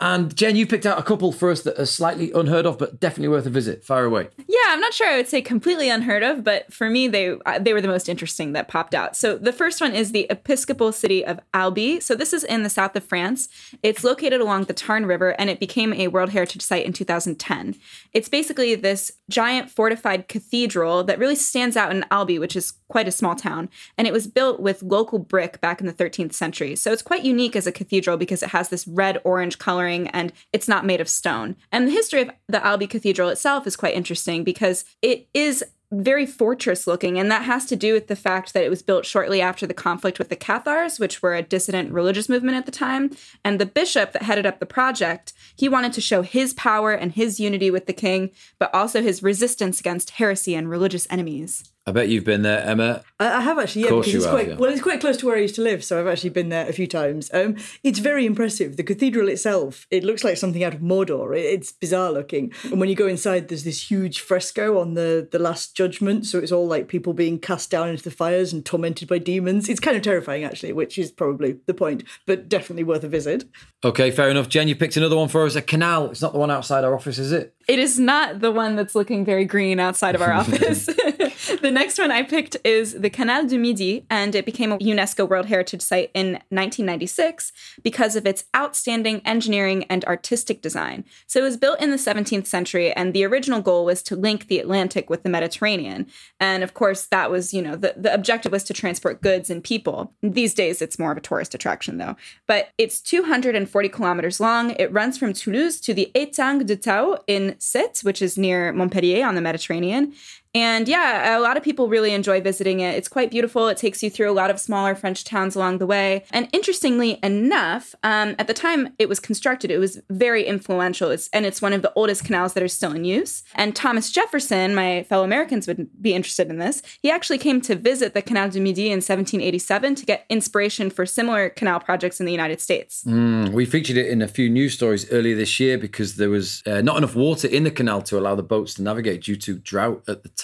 And 0.00 0.34
Gen, 0.36 0.56
you 0.56 0.66
picked 0.66 0.86
out 0.86 0.98
a 0.98 1.04
couple 1.04 1.30
for 1.30 1.52
us 1.52 1.62
that 1.62 1.78
are 1.78 1.86
slightly 1.86 2.32
unheard 2.32 2.66
of, 2.66 2.78
but 2.78 2.98
definitely 2.98 3.28
worth 3.28 3.46
a 3.46 3.50
visit. 3.50 3.84
Fire 3.84 4.04
away. 4.04 4.28
Yeah, 4.48 4.56
I'm 4.68 4.80
not 4.80 4.92
sure 4.92 5.08
I 5.08 5.16
would 5.16 5.28
say 5.28 5.40
completely 5.40 5.88
unheard 5.88 6.24
of, 6.24 6.42
but 6.42 6.72
for 6.72 6.90
me, 6.90 7.06
they 7.06 7.36
uh, 7.46 7.60
they 7.60 7.72
were 7.72 7.80
the 7.80 7.88
most 7.88 8.08
interesting 8.08 8.54
that 8.54 8.66
popped 8.66 8.94
out. 8.94 9.16
So 9.16 9.38
the 9.38 9.52
first 9.52 9.80
one 9.80 9.94
is 9.94 10.10
the 10.10 10.26
Episcopal 10.30 10.90
city 10.90 11.24
of 11.24 11.38
Albi. 11.52 12.00
So 12.00 12.16
this 12.16 12.32
is 12.32 12.42
in 12.42 12.64
the 12.64 12.70
south 12.70 12.96
of 12.96 13.04
France. 13.04 13.48
It's 13.84 14.02
located 14.02 14.40
along 14.40 14.64
the 14.64 14.72
Tarn 14.72 15.06
River, 15.06 15.30
and 15.38 15.48
it 15.48 15.60
became 15.60 15.92
a 15.92 16.08
World 16.08 16.30
Heritage 16.30 16.62
Site 16.62 16.84
in 16.84 16.92
2010. 16.92 17.76
It's 18.12 18.28
basically 18.28 18.74
this 18.74 19.12
giant 19.30 19.70
fortified 19.70 20.26
cathedral 20.26 21.04
that 21.04 21.20
really 21.20 21.36
stands 21.36 21.76
out 21.76 21.94
in 21.94 22.04
Albi, 22.10 22.38
which 22.40 22.56
is 22.56 22.72
quite 22.88 23.08
a 23.08 23.12
small 23.12 23.34
town, 23.34 23.68
and 23.96 24.06
it 24.06 24.12
was 24.12 24.26
built 24.26 24.60
with 24.60 24.82
local 24.82 25.18
brick 25.18 25.60
back 25.60 25.80
in 25.80 25.86
the 25.86 25.92
13th 25.92 26.32
century. 26.32 26.74
So 26.74 26.92
it's 26.92 27.02
quite 27.02 27.24
unique 27.24 27.54
as 27.56 27.66
a 27.66 27.72
cathedral 27.72 28.16
because 28.16 28.42
it 28.42 28.50
has 28.50 28.68
this 28.68 28.86
red 28.86 29.20
orange 29.24 29.58
and 29.88 30.32
it's 30.52 30.68
not 30.68 30.86
made 30.86 31.00
of 31.00 31.08
stone. 31.08 31.56
And 31.72 31.86
the 31.86 31.92
history 31.92 32.22
of 32.22 32.30
the 32.48 32.64
Albi 32.64 32.86
Cathedral 32.86 33.28
itself 33.28 33.66
is 33.66 33.76
quite 33.76 33.94
interesting 33.94 34.44
because 34.44 34.84
it 35.02 35.28
is 35.34 35.64
very 35.92 36.26
fortress 36.26 36.86
looking, 36.86 37.18
and 37.18 37.30
that 37.30 37.44
has 37.44 37.66
to 37.66 37.76
do 37.76 37.92
with 37.92 38.08
the 38.08 38.16
fact 38.16 38.52
that 38.52 38.64
it 38.64 38.70
was 38.70 38.82
built 38.82 39.06
shortly 39.06 39.40
after 39.40 39.66
the 39.66 39.74
conflict 39.74 40.18
with 40.18 40.28
the 40.28 40.36
Cathars, 40.36 40.98
which 40.98 41.22
were 41.22 41.34
a 41.34 41.42
dissident 41.42 41.92
religious 41.92 42.28
movement 42.28 42.56
at 42.56 42.66
the 42.66 42.72
time. 42.72 43.10
And 43.44 43.60
the 43.60 43.66
bishop 43.66 44.12
that 44.12 44.22
headed 44.22 44.46
up 44.46 44.58
the 44.58 44.66
project, 44.66 45.32
he 45.56 45.68
wanted 45.68 45.92
to 45.92 46.00
show 46.00 46.22
his 46.22 46.54
power 46.54 46.92
and 46.92 47.12
his 47.12 47.38
unity 47.38 47.70
with 47.70 47.86
the 47.86 47.92
king, 47.92 48.30
but 48.58 48.74
also 48.74 49.02
his 49.02 49.22
resistance 49.22 49.80
against 49.80 50.10
heresy 50.10 50.54
and 50.54 50.68
religious 50.68 51.06
enemies. 51.10 51.70
I 51.86 51.92
bet 51.92 52.08
you've 52.08 52.24
been 52.24 52.40
there, 52.40 52.62
Emma. 52.62 53.02
I, 53.20 53.34
I 53.34 53.40
have 53.42 53.58
actually, 53.58 53.82
yeah, 53.82 53.90
course 53.90 54.06
because 54.06 54.12
you 54.12 54.18
it's 54.20 54.26
have, 54.26 54.34
quite 54.34 54.48
yeah. 54.48 54.56
well. 54.56 54.72
It's 54.72 54.80
quite 54.80 55.00
close 55.00 55.18
to 55.18 55.26
where 55.26 55.36
I 55.36 55.40
used 55.40 55.54
to 55.56 55.62
live, 55.62 55.84
so 55.84 56.00
I've 56.00 56.06
actually 56.06 56.30
been 56.30 56.48
there 56.48 56.66
a 56.66 56.72
few 56.72 56.86
times. 56.86 57.30
Um, 57.34 57.56
it's 57.82 57.98
very 57.98 58.24
impressive. 58.24 58.78
The 58.78 58.82
cathedral 58.82 59.28
itself, 59.28 59.86
it 59.90 60.02
looks 60.02 60.24
like 60.24 60.38
something 60.38 60.64
out 60.64 60.72
of 60.72 60.80
Mordor. 60.80 61.36
It, 61.36 61.44
it's 61.44 61.72
bizarre 61.72 62.10
looking, 62.10 62.52
and 62.64 62.80
when 62.80 62.88
you 62.88 62.94
go 62.94 63.06
inside, 63.06 63.48
there's 63.48 63.64
this 63.64 63.90
huge 63.90 64.20
fresco 64.20 64.80
on 64.80 64.94
the 64.94 65.28
the 65.30 65.38
Last 65.38 65.76
Judgment. 65.76 66.24
So 66.24 66.38
it's 66.38 66.52
all 66.52 66.66
like 66.66 66.88
people 66.88 67.12
being 67.12 67.38
cast 67.38 67.70
down 67.70 67.90
into 67.90 68.02
the 68.02 68.10
fires 68.10 68.54
and 68.54 68.64
tormented 68.64 69.06
by 69.06 69.18
demons. 69.18 69.68
It's 69.68 69.80
kind 69.80 69.96
of 69.96 70.02
terrifying, 70.02 70.42
actually, 70.42 70.72
which 70.72 70.96
is 70.96 71.10
probably 71.10 71.58
the 71.66 71.74
point, 71.74 72.04
but 72.26 72.48
definitely 72.48 72.84
worth 72.84 73.04
a 73.04 73.08
visit. 73.08 73.44
Okay, 73.84 74.10
fair 74.10 74.30
enough. 74.30 74.48
Gen, 74.48 74.68
you 74.68 74.76
picked 74.76 74.96
another 74.96 75.16
one 75.16 75.28
for 75.28 75.44
us. 75.44 75.54
A 75.54 75.60
canal. 75.60 76.10
It's 76.10 76.22
not 76.22 76.32
the 76.32 76.38
one 76.38 76.50
outside 76.50 76.84
our 76.84 76.94
office, 76.94 77.18
is 77.18 77.30
it? 77.30 77.54
It 77.66 77.78
is 77.78 77.98
not 77.98 78.40
the 78.40 78.50
one 78.50 78.76
that's 78.76 78.94
looking 78.94 79.24
very 79.24 79.44
green 79.44 79.80
outside 79.80 80.14
of 80.14 80.22
our 80.22 80.32
office. 80.42 80.86
the 81.62 81.70
next 81.72 81.98
one 81.98 82.10
I 82.10 82.22
picked 82.22 82.56
is 82.64 82.92
the 82.94 83.10
Canal 83.10 83.46
du 83.46 83.58
Midi, 83.58 84.04
and 84.10 84.34
it 84.34 84.44
became 84.44 84.72
a 84.72 84.78
UNESCO 84.78 85.28
World 85.28 85.46
Heritage 85.46 85.82
Site 85.82 86.10
in 86.14 86.32
1996 86.50 87.52
because 87.82 88.16
of 88.16 88.26
its 88.26 88.44
outstanding 88.54 89.20
engineering 89.24 89.84
and 89.84 90.04
artistic 90.04 90.62
design. 90.62 91.04
So 91.26 91.40
it 91.40 91.44
was 91.44 91.56
built 91.56 91.80
in 91.80 91.90
the 91.90 91.96
17th 91.96 92.46
century, 92.46 92.92
and 92.92 93.12
the 93.12 93.24
original 93.24 93.60
goal 93.60 93.84
was 93.84 94.02
to 94.04 94.16
link 94.16 94.48
the 94.48 94.58
Atlantic 94.58 95.08
with 95.08 95.22
the 95.22 95.30
Mediterranean. 95.30 96.06
And 96.40 96.62
of 96.62 96.74
course, 96.74 97.06
that 97.06 97.30
was, 97.30 97.54
you 97.54 97.62
know, 97.62 97.76
the, 97.76 97.94
the 97.96 98.12
objective 98.12 98.52
was 98.52 98.64
to 98.64 98.74
transport 98.74 99.22
goods 99.22 99.50
and 99.50 99.64
people. 99.64 100.12
These 100.22 100.54
days, 100.54 100.82
it's 100.82 100.98
more 100.98 101.12
of 101.12 101.18
a 101.18 101.22
tourist 101.22 101.54
attraction, 101.54 101.98
though. 101.98 102.16
But 102.46 102.70
it's 102.78 103.00
240 103.00 103.88
kilometers 103.88 104.40
long. 104.40 104.70
It 104.72 104.92
runs 104.92 105.16
from 105.16 105.32
Toulouse 105.32 105.80
to 105.80 105.94
the 105.94 106.10
Étang 106.14 106.66
de 106.66 106.76
Thau 106.76 107.18
in 107.26 107.53
Sète, 107.58 108.04
which 108.04 108.22
is 108.22 108.38
near 108.38 108.72
Montpellier 108.72 109.26
on 109.26 109.34
the 109.34 109.40
Mediterranean. 109.40 110.14
And 110.54 110.86
yeah, 110.86 111.36
a 111.36 111.40
lot 111.40 111.56
of 111.56 111.64
people 111.64 111.88
really 111.88 112.14
enjoy 112.14 112.40
visiting 112.40 112.78
it. 112.78 112.94
It's 112.94 113.08
quite 113.08 113.30
beautiful. 113.30 113.66
It 113.66 113.76
takes 113.76 114.04
you 114.04 114.10
through 114.10 114.30
a 114.30 114.32
lot 114.32 114.50
of 114.50 114.60
smaller 114.60 114.94
French 114.94 115.24
towns 115.24 115.56
along 115.56 115.78
the 115.78 115.86
way. 115.86 116.24
And 116.30 116.48
interestingly 116.52 117.18
enough, 117.24 117.94
um, 118.04 118.36
at 118.38 118.46
the 118.46 118.54
time 118.54 118.94
it 119.00 119.08
was 119.08 119.18
constructed, 119.18 119.72
it 119.72 119.78
was 119.78 120.00
very 120.10 120.44
influential. 120.44 121.10
It's, 121.10 121.28
and 121.32 121.44
it's 121.44 121.60
one 121.60 121.72
of 121.72 121.82
the 121.82 121.92
oldest 121.96 122.24
canals 122.24 122.52
that 122.52 122.62
are 122.62 122.68
still 122.68 122.92
in 122.92 123.04
use. 123.04 123.42
And 123.56 123.74
Thomas 123.74 124.12
Jefferson, 124.12 124.76
my 124.76 125.02
fellow 125.04 125.24
Americans 125.24 125.66
would 125.66 125.88
be 126.00 126.14
interested 126.14 126.48
in 126.48 126.58
this, 126.58 126.82
he 127.02 127.10
actually 127.10 127.38
came 127.38 127.60
to 127.62 127.74
visit 127.74 128.14
the 128.14 128.22
Canal 128.22 128.48
du 128.50 128.60
Midi 128.60 128.86
in 128.86 128.98
1787 128.98 129.96
to 129.96 130.06
get 130.06 130.24
inspiration 130.28 130.88
for 130.88 131.04
similar 131.04 131.48
canal 131.48 131.80
projects 131.80 132.20
in 132.20 132.26
the 132.26 132.32
United 132.32 132.60
States. 132.60 133.02
Mm, 133.04 133.50
we 133.50 133.66
featured 133.66 133.96
it 133.96 134.06
in 134.06 134.22
a 134.22 134.28
few 134.28 134.48
news 134.48 134.74
stories 134.74 135.10
earlier 135.10 135.34
this 135.34 135.58
year 135.58 135.78
because 135.78 136.14
there 136.14 136.30
was 136.30 136.62
uh, 136.64 136.80
not 136.80 136.96
enough 136.96 137.16
water 137.16 137.48
in 137.48 137.64
the 137.64 137.70
canal 137.72 138.02
to 138.02 138.16
allow 138.16 138.36
the 138.36 138.42
boats 138.42 138.74
to 138.74 138.82
navigate 138.82 139.24
due 139.24 139.36
to 139.36 139.58
drought 139.58 140.04
at 140.06 140.22
the 140.22 140.28
time. 140.28 140.43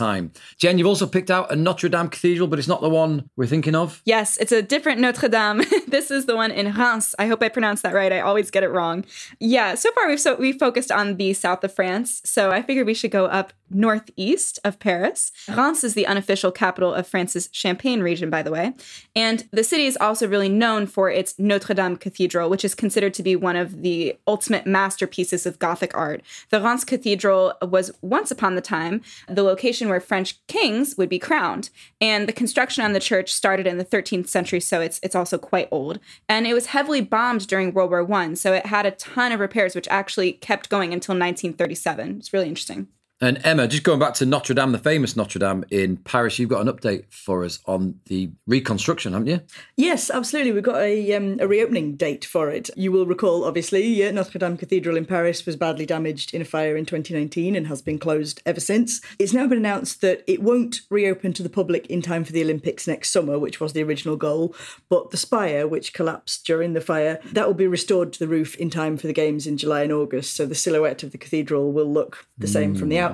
Gen, 0.57 0.79
you've 0.79 0.87
also 0.87 1.07
picked 1.07 1.31
out 1.31 1.53
a 1.53 1.57
Notre 1.57 1.89
Dame 1.89 2.09
Cathedral, 2.09 2.49
but 2.49 2.59
it's 2.59 2.69
not 2.69 2.81
the 2.81 2.89
one 2.89 3.29
we're 3.37 3.47
thinking 3.47 3.75
of. 3.75 4.01
Yes, 4.05 4.37
it's 4.39 4.53
a 4.53 4.63
different 4.63 5.01
Notre 5.01 5.29
Dame. 5.29 5.63
this 5.89 6.11
is 6.11 6.27
the 6.27 6.37
one 6.37 6.51
in 6.51 6.73
Reims. 6.73 7.15
I 7.19 7.27
hope 7.27 7.43
I 7.43 7.49
pronounced 7.49 7.83
that 7.83 7.95
right. 7.95 8.13
I 8.13 8.21
always 8.21 8.51
get 8.51 8.63
it 8.63 8.71
wrong. 8.71 9.05
Yeah, 9.39 9.75
so 9.75 9.91
far 9.93 10.09
we've 10.09 10.21
so 10.21 10.37
we've 10.37 10.59
focused 10.59 10.91
on 10.91 11.17
the 11.17 11.35
south 11.35 11.65
of 11.65 11.75
France, 11.75 12.23
so 12.25 12.51
I 12.51 12.63
figured 12.63 12.87
we 12.87 12.95
should 12.95 13.11
go 13.11 13.27
up 13.27 13.53
northeast 13.71 14.59
of 14.65 14.79
Paris. 14.79 15.33
Reims 15.49 15.85
is 15.85 15.95
the 15.95 16.07
unofficial 16.07 16.51
capital 16.51 16.93
of 16.93 17.07
France's 17.07 17.49
Champagne 17.53 18.01
region, 18.01 18.31
by 18.31 18.43
the 18.43 18.51
way, 18.51 18.75
and 19.15 19.49
the 19.53 19.65
city 19.65 19.87
is 19.87 19.97
also 20.01 20.27
really 20.27 20.49
known 20.49 20.87
for 20.87 21.11
its 21.11 21.39
Notre 21.39 21.75
Dame 21.75 21.97
Cathedral, 21.97 22.51
which 22.51 22.65
is 22.65 22.75
considered 22.75 23.15
to 23.15 23.23
be 23.23 23.37
one 23.37 23.57
of 23.57 23.83
the 23.83 24.17
ultimate 24.27 24.67
masterpieces 24.67 25.47
of 25.47 25.59
Gothic 25.59 25.97
art. 25.97 26.23
The 26.51 26.61
Reims 26.61 26.85
Cathedral 26.85 27.55
was 27.63 27.93
once 28.03 28.31
upon 28.31 28.55
the 28.55 28.61
time 28.61 29.03
the 29.29 29.43
location 29.43 29.90
where 29.91 30.01
French 30.01 30.45
kings 30.47 30.97
would 30.97 31.09
be 31.09 31.19
crowned, 31.19 31.71
and 32.01 32.29
the 32.29 32.33
construction 32.33 32.85
on 32.85 32.93
the 32.93 33.01
church 33.01 33.33
started 33.33 33.67
in 33.67 33.79
the 33.79 33.85
13th 33.85 34.29
century, 34.29 34.61
so 34.61 34.81
it's 34.81 35.01
it's 35.03 35.15
also 35.15 35.39
quite 35.39 35.69
old. 35.71 35.99
And 36.29 36.47
it 36.47 36.55
was 36.55 36.67
heavily 36.67 37.01
bombed 37.01 37.47
during 37.47 37.75
World 37.75 37.91
War 37.91 38.05
One, 38.05 38.37
so 38.37 38.53
it 38.53 38.67
had 38.67 38.87
a 38.87 38.93
ton 38.93 39.33
of 39.33 39.41
repairs, 39.41 39.75
which 39.75 39.89
actually 39.89 40.33
kept 40.33 40.71
going 40.71 40.93
until 40.93 41.13
1937. 41.15 42.19
It's 42.19 42.33
really 42.33 42.49
interesting. 42.49 42.89
And 43.23 43.39
Emma, 43.45 43.69
just 43.69 43.83
going 43.83 43.99
back 43.99 44.15
to 44.15 44.25
Notre 44.25 44.55
Dame, 44.55 44.73
the 44.73 44.79
famous 44.79 45.15
Notre 45.15 45.39
Dame 45.39 45.63
in 45.71 45.99
Paris, 45.99 46.39
you've 46.39 46.49
got 46.49 46.67
an 46.67 46.73
update 46.73 47.05
for 47.13 47.45
us 47.45 47.59
on 47.67 48.01
the 48.07 48.31
reconstruction, 48.47 49.13
haven't 49.13 49.29
you? 49.29 49.41
Yes, 49.77 50.09
absolutely. 50.09 50.53
We've 50.53 50.63
got 50.63 50.81
a, 50.81 51.15
um, 51.15 51.37
a 51.39 51.47
reopening 51.47 51.97
date 51.97 52.25
for 52.25 52.49
it. 52.49 52.71
You 52.77 52.93
will 52.93 53.05
recall, 53.05 53.45
obviously, 53.45 54.03
uh, 54.07 54.11
Notre 54.13 54.39
Dame 54.39 54.57
Cathedral 54.57 54.97
in 54.97 55.05
Paris 55.05 55.45
was 55.45 55.55
badly 55.55 55.85
damaged 55.85 56.33
in 56.33 56.41
a 56.41 56.47
fire 56.47 56.79
in 56.79 56.87
2019 56.87 57.55
and 57.55 57.67
has 57.67 57.83
been 57.83 57.99
closed 57.99 58.41
ever 58.47 58.59
since. 58.59 59.03
It's 59.19 59.35
now 59.35 59.47
been 59.47 59.59
announced 59.59 60.01
that 60.01 60.25
it 60.27 60.43
won't 60.43 60.81
reopen 60.89 61.35
to 61.35 61.43
the 61.43 61.51
public 61.51 61.87
in 61.89 62.01
time 62.01 62.25
for 62.25 62.33
the 62.33 62.43
Olympics 62.43 62.89
next 62.89 63.11
summer, 63.11 63.39
which 63.39 63.61
was 63.61 63.75
the 63.75 63.83
original 63.83 64.17
goal. 64.17 64.55
But 64.89 65.11
the 65.11 65.19
spire, 65.19 65.69
which 65.69 65.93
collapsed 65.93 66.47
during 66.47 66.73
the 66.73 66.81
fire, 66.81 67.21
that 67.33 67.47
will 67.47 67.53
be 67.53 67.67
restored 67.67 68.15
to 68.15 68.19
the 68.19 68.29
roof 68.29 68.57
in 68.57 68.71
time 68.71 68.97
for 68.97 69.09
the 69.09 69.13
Games 69.13 69.47
in 69.47 69.59
July 69.59 69.83
and 69.83 69.93
August. 69.93 70.35
So 70.35 70.47
the 70.47 70.55
silhouette 70.55 71.03
of 71.03 71.13
the 71.13 71.19
cathedral 71.19 71.71
will 71.71 71.93
look 71.93 72.27
the 72.39 72.47
same 72.47 72.75
from 72.75 72.89
the 72.89 72.99
outside. 72.99 73.10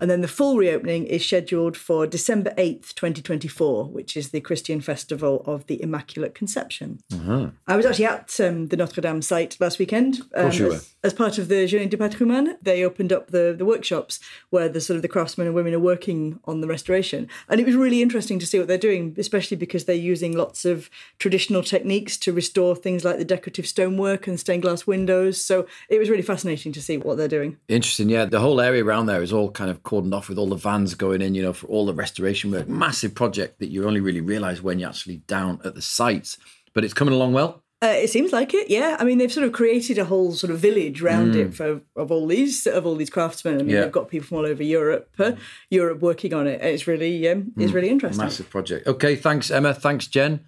And 0.00 0.10
then 0.10 0.20
the 0.20 0.28
full 0.28 0.56
reopening 0.56 1.06
is 1.06 1.24
scheduled 1.24 1.76
for 1.76 2.06
December 2.06 2.52
8th, 2.56 2.94
2024, 2.94 3.86
which 3.86 4.16
is 4.16 4.30
the 4.30 4.40
Christian 4.40 4.80
festival 4.80 5.42
of 5.46 5.66
the 5.66 5.82
Immaculate 5.82 6.34
Conception. 6.34 7.00
I 7.66 7.76
was 7.76 7.86
actually 7.86 8.06
at 8.06 8.38
um, 8.40 8.68
the 8.68 8.76
Notre 8.76 9.00
Dame 9.00 9.22
site 9.22 9.56
last 9.60 9.78
weekend. 9.78 10.22
Um, 10.34 10.44
course 10.44 10.58
you 10.58 10.66
were. 10.66 10.74
as, 10.74 10.94
as 11.04 11.14
part 11.14 11.38
of 11.38 11.48
the 11.48 11.66
Journée 11.66 11.88
du 11.88 11.96
Patrimoine, 11.96 12.56
they 12.62 12.84
opened 12.84 13.12
up 13.12 13.28
the, 13.28 13.54
the 13.56 13.64
workshops 13.64 14.20
where 14.50 14.68
the 14.68 14.80
sort 14.80 14.96
of 14.96 15.02
the 15.02 15.08
craftsmen 15.08 15.46
and 15.46 15.54
women 15.54 15.74
are 15.74 15.78
working 15.78 16.38
on 16.44 16.60
the 16.60 16.66
restoration. 16.66 17.28
And 17.48 17.60
it 17.60 17.66
was 17.66 17.76
really 17.76 18.02
interesting 18.02 18.38
to 18.38 18.46
see 18.46 18.58
what 18.58 18.68
they're 18.68 18.78
doing, 18.78 19.14
especially 19.18 19.56
because 19.56 19.84
they're 19.84 19.96
using 19.96 20.36
lots 20.36 20.64
of 20.64 20.90
traditional 21.18 21.62
techniques 21.62 22.16
to 22.18 22.32
restore 22.32 22.76
things 22.76 23.04
like 23.04 23.18
the 23.18 23.24
decorative 23.24 23.66
stonework 23.66 24.26
and 24.26 24.38
stained 24.38 24.62
glass 24.62 24.86
windows. 24.86 25.42
So 25.42 25.66
it 25.88 25.98
was 25.98 26.10
really 26.10 26.22
fascinating 26.22 26.72
to 26.72 26.82
see 26.82 26.96
what 26.96 27.16
they're 27.16 27.28
doing. 27.28 27.56
Interesting, 27.68 28.08
yeah. 28.08 28.24
The 28.24 28.40
whole 28.40 28.60
area 28.60 28.84
around 28.84 29.06
there 29.08 29.22
is 29.22 29.32
all 29.32 29.50
kind 29.50 29.70
of 29.70 29.82
cordoned 29.82 30.14
off 30.14 30.28
with 30.28 30.38
all 30.38 30.48
the 30.48 30.56
vans 30.56 30.94
going 30.94 31.22
in, 31.22 31.34
you 31.34 31.42
know, 31.42 31.52
for 31.52 31.66
all 31.66 31.86
the 31.86 31.94
restoration 31.94 32.50
work. 32.50 32.68
Massive 32.68 33.14
project 33.14 33.58
that 33.58 33.68
you 33.68 33.86
only 33.86 34.00
really 34.00 34.20
realise 34.20 34.62
when 34.62 34.78
you're 34.78 34.88
actually 34.90 35.16
down 35.26 35.60
at 35.64 35.74
the 35.74 35.82
sites. 35.82 36.38
But 36.74 36.84
it's 36.84 36.94
coming 36.94 37.14
along 37.14 37.32
well. 37.32 37.62
Uh, 37.80 37.86
it 37.94 38.10
seems 38.10 38.32
like 38.32 38.52
it, 38.54 38.68
yeah. 38.68 38.96
I 38.98 39.04
mean, 39.04 39.18
they've 39.18 39.32
sort 39.32 39.46
of 39.46 39.52
created 39.52 39.98
a 39.98 40.04
whole 40.04 40.32
sort 40.32 40.52
of 40.52 40.58
village 40.58 41.00
around 41.00 41.36
it 41.36 41.54
for 41.54 41.80
of 41.94 42.10
all 42.10 42.26
these 42.26 42.66
of 42.66 42.84
all 42.86 42.96
these 42.96 43.08
craftsmen. 43.08 43.54
I 43.54 43.58
mean, 43.58 43.68
Yeah. 43.68 43.82
they've 43.82 43.92
got 43.92 44.08
people 44.08 44.26
from 44.26 44.38
all 44.38 44.46
over 44.46 44.64
Europe, 44.64 45.08
uh, 45.20 45.32
Europe 45.70 46.00
working 46.00 46.34
on 46.34 46.48
it. 46.48 46.60
It's 46.60 46.88
really, 46.88 47.28
um, 47.28 47.52
it's 47.56 47.72
really 47.72 47.88
interesting. 47.88 48.24
Massive 48.24 48.50
project. 48.50 48.88
Okay, 48.88 49.14
thanks, 49.14 49.48
Emma. 49.52 49.74
Thanks, 49.74 50.08
Gen. 50.08 50.40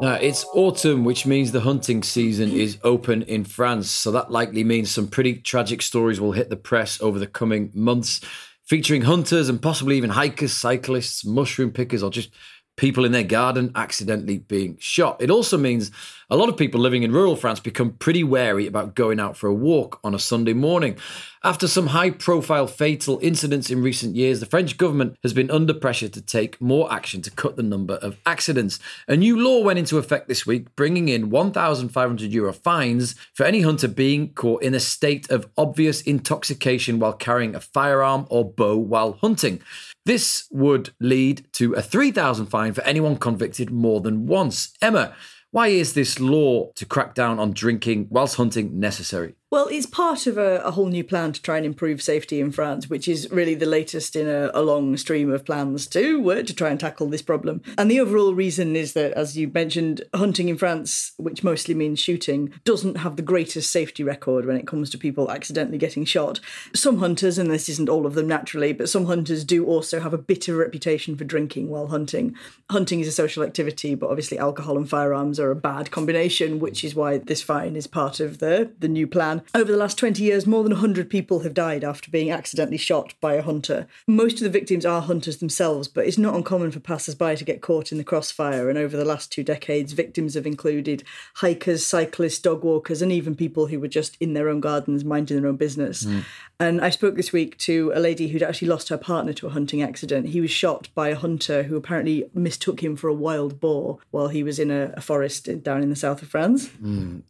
Now, 0.00 0.14
it's 0.14 0.46
autumn, 0.54 1.04
which 1.04 1.26
means 1.26 1.52
the 1.52 1.60
hunting 1.60 2.02
season 2.02 2.50
is 2.52 2.78
open 2.82 3.22
in 3.22 3.44
France. 3.44 3.90
So 3.90 4.10
that 4.12 4.30
likely 4.30 4.64
means 4.64 4.90
some 4.90 5.08
pretty 5.08 5.34
tragic 5.34 5.82
stories 5.82 6.18
will 6.18 6.32
hit 6.32 6.48
the 6.48 6.56
press 6.56 7.00
over 7.02 7.18
the 7.18 7.26
coming 7.26 7.70
months, 7.74 8.22
featuring 8.64 9.02
hunters 9.02 9.50
and 9.50 9.60
possibly 9.60 9.98
even 9.98 10.10
hikers, 10.10 10.54
cyclists, 10.54 11.24
mushroom 11.24 11.70
pickers, 11.70 12.02
or 12.02 12.10
just 12.10 12.30
people 12.76 13.04
in 13.04 13.12
their 13.12 13.22
garden 13.22 13.70
accidentally 13.74 14.38
being 14.38 14.76
shot. 14.80 15.20
It 15.20 15.30
also 15.30 15.58
means 15.58 15.90
a 16.30 16.36
lot 16.36 16.48
of 16.48 16.56
people 16.56 16.80
living 16.80 17.02
in 17.02 17.12
rural 17.12 17.36
France 17.36 17.60
become 17.60 17.92
pretty 17.92 18.24
wary 18.24 18.66
about 18.66 18.94
going 18.94 19.20
out 19.20 19.36
for 19.36 19.48
a 19.48 19.54
walk 19.54 20.00
on 20.02 20.14
a 20.14 20.18
Sunday 20.18 20.54
morning. 20.54 20.96
After 21.42 21.66
some 21.66 21.88
high 21.88 22.10
profile 22.10 22.66
fatal 22.66 23.18
incidents 23.20 23.68
in 23.68 23.82
recent 23.82 24.14
years, 24.14 24.40
the 24.40 24.46
French 24.46 24.78
government 24.78 25.16
has 25.22 25.32
been 25.32 25.50
under 25.50 25.74
pressure 25.74 26.08
to 26.08 26.22
take 26.22 26.60
more 26.60 26.90
action 26.92 27.20
to 27.22 27.30
cut 27.30 27.56
the 27.56 27.62
number 27.62 27.94
of 27.94 28.16
accidents. 28.24 28.78
A 29.08 29.16
new 29.16 29.38
law 29.38 29.62
went 29.62 29.78
into 29.78 29.98
effect 29.98 30.28
this 30.28 30.46
week, 30.46 30.74
bringing 30.76 31.08
in 31.08 31.30
1,500 31.30 32.32
euro 32.32 32.52
fines 32.52 33.14
for 33.34 33.44
any 33.44 33.62
hunter 33.62 33.88
being 33.88 34.32
caught 34.32 34.62
in 34.62 34.74
a 34.74 34.80
state 34.80 35.30
of 35.30 35.48
obvious 35.58 36.00
intoxication 36.02 36.98
while 36.98 37.12
carrying 37.12 37.54
a 37.54 37.60
firearm 37.60 38.26
or 38.30 38.44
bow 38.44 38.76
while 38.76 39.18
hunting. 39.20 39.60
This 40.06 40.48
would 40.50 40.90
lead 40.98 41.46
to 41.54 41.74
a 41.74 41.82
3,000 41.82 42.46
fine 42.46 42.72
for 42.72 42.82
anyone 42.82 43.16
convicted 43.16 43.70
more 43.70 44.00
than 44.00 44.26
once. 44.26 44.72
Emma, 44.80 45.14
why 45.50 45.68
is 45.68 45.94
this 45.94 46.20
law 46.20 46.70
to 46.76 46.86
crack 46.86 47.14
down 47.14 47.38
on 47.38 47.52
drinking 47.52 48.08
whilst 48.10 48.36
hunting 48.36 48.78
necessary? 48.78 49.34
Well, 49.52 49.66
it's 49.66 49.84
part 49.84 50.28
of 50.28 50.38
a, 50.38 50.60
a 50.60 50.70
whole 50.70 50.86
new 50.86 51.02
plan 51.02 51.32
to 51.32 51.42
try 51.42 51.56
and 51.56 51.66
improve 51.66 52.00
safety 52.00 52.40
in 52.40 52.52
France, 52.52 52.88
which 52.88 53.08
is 53.08 53.28
really 53.32 53.56
the 53.56 53.66
latest 53.66 54.14
in 54.14 54.28
a, 54.28 54.52
a 54.54 54.62
long 54.62 54.96
stream 54.96 55.32
of 55.32 55.44
plans 55.44 55.88
to 55.88 56.30
uh, 56.30 56.42
to 56.44 56.54
try 56.54 56.70
and 56.70 56.78
tackle 56.78 57.08
this 57.08 57.20
problem. 57.20 57.60
And 57.76 57.90
the 57.90 57.98
overall 57.98 58.32
reason 58.32 58.76
is 58.76 58.92
that, 58.92 59.10
as 59.14 59.36
you 59.36 59.50
mentioned, 59.52 60.02
hunting 60.14 60.48
in 60.48 60.56
France, 60.56 61.14
which 61.16 61.42
mostly 61.42 61.74
means 61.74 61.98
shooting, 61.98 62.52
doesn't 62.62 62.98
have 62.98 63.16
the 63.16 63.22
greatest 63.22 63.72
safety 63.72 64.04
record 64.04 64.46
when 64.46 64.56
it 64.56 64.68
comes 64.68 64.88
to 64.90 64.98
people 64.98 65.28
accidentally 65.32 65.78
getting 65.78 66.04
shot. 66.04 66.38
Some 66.72 66.98
hunters, 66.98 67.36
and 67.36 67.50
this 67.50 67.68
isn't 67.68 67.88
all 67.88 68.06
of 68.06 68.14
them 68.14 68.28
naturally, 68.28 68.72
but 68.72 68.88
some 68.88 69.06
hunters 69.06 69.42
do 69.42 69.66
also 69.66 69.98
have 69.98 70.14
a 70.14 70.18
bitter 70.18 70.54
reputation 70.54 71.16
for 71.16 71.24
drinking 71.24 71.68
while 71.70 71.88
hunting. 71.88 72.36
Hunting 72.70 73.00
is 73.00 73.08
a 73.08 73.12
social 73.12 73.42
activity, 73.42 73.96
but 73.96 74.10
obviously 74.10 74.38
alcohol 74.38 74.76
and 74.76 74.88
firearms 74.88 75.40
are 75.40 75.50
a 75.50 75.56
bad 75.56 75.90
combination, 75.90 76.60
which 76.60 76.84
is 76.84 76.94
why 76.94 77.18
this 77.18 77.42
fine 77.42 77.74
is 77.74 77.88
part 77.88 78.20
of 78.20 78.38
the, 78.38 78.70
the 78.78 78.86
new 78.86 79.08
plan. 79.08 79.39
Over 79.54 79.72
the 79.72 79.78
last 79.78 79.98
20 79.98 80.22
years, 80.22 80.46
more 80.46 80.62
than 80.62 80.72
100 80.72 81.10
people 81.10 81.40
have 81.40 81.54
died 81.54 81.84
after 81.84 82.10
being 82.10 82.30
accidentally 82.30 82.76
shot 82.76 83.14
by 83.20 83.34
a 83.34 83.42
hunter. 83.42 83.86
Most 84.06 84.34
of 84.34 84.40
the 84.40 84.50
victims 84.50 84.86
are 84.86 85.02
hunters 85.02 85.38
themselves, 85.38 85.88
but 85.88 86.06
it's 86.06 86.18
not 86.18 86.34
uncommon 86.34 86.70
for 86.70 86.80
passers 86.80 87.14
by 87.14 87.34
to 87.34 87.44
get 87.44 87.60
caught 87.60 87.92
in 87.92 87.98
the 87.98 88.04
crossfire. 88.04 88.68
And 88.68 88.78
over 88.78 88.96
the 88.96 89.04
last 89.04 89.32
two 89.32 89.42
decades, 89.42 89.92
victims 89.92 90.34
have 90.34 90.46
included 90.46 91.02
hikers, 91.36 91.86
cyclists, 91.86 92.38
dog 92.38 92.64
walkers, 92.64 93.02
and 93.02 93.12
even 93.12 93.34
people 93.34 93.66
who 93.66 93.80
were 93.80 93.88
just 93.88 94.16
in 94.20 94.34
their 94.34 94.48
own 94.48 94.60
gardens 94.60 95.04
minding 95.04 95.40
their 95.40 95.48
own 95.48 95.56
business. 95.56 96.04
Hmm. 96.04 96.20
And 96.60 96.82
I 96.82 96.90
spoke 96.90 97.16
this 97.16 97.32
week 97.32 97.56
to 97.58 97.90
a 97.94 98.00
lady 98.00 98.28
who'd 98.28 98.42
actually 98.42 98.68
lost 98.68 98.90
her 98.90 98.98
partner 98.98 99.32
to 99.32 99.46
a 99.46 99.50
hunting 99.50 99.80
accident. 99.82 100.28
He 100.28 100.42
was 100.42 100.50
shot 100.50 100.90
by 100.94 101.08
a 101.08 101.16
hunter 101.16 101.62
who 101.62 101.74
apparently 101.74 102.26
mistook 102.34 102.82
him 102.82 102.96
for 102.96 103.08
a 103.08 103.14
wild 103.14 103.60
boar 103.60 103.98
while 104.10 104.28
he 104.28 104.42
was 104.42 104.58
in 104.58 104.70
a, 104.70 104.92
a 104.94 105.00
forest 105.00 105.48
down 105.62 105.82
in 105.82 105.88
the 105.88 105.96
south 105.96 106.20
of 106.20 106.28
France. 106.28 106.68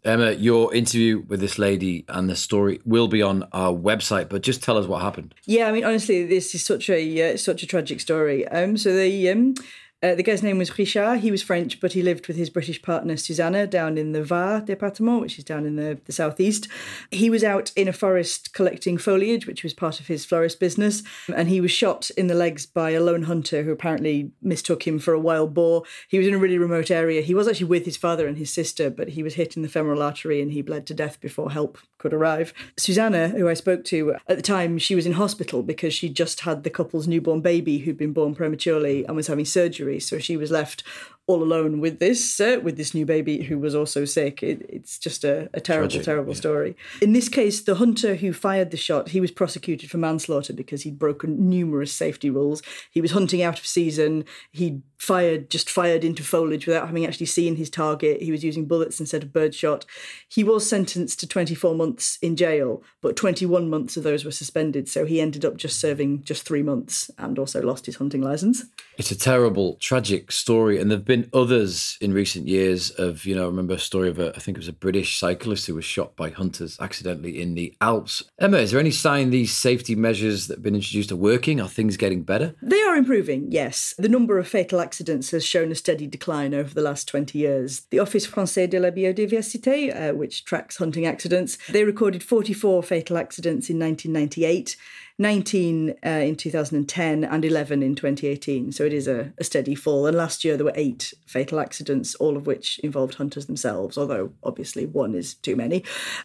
Emma, 0.05 0.33
your 0.33 0.75
interview 0.75 1.21
with 1.29 1.39
this 1.39 1.61
lady 1.61 2.05
and 2.09 2.29
the 2.29 2.35
story 2.35 2.81
will 2.85 3.07
be 3.07 3.23
on 3.23 3.45
our 3.53 3.73
website, 3.73 4.29
but 4.29 4.43
just 4.43 4.65
tell 4.65 4.77
us 4.77 4.89
what 4.89 5.01
happened. 5.01 5.33
Yeah, 5.45 5.69
I 5.69 5.73
mean, 5.73 5.85
honestly, 5.85 6.27
this 6.27 6.53
is 6.53 6.65
such 6.65 6.91
a 6.91 7.33
uh, 7.33 7.37
such 7.37 7.63
a 7.63 7.67
tragic 7.69 8.01
story. 8.01 8.49
Um, 8.49 8.77
so 8.77 8.93
the 8.93 9.31
um, 9.31 9.55
uh, 10.03 10.15
the 10.15 10.23
guy's 10.23 10.43
name 10.43 10.57
was 10.57 10.79
Richard. 10.79 11.19
He 11.19 11.31
was 11.31 11.43
French, 11.43 11.79
but 11.79 11.93
he 11.93 12.03
lived 12.03 12.27
with 12.27 12.37
his 12.37 12.49
British 12.49 12.81
partner 12.81 13.17
Susanna 13.17 13.67
down 13.67 13.99
in 13.99 14.13
the 14.13 14.25
Var 14.25 14.63
department, 14.63 15.21
which 15.21 15.39
is 15.39 15.45
down 15.45 15.67
in 15.67 15.77
the, 15.77 16.01
the 16.07 16.13
southeast. 16.13 16.69
He 17.11 17.29
was 17.29 17.45
out 17.45 17.71
in 17.77 17.87
a 17.87 17.93
forest 17.93 18.55
collecting 18.55 18.97
foliage, 18.97 19.47
which 19.47 19.63
was 19.63 19.75
part 19.75 20.01
of 20.01 20.07
his 20.07 20.25
florist 20.25 20.59
business, 20.59 21.03
and 21.35 21.49
he 21.49 21.61
was 21.61 21.71
shot 21.71 22.09
in 22.17 22.29
the 22.29 22.35
legs 22.35 22.65
by 22.65 22.91
a 22.91 23.01
lone 23.01 23.25
hunter 23.25 23.63
who 23.63 23.73
apparently 23.73 24.31
mistook 24.41 24.87
him 24.87 24.99
for 24.99 25.13
a 25.13 25.21
wild 25.21 25.53
boar. 25.53 25.83
He 26.09 26.19
was 26.19 26.27
in 26.27 26.35
a 26.35 26.39
really 26.39 26.59
remote 26.59 26.91
area. 26.91 27.21
He 27.21 27.35
was 27.35 27.47
actually 27.47 27.67
with 27.67 27.85
his 27.85 27.99
father 27.99 28.27
and 28.27 28.39
his 28.39 28.51
sister, 28.51 28.89
but 28.89 29.11
he 29.11 29.23
was 29.23 29.35
hit 29.35 29.55
in 29.55 29.63
the 29.63 29.69
femoral 29.69 30.03
artery 30.03 30.41
and 30.41 30.53
he 30.53 30.63
bled 30.63 30.87
to 30.87 30.95
death 30.95 31.21
before 31.21 31.51
help 31.51 31.79
could 31.99 32.15
arrive. 32.15 32.55
Susanna, 32.79 33.29
who 33.29 33.49
I 33.49 33.55
spoke 33.55 33.85
to 33.87 34.15
at 34.27 34.37
the 34.37 34.43
time, 34.43 34.79
she 34.79 34.95
was 34.95 35.05
in 35.05 35.13
hospital 35.13 35.63
because 35.63 35.93
she 35.93 36.09
just 36.09 36.41
had 36.41 36.65
the 36.65 36.71
couple's 36.71 37.07
newborn 37.07 37.43
baby 37.43 37.79
who'd 37.79 37.99
been 37.99 38.15
born 38.15 38.35
prematurely 38.35 39.05
and 39.05 39.15
was 39.15 39.27
having 39.27 39.45
surgery. 39.45 39.90
So 39.99 40.19
she 40.19 40.37
was 40.37 40.51
left 40.51 40.85
all 41.31 41.43
alone 41.43 41.81
with 41.81 41.99
this 42.01 42.41
uh, 42.41 42.59
with 42.63 42.77
this 42.77 42.95
new 42.95 43.07
baby 43.07 43.43
who 43.43 43.59
was 43.59 43.75
also 43.75 44.05
sick. 44.05 44.43
It, 44.43 44.67
it's 44.69 44.99
just 44.99 45.25
a, 45.25 45.49
a 45.55 45.61
terrible, 45.61 45.89
Tragic, 45.89 46.05
terrible 46.05 46.33
yeah. 46.33 46.39
story. 46.39 46.77
In 47.01 47.13
this 47.13 47.29
case, 47.29 47.63
the 47.63 47.77
hunter 47.77 48.17
who 48.17 48.33
fired 48.33 48.71
the 48.71 48.77
shot, 48.77 49.11
he 49.11 49.21
was 49.21 49.31
prosecuted 49.31 49.91
for 49.91 49.99
manslaughter 49.99 50.53
because 50.53 50.83
he'd 50.83 50.99
broken 50.99 51.49
numerous 51.49 51.93
safety 51.93 52.31
rules. 52.31 52.63
He 52.91 53.01
was 53.01 53.13
hunting 53.13 53.43
out 53.43 53.59
of 53.59 53.67
season. 53.67 54.25
He 54.51 54.83
fired 54.99 55.49
just 55.49 55.71
fired 55.71 56.05
into 56.05 56.23
foliage 56.23 56.67
without 56.67 56.87
having 56.87 57.07
actually 57.07 57.27
seen 57.27 57.57
his 57.57 57.71
target. 57.71 58.21
He 58.21 58.31
was 58.31 58.45
using 58.45 58.67
bullets 58.67 59.01
instead 59.01 59.23
of 59.23 59.33
birdshot. 59.33 59.87
He 60.29 60.45
was 60.45 60.69
sentenced 60.69 61.21
to 61.21 61.27
24 61.27 61.75
months 61.75 62.19
in 62.21 62.37
jail, 62.37 62.83
but 63.01 63.17
21 63.17 63.71
months 63.71 63.97
of 63.97 64.03
those 64.03 64.25
were 64.25 64.31
suspended. 64.31 64.89
So 64.89 65.07
he 65.07 65.21
ended 65.21 65.45
up 65.45 65.57
just 65.57 65.81
serving 65.81 66.25
just 66.25 66.47
three 66.47 66.63
months 66.63 67.11
and 67.17 67.39
also 67.39 67.63
lost 67.63 67.87
his 67.87 67.97
hunting 67.97 68.21
license. 68.21 68.65
It's 68.99 69.11
a 69.11 69.19
terrible, 69.19 69.77
tragic 69.77 70.31
story, 70.31 70.79
and 70.79 70.91
there've 70.91 71.05
been 71.05 71.20
others 71.33 71.99
in 72.01 72.13
recent 72.13 72.49
years. 72.49 72.91
Of 72.91 73.25
you 73.25 73.35
know, 73.35 73.45
I 73.45 73.47
remember 73.47 73.75
a 73.75 73.79
story 73.79 74.09
of 74.09 74.19
a, 74.19 74.35
I 74.37 74.39
think 74.39 74.57
it 74.57 74.61
was 74.61 74.69
a 74.69 74.73
British 74.73 75.19
cyclist 75.19 75.67
who 75.67 75.75
was 75.75 75.85
shot 75.85 76.17
by 76.17 76.31
hunters 76.31 76.79
accidentally 76.81 77.41
in 77.41 77.55
the 77.55 77.75
Alps. 77.81 78.23
Emma, 78.39 78.59
is 78.59 78.71
there 78.71 78.81
any 78.81 78.91
sign 78.91 79.31
these 79.31 79.53
safety 79.53 79.95
measures 79.95 80.47
that 80.47 80.59
have 80.59 80.63
been 80.63 80.75
introduced 80.75 81.13
are 81.13 81.17
working? 81.17 81.61
Are 81.61 81.69
things 81.69 81.97
getting 81.97 82.23
better? 82.23 82.55
They 82.63 82.81
are 82.83 82.97
improving, 82.97 83.51
yes. 83.51 83.95
The 83.99 84.09
number 84.09 84.39
of 84.39 84.49
fatal 84.49 84.81
accidents 84.81 85.31
has 85.31 85.45
shown 85.45 85.71
a 85.71 85.75
steady 85.75 86.07
decline 86.07 86.55
over 86.55 86.73
the 86.73 86.83
last 86.83 87.09
20 87.09 87.39
years. 87.39 87.83
The 87.91 87.99
Office 87.99 88.27
Français 88.27 88.69
de 88.69 88.79
la 88.79 88.91
Biodiversité, 88.91 90.11
uh, 90.11 90.15
which 90.15 90.45
tracks 90.45 90.77
hunting 90.77 91.07
accidents, 91.07 91.59
they 91.69 91.85
recorded 91.85 92.23
44 92.23 92.83
fatal 92.83 93.17
accidents 93.17 93.71
in 93.71 93.79
1998. 93.79 94.77
19 95.21 95.97
uh, 96.05 96.09
in 96.09 96.35
2010 96.35 97.25
and 97.25 97.45
11 97.45 97.83
in 97.83 97.95
2018. 97.95 98.73
So 98.73 98.85
it 98.85 98.95
is 98.95 99.07
a, 99.07 99.33
a 99.37 99.45
steady 99.45 99.75
fall. 99.75 100.07
And 100.07 100.17
last 100.17 100.45
year 100.45 100.57
there 100.57 100.65
were 100.65 100.73
eight 100.75 101.13
fatal 101.27 101.61
accidents, 101.61 102.15
all 102.15 102.39
of 102.39 102.47
which 102.47 102.79
involved 102.79 103.17
hunters 103.17 103.45
themselves, 103.45 103.99
although 103.99 104.33
obviously 104.43 104.87
one 104.87 105.15
is 105.15 105.35
too 105.35 105.55
many. 105.55 105.85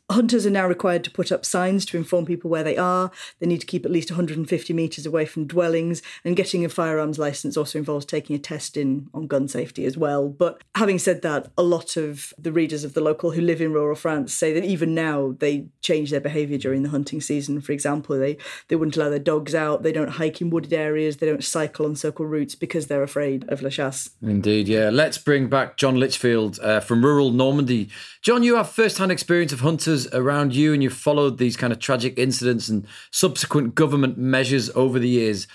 Hunters 0.10 0.45
are 0.45 0.51
now 0.51 0.65
required 0.65 1.03
to 1.03 1.12
put 1.12 1.29
up 1.29 1.45
signs 1.45 1.86
to 1.88 1.97
inform 1.97 2.25
people 2.25 2.49
where 2.49 2.63
they 2.63 2.77
are. 2.77 3.12
They 3.39 3.47
need 3.47 3.60
to 3.60 3.67
keep 3.67 3.86
at 3.86 3.91
least 3.91 4.12
150 4.12 4.73
metres 4.73 5.05
away 5.05 5.25
from 5.25 5.45
dwellings. 5.45 6.01
And 6.23 6.38
getting 6.38 6.63
a 6.63 6.69
firearms 6.69 7.19
licence 7.19 7.58
also 7.58 7.77
involves 7.77 8.05
taking 8.05 8.34
a 8.36 8.39
test 8.39 8.77
in 8.77 9.10
on 9.13 9.27
gun 9.27 9.49
safety 9.49 9.84
as 9.86 9.97
well. 9.97 10.29
But 10.29 10.63
having 10.75 10.99
said 10.99 11.21
that, 11.23 11.51
a 11.58 11.63
lot 11.63 11.97
of 11.97 12.34
the 12.38 12.53
readers 12.53 12.86
of 12.86 12.93
the 12.93 13.01
local 13.01 13.31
who 13.31 13.41
live 13.41 13.60
in 13.60 13.73
rural 13.73 13.95
France 13.95 14.34
say 14.34 14.53
that 14.53 14.63
even 14.63 14.95
now 14.95 15.36
they 15.39 15.67
change 15.81 16.12
their 16.12 16.21
behaviour 16.21 16.58
during 16.58 16.84
the 16.84 16.89
hunting 16.89 17.19
season. 17.19 17.60
For 17.60 17.73
example, 17.73 18.17
they, 18.17 18.38
they 18.69 18.77
wouldn't 18.86 19.02
allow 19.02 19.10
their 19.10 19.17
dogs 19.17 19.56
out, 19.56 19.82
they 19.82 19.91
don't 19.91 20.12
hike 20.12 20.41
in 20.41 20.52
wooded 20.52 20.71
areas, 20.71 21.17
they 21.17 21.26
don't 21.26 21.43
cycle 21.43 21.88
on 21.88 21.95
circle 21.95 22.26
routes 22.26 22.54
because 22.54 22.86
they're 22.86 23.02
afraid 23.02 23.43
of 23.50 23.63
la 23.63 23.69
chasse. 23.69 24.12
Indeed, 24.21 24.67
yeah. 24.67 24.91
Let's 24.91 25.17
bring 25.17 25.50
back 25.50 25.76
John 25.76 25.95
Litchfield 25.95 26.60
uh, 26.62 26.82
from 26.82 27.04
rural 27.04 27.32
Normandy. 27.32 27.89
John, 28.21 28.43
you 28.43 28.58
have 28.58 28.69
first 28.69 29.00
hand 29.00 29.12
experience 29.12 29.52
of 29.52 29.62
hunters 29.62 30.08
around 30.13 30.56
you 30.56 30.71
and 30.71 30.84
you've 30.84 30.93
followed 30.93 31.39
these 31.39 31.58
kind 31.58 31.74
of 31.74 31.80
tragic 31.80 32.19
incidents 32.19 32.69
and 32.69 32.86
subsequent 33.10 33.74
government 33.74 34.19
measures 34.19 34.69
over 34.76 35.00
the 35.00 35.10
years. 35.10 35.48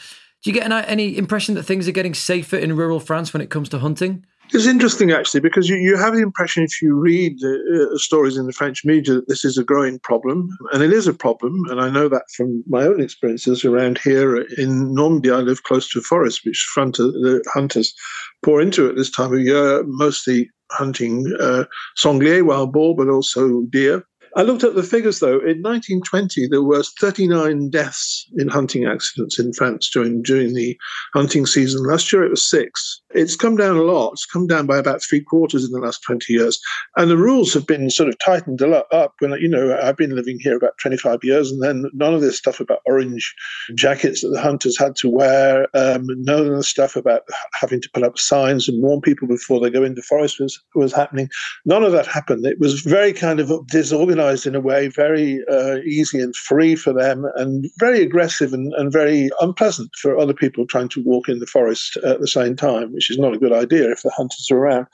Do 0.43 0.51
you 0.51 0.55
get 0.55 0.71
any 0.89 1.17
impression 1.17 1.55
that 1.55 1.63
things 1.63 1.87
are 1.87 1.93
getting 1.93 2.15
safer 2.15 2.57
in 2.57 2.77
rural 2.77 2.99
France 2.99 3.33
when 3.33 3.43
it 3.43 3.51
comes 3.51 3.69
to 3.69 3.79
hunting? 3.79 4.25
It's 4.53 4.67
interesting, 4.67 5.13
actually, 5.13 5.41
because 5.41 5.69
you, 5.69 5.77
you 5.77 5.97
have 5.97 6.15
the 6.15 6.23
impression 6.23 6.65
if 6.65 6.83
you 6.83 6.95
read 6.95 7.39
uh, 7.45 7.97
stories 7.97 8.37
in 8.37 8.47
the 8.47 8.53
French 8.53 8.85
media 8.85 9.15
that 9.15 9.29
this 9.29 9.45
is 9.45 9.57
a 9.57 9.65
growing 9.65 10.01
problem, 10.01 10.49
and 10.73 10.83
it 10.83 10.93
is 10.93 11.07
a 11.07 11.15
problem. 11.15 11.63
And 11.69 11.81
I 11.81 11.89
know 11.89 12.09
that 12.09 12.25
from 12.37 12.65
my 12.67 12.83
own 12.83 13.01
experiences 13.01 13.65
around 13.65 13.99
here 13.99 14.39
in 14.59 14.93
Normandy. 14.93 15.31
I 15.31 15.37
live 15.37 15.63
close 15.63 15.89
to 15.91 16.01
a 16.01 16.03
forest, 16.03 16.41
which 16.45 16.69
front 16.75 16.97
the 16.97 17.43
hunters 17.53 17.95
pour 18.43 18.61
into 18.61 18.89
at 18.89 18.97
this 18.97 19.11
time 19.11 19.33
of 19.33 19.41
year, 19.41 19.85
mostly 19.87 20.51
hunting 20.73 21.33
uh, 21.39 21.65
sanglier, 21.97 22.45
wild 22.45 22.73
boar, 22.73 22.97
but 22.97 23.09
also 23.09 23.63
deer. 23.71 24.05
I 24.37 24.43
looked 24.43 24.63
at 24.63 24.75
the 24.75 24.83
figures 24.83 25.19
though. 25.19 25.41
In 25.41 25.63
1920, 25.63 26.49
there 26.49 26.63
was 26.63 26.93
39 27.01 27.71
deaths 27.71 28.27
in 28.37 28.49
hunting 28.49 28.87
accidents 28.87 29.39
in 29.39 29.53
France 29.53 29.91
during 29.91 30.23
during 30.23 30.55
the 30.55 30.79
hunting 31.15 31.47
season. 31.47 31.85
Last 31.85 32.13
year, 32.13 32.25
it 32.25 32.31
was 32.31 32.49
six. 32.49 33.03
It's 33.13 33.37
come 33.37 33.57
down 33.57 33.77
a 33.77 33.83
lot. 33.83 34.13
It's 34.13 34.27
come 34.27 34.47
down 34.47 34.67
by 34.67 34.79
about 34.79 35.03
three 35.03 35.21
quarters 35.21 35.65
in 35.65 35.73
the 35.73 35.81
last 35.81 36.03
20 36.03 36.33
years, 36.33 36.61
and 36.97 37.11
the 37.11 37.17
rules 37.17 37.53
have 37.55 37.67
been 37.67 37.91
sort 37.91 38.09
of 38.09 38.19
tightened 38.19 38.61
a 38.61 38.67
lot 38.67 38.87
up. 38.93 39.15
When 39.19 39.33
you 39.41 39.49
know, 39.49 39.79
I've 39.81 39.97
been 39.97 40.15
living 40.15 40.39
here 40.41 40.57
about 40.57 40.79
25 40.81 41.21
years, 41.23 41.51
and 41.51 41.63
then 41.63 41.91
none 41.93 42.15
of 42.15 42.21
this 42.21 42.39
stuff 42.39 42.61
about 42.61 42.81
orange 42.87 43.35
jackets 43.75 44.23
that 44.23 44.29
the 44.29 44.41
hunters 44.41 44.79
had 44.79 44.97
to 44.97 45.09
wear, 45.09 45.67
um, 45.75 46.07
none 46.09 46.47
of 46.47 46.57
the 46.57 46.63
stuff 46.63 46.97
about 46.97 47.23
having 47.61 47.81
to 47.81 47.91
put 47.93 48.03
up 48.03 48.19
signs 48.19 48.69
and 48.69 48.83
warn 48.83 49.01
people 49.01 49.27
before 49.27 49.61
they 49.61 49.71
go 49.71 49.83
into 49.83 50.03
forest 50.03 50.41
was 50.41 50.61
was 50.75 50.93
happening. 50.93 51.29
None 51.65 51.83
of 51.83 51.93
that 51.93 52.07
happened. 52.07 52.45
It 52.47 52.61
was 52.61 52.81
very 52.81 53.13
kind 53.13 53.41
of 53.41 53.51
disorganized 53.69 54.47
in 54.47 54.55
a 54.55 54.61
way 54.61 54.89
very 54.89 55.41
uh, 55.51 55.77
easy 55.87 56.21
and 56.21 56.35
free 56.35 56.77
for 56.77 56.93
them 56.93 57.25
and 57.37 57.67
very 57.79 58.03
aggressive 58.03 58.53
and, 58.53 58.73
and 58.75 58.93
very 58.93 59.31
unpleasant 59.41 59.91
for 59.97 60.19
other 60.19 60.35
people 60.35 60.67
trying 60.67 60.89
to 60.91 61.03
walk 61.05 61.29
in 61.29 61.39
the 61.39 61.47
forest 61.47 61.97
at 62.05 62.21
the 62.21 62.29
same 62.29 62.57
time, 62.57 62.95
which 63.01 63.11
is 63.11 63.19
not 63.19 63.33
a 63.33 63.39
good 63.39 63.55
idea 63.55 63.91
if 63.91 64.03
the 64.03 64.13
hunters 64.15 64.49
are 64.51 64.59
around. 64.59 64.87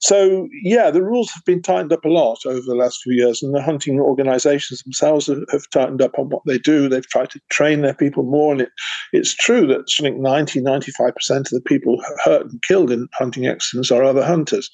So, 0.00 0.48
yeah, 0.62 0.90
the 0.90 1.02
rules 1.02 1.30
have 1.32 1.44
been 1.44 1.60
tightened 1.60 1.92
up 1.92 2.02
a 2.02 2.08
lot 2.08 2.38
over 2.46 2.62
the 2.64 2.74
last 2.74 3.02
few 3.02 3.12
years, 3.12 3.42
and 3.42 3.54
the 3.54 3.60
hunting 3.60 4.00
organizations 4.00 4.82
themselves 4.82 5.26
have, 5.26 5.42
have 5.50 5.68
tightened 5.68 6.00
up 6.00 6.18
on 6.18 6.30
what 6.30 6.40
they 6.46 6.56
do. 6.56 6.88
They've 6.88 7.06
tried 7.06 7.28
to 7.32 7.40
train 7.50 7.82
their 7.82 7.92
people 7.92 8.22
more, 8.22 8.52
and 8.52 8.62
it, 8.62 8.70
it's 9.12 9.34
true 9.34 9.66
that 9.66 9.90
something 9.90 10.22
90, 10.22 10.62
95% 10.62 11.12
of 11.30 11.50
the 11.50 11.60
people 11.60 12.02
hurt 12.24 12.46
and 12.46 12.62
killed 12.62 12.90
in 12.90 13.06
hunting 13.12 13.46
accidents 13.46 13.90
are 13.90 14.02
other 14.02 14.24
hunters. 14.24 14.70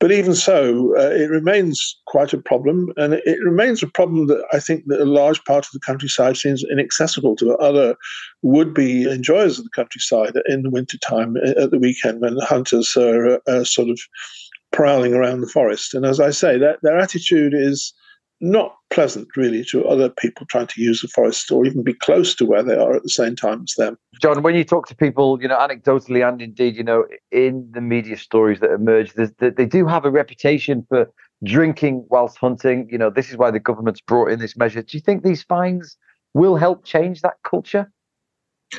But 0.00 0.12
even 0.12 0.34
so, 0.34 0.96
uh, 0.96 1.10
it 1.10 1.28
remains 1.28 1.94
quite 2.06 2.32
a 2.32 2.38
problem, 2.38 2.90
and 2.96 3.12
it, 3.12 3.38
remains 3.44 3.82
a 3.82 3.86
problem 3.86 4.28
that 4.28 4.42
I 4.50 4.58
think 4.58 4.84
that 4.86 5.00
a 5.00 5.04
large 5.04 5.44
part 5.44 5.66
of 5.66 5.72
the 5.72 5.80
countryside 5.80 6.38
seems 6.38 6.64
inaccessible 6.72 7.36
to 7.36 7.54
other 7.56 7.96
would-be 8.40 9.04
enjoyers 9.04 9.58
of 9.58 9.64
the 9.64 9.70
countryside 9.76 10.32
in 10.48 10.62
the 10.62 10.70
wintertime 10.70 11.36
at 11.36 11.70
the 11.70 11.78
weekend 11.78 12.22
when 12.22 12.34
the 12.34 12.46
hunters 12.46 12.96
are, 12.96 13.42
are 13.46 13.66
sort 13.66 13.90
of 13.90 14.00
prowling 14.72 15.12
around 15.12 15.42
the 15.42 15.48
forest. 15.48 15.92
And 15.92 16.06
as 16.06 16.18
I 16.18 16.30
say, 16.30 16.56
that 16.56 16.78
their 16.82 16.98
attitude 16.98 17.52
is 17.54 17.92
not 18.40 18.76
pleasant 18.90 19.28
really 19.36 19.64
to 19.64 19.86
other 19.86 20.08
people 20.08 20.46
trying 20.46 20.66
to 20.66 20.82
use 20.82 21.02
the 21.02 21.08
forest 21.08 21.50
or 21.50 21.66
even 21.66 21.82
be 21.82 21.94
close 21.94 22.34
to 22.34 22.46
where 22.46 22.62
they 22.62 22.74
are 22.74 22.94
at 22.94 23.02
the 23.02 23.08
same 23.08 23.36
time 23.36 23.62
as 23.62 23.74
them. 23.76 23.98
John, 24.20 24.42
when 24.42 24.54
you 24.54 24.64
talk 24.64 24.88
to 24.88 24.96
people, 24.96 25.40
you 25.40 25.48
know, 25.48 25.58
anecdotally 25.58 26.26
and 26.26 26.40
indeed, 26.40 26.76
you 26.76 26.82
know, 26.82 27.04
in 27.30 27.68
the 27.72 27.80
media 27.80 28.16
stories 28.16 28.60
that 28.60 28.70
emerge, 28.70 29.12
they 29.14 29.66
do 29.66 29.86
have 29.86 30.04
a 30.04 30.10
reputation 30.10 30.84
for 30.88 31.10
drinking 31.44 32.06
whilst 32.08 32.38
hunting. 32.38 32.88
You 32.90 32.98
know, 32.98 33.10
this 33.10 33.30
is 33.30 33.36
why 33.36 33.50
the 33.50 33.60
government's 33.60 34.00
brought 34.00 34.30
in 34.30 34.38
this 34.38 34.56
measure. 34.56 34.82
Do 34.82 34.96
you 34.96 35.00
think 35.00 35.22
these 35.22 35.42
fines 35.42 35.96
will 36.34 36.56
help 36.56 36.84
change 36.84 37.20
that 37.22 37.34
culture? 37.44 37.92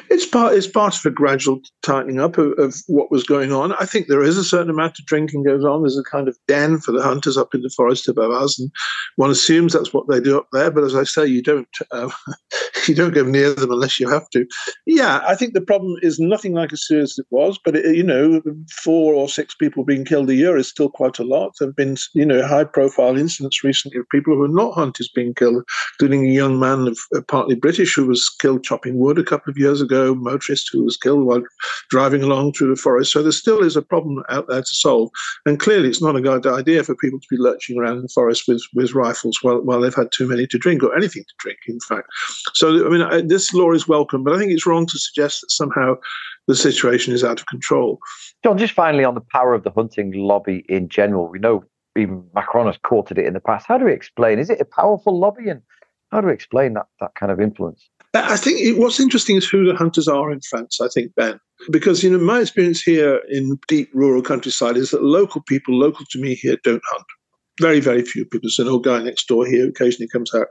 It's 0.09 0.25
part. 0.25 0.53
It's 0.53 0.67
part 0.67 0.95
of 0.95 1.05
a 1.05 1.09
gradual 1.09 1.59
tightening 1.83 2.19
up 2.19 2.37
of, 2.37 2.53
of, 2.57 2.75
what 2.87 3.11
was 3.11 3.23
going 3.23 3.51
on. 3.51 3.73
I 3.73 3.85
think 3.85 4.07
there 4.07 4.23
is 4.23 4.37
a 4.37 4.43
certain 4.43 4.69
amount 4.69 4.97
of 4.97 5.05
drinking 5.05 5.43
goes 5.43 5.65
on. 5.65 5.81
There's 5.81 5.97
a 5.97 6.03
kind 6.03 6.29
of 6.29 6.37
den 6.47 6.79
for 6.79 6.93
the 6.93 7.03
hunters 7.03 7.37
up 7.37 7.53
in 7.53 7.61
the 7.61 7.69
forest 7.75 8.07
above 8.07 8.31
us, 8.31 8.57
and 8.57 8.71
one 9.17 9.31
assumes 9.31 9.73
that's 9.73 9.93
what 9.93 10.07
they 10.07 10.21
do 10.21 10.37
up 10.37 10.47
there. 10.53 10.71
But 10.71 10.85
as 10.85 10.95
I 10.95 11.03
say, 11.03 11.25
you 11.25 11.41
don't 11.41 11.67
uh, 11.91 12.09
you 12.87 12.95
don't 12.95 13.13
go 13.13 13.23
near 13.23 13.53
them 13.53 13.71
unless 13.71 13.99
you 13.99 14.09
have 14.09 14.29
to. 14.29 14.45
Yeah, 14.85 15.21
I 15.27 15.35
think 15.35 15.53
the 15.53 15.61
problem 15.61 15.97
is 16.01 16.19
nothing 16.19 16.53
like 16.53 16.71
as 16.71 16.87
serious 16.87 17.13
as 17.13 17.19
it 17.19 17.27
was. 17.29 17.59
But 17.63 17.75
it, 17.75 17.95
you 17.95 18.03
know, 18.03 18.41
four 18.71 19.13
or 19.13 19.27
six 19.27 19.55
people 19.55 19.83
being 19.83 20.05
killed 20.05 20.29
a 20.29 20.35
year 20.35 20.55
is 20.55 20.69
still 20.69 20.89
quite 20.89 21.19
a 21.19 21.25
lot. 21.25 21.53
There 21.59 21.67
have 21.67 21.75
been 21.75 21.97
you 22.13 22.25
know 22.25 22.47
high 22.47 22.63
profile 22.63 23.17
incidents 23.17 23.61
recently 23.61 23.99
of 23.99 24.09
people 24.09 24.35
who 24.35 24.43
are 24.43 24.47
not 24.47 24.73
hunters 24.73 25.09
being 25.13 25.33
killed, 25.33 25.63
including 25.99 26.25
a 26.25 26.33
young 26.33 26.59
man 26.59 26.87
of 26.87 26.97
uh, 27.13 27.21
partly 27.27 27.55
British 27.55 27.95
who 27.95 28.07
was 28.07 28.29
killed 28.39 28.63
chopping 28.63 28.97
wood 28.97 29.19
a 29.19 29.23
couple 29.23 29.51
of 29.51 29.57
years 29.57 29.80
ago, 29.81 30.15
motorist 30.15 30.69
who 30.71 30.83
was 30.83 30.97
killed 30.97 31.25
while 31.25 31.43
driving 31.89 32.23
along 32.23 32.53
through 32.53 32.69
the 32.69 32.81
forest. 32.81 33.11
So 33.11 33.21
there 33.21 33.31
still 33.31 33.63
is 33.63 33.75
a 33.75 33.81
problem 33.81 34.23
out 34.29 34.47
there 34.47 34.61
to 34.61 34.73
solve. 34.73 35.09
And 35.45 35.59
clearly, 35.59 35.89
it's 35.89 36.01
not 36.01 36.15
a 36.15 36.21
good 36.21 36.45
idea 36.45 36.83
for 36.83 36.95
people 36.95 37.19
to 37.19 37.27
be 37.29 37.37
lurching 37.37 37.77
around 37.77 37.97
in 37.97 38.03
the 38.03 38.09
forest 38.09 38.43
with, 38.47 38.61
with 38.73 38.93
rifles 38.93 39.39
while, 39.41 39.61
while 39.61 39.81
they've 39.81 39.93
had 39.93 40.11
too 40.11 40.27
many 40.27 40.47
to 40.47 40.57
drink 40.57 40.83
or 40.83 40.95
anything 40.95 41.23
to 41.23 41.33
drink, 41.39 41.59
in 41.67 41.79
fact. 41.87 42.07
So, 42.53 42.85
I 42.85 42.89
mean, 42.89 43.27
this 43.27 43.53
law 43.53 43.71
is 43.71 43.87
welcome, 43.87 44.23
but 44.23 44.33
I 44.33 44.37
think 44.37 44.51
it's 44.51 44.65
wrong 44.65 44.85
to 44.85 44.99
suggest 44.99 45.41
that 45.41 45.51
somehow 45.51 45.95
the 46.47 46.55
situation 46.55 47.13
is 47.13 47.23
out 47.23 47.39
of 47.39 47.45
control. 47.47 47.99
John, 48.43 48.57
just 48.57 48.73
finally 48.73 49.03
on 49.03 49.15
the 49.15 49.21
power 49.31 49.53
of 49.53 49.63
the 49.63 49.71
hunting 49.71 50.11
lobby 50.13 50.65
in 50.69 50.89
general, 50.89 51.29
we 51.29 51.39
know 51.39 51.63
even 51.97 52.23
Macron 52.33 52.67
has 52.67 52.77
courted 52.77 53.17
it 53.17 53.25
in 53.25 53.33
the 53.33 53.39
past. 53.39 53.67
How 53.67 53.77
do 53.77 53.85
we 53.85 53.93
explain? 53.93 54.39
Is 54.39 54.49
it 54.49 54.61
a 54.61 54.65
powerful 54.65 55.19
lobby, 55.19 55.49
and 55.49 55.61
how 56.11 56.21
do 56.21 56.27
we 56.27 56.33
explain 56.33 56.73
that 56.73 56.87
that 56.99 57.15
kind 57.15 57.31
of 57.31 57.39
influence? 57.39 57.89
Uh, 58.13 58.23
I 58.25 58.37
think 58.37 58.77
what's 58.77 58.99
interesting 58.99 59.37
is 59.37 59.47
who 59.47 59.65
the 59.65 59.75
hunters 59.75 60.07
are 60.07 60.31
in 60.31 60.41
France, 60.49 60.81
I 60.81 60.87
think, 60.89 61.15
Ben. 61.15 61.39
Because, 61.69 62.03
you 62.03 62.09
know, 62.09 62.17
my 62.17 62.39
experience 62.39 62.81
here 62.81 63.21
in 63.29 63.57
deep 63.67 63.89
rural 63.93 64.21
countryside 64.21 64.77
is 64.77 64.91
that 64.91 65.03
local 65.03 65.41
people, 65.43 65.77
local 65.77 66.05
to 66.09 66.19
me 66.19 66.33
here, 66.35 66.57
don't 66.63 66.81
hunt 66.85 67.05
very, 67.59 67.79
very 67.79 68.03
few 68.03 68.25
people. 68.25 68.41
There's 68.43 68.59
an 68.59 68.67
old 68.67 68.83
guy 68.83 69.01
next 69.01 69.27
door 69.27 69.45
here 69.45 69.63
who 69.63 69.69
occasionally 69.69 70.09
comes 70.09 70.33
out 70.33 70.47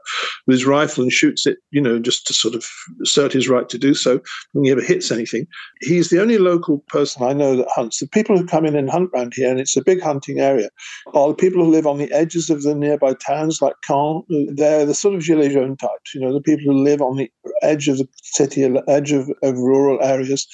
with 0.46 0.54
his 0.54 0.66
rifle 0.66 1.02
and 1.02 1.12
shoots 1.12 1.46
it, 1.46 1.58
you 1.70 1.80
know, 1.80 1.98
just 1.98 2.26
to 2.26 2.34
sort 2.34 2.54
of 2.54 2.66
assert 3.02 3.32
his 3.32 3.48
right 3.48 3.68
to 3.68 3.78
do 3.78 3.94
so 3.94 4.20
when 4.52 4.64
he 4.64 4.70
ever 4.70 4.82
hits 4.82 5.10
anything. 5.10 5.46
He's 5.80 6.10
the 6.10 6.20
only 6.20 6.38
local 6.38 6.78
person 6.88 7.24
I 7.24 7.32
know 7.32 7.56
that 7.56 7.68
hunts. 7.74 7.98
The 7.98 8.08
people 8.08 8.36
who 8.36 8.46
come 8.46 8.66
in 8.66 8.76
and 8.76 8.90
hunt 8.90 9.10
around 9.14 9.34
here, 9.34 9.50
and 9.50 9.60
it's 9.60 9.76
a 9.76 9.84
big 9.84 10.00
hunting 10.00 10.40
area, 10.40 10.68
are 11.14 11.28
the 11.28 11.34
people 11.34 11.64
who 11.64 11.70
live 11.70 11.86
on 11.86 11.98
the 11.98 12.12
edges 12.12 12.50
of 12.50 12.62
the 12.62 12.74
nearby 12.74 13.14
towns 13.14 13.60
like 13.62 13.74
Caen. 13.86 14.22
They're 14.28 14.86
the 14.86 14.94
sort 14.94 15.14
of 15.14 15.22
Gilets 15.22 15.52
jaunes 15.52 15.78
types, 15.78 16.14
you 16.14 16.20
know, 16.20 16.32
the 16.32 16.40
people 16.40 16.72
who 16.72 16.82
live 16.84 17.00
on 17.00 17.16
the 17.16 17.30
edge 17.62 17.88
of 17.88 17.98
the 17.98 18.08
city, 18.22 18.64
edge 18.88 19.12
of, 19.12 19.30
of 19.42 19.58
rural 19.58 20.02
areas. 20.02 20.46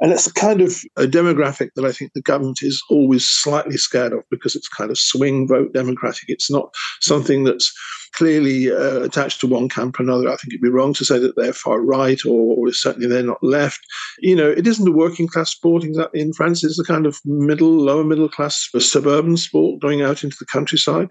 And 0.00 0.12
it's 0.12 0.26
a 0.26 0.32
kind 0.32 0.60
of 0.60 0.82
a 0.96 1.06
demographic 1.06 1.70
that 1.76 1.84
I 1.84 1.92
think 1.92 2.12
the 2.12 2.22
government 2.22 2.58
is 2.62 2.82
always 2.90 3.24
slightly 3.24 3.76
scared 3.76 4.12
of 4.12 4.24
because 4.30 4.54
it's 4.54 4.68
kind 4.68 4.90
of 4.90 4.98
swing 4.98 5.48
vote 5.48 5.72
democratic. 5.72 6.24
It's 6.28 6.50
not 6.50 6.74
something 7.00 7.44
that's 7.44 7.72
clearly 8.14 8.70
uh, 8.70 9.00
attached 9.00 9.40
to 9.40 9.46
one 9.46 9.68
camp 9.68 9.98
or 9.98 10.02
another. 10.02 10.28
I 10.28 10.36
think 10.36 10.52
it'd 10.52 10.60
be 10.60 10.68
wrong 10.68 10.94
to 10.94 11.04
say 11.04 11.18
that 11.18 11.36
they're 11.36 11.52
far 11.52 11.80
right 11.80 12.24
or, 12.24 12.56
or, 12.56 12.72
certainly 12.72 13.06
they're 13.08 13.22
not 13.22 13.42
left. 13.42 13.80
You 14.18 14.34
know, 14.34 14.50
it 14.50 14.66
isn't 14.66 14.88
a 14.88 14.92
working 14.92 15.28
class 15.28 15.50
sport 15.50 15.84
exactly 15.84 16.20
in 16.20 16.32
France. 16.32 16.64
It's 16.64 16.78
a 16.78 16.84
kind 16.84 17.06
of 17.06 17.18
middle, 17.24 17.70
lower 17.70 18.04
middle 18.04 18.28
class 18.28 18.68
suburban 18.78 19.36
sport 19.36 19.80
going 19.80 20.02
out 20.02 20.24
into 20.24 20.36
the 20.38 20.46
countryside. 20.46 21.10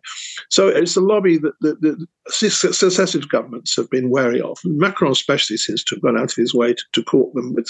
So 0.50 0.68
it's 0.68 0.96
a 0.96 1.02
lobby 1.02 1.38
that 1.38 1.54
the, 1.62 1.76
the 1.76 2.08
successive 2.30 3.30
governments 3.30 3.76
have 3.76 3.90
been 3.90 4.10
wary 4.10 4.42
of. 4.42 4.58
Macron 4.66 5.12
especially 5.12 5.58
seems 5.58 5.84
to 5.86 5.96
have 5.96 6.02
gone 6.02 6.18
out 6.18 6.32
of 6.32 6.38
his 6.38 6.54
way 6.54 6.74
to, 6.74 6.84
to 6.94 7.04
court 7.04 7.34
them 7.34 7.54
with 7.54 7.70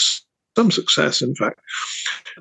some 0.56 0.72
success, 0.72 1.22
in 1.22 1.36
fact. 1.36 1.60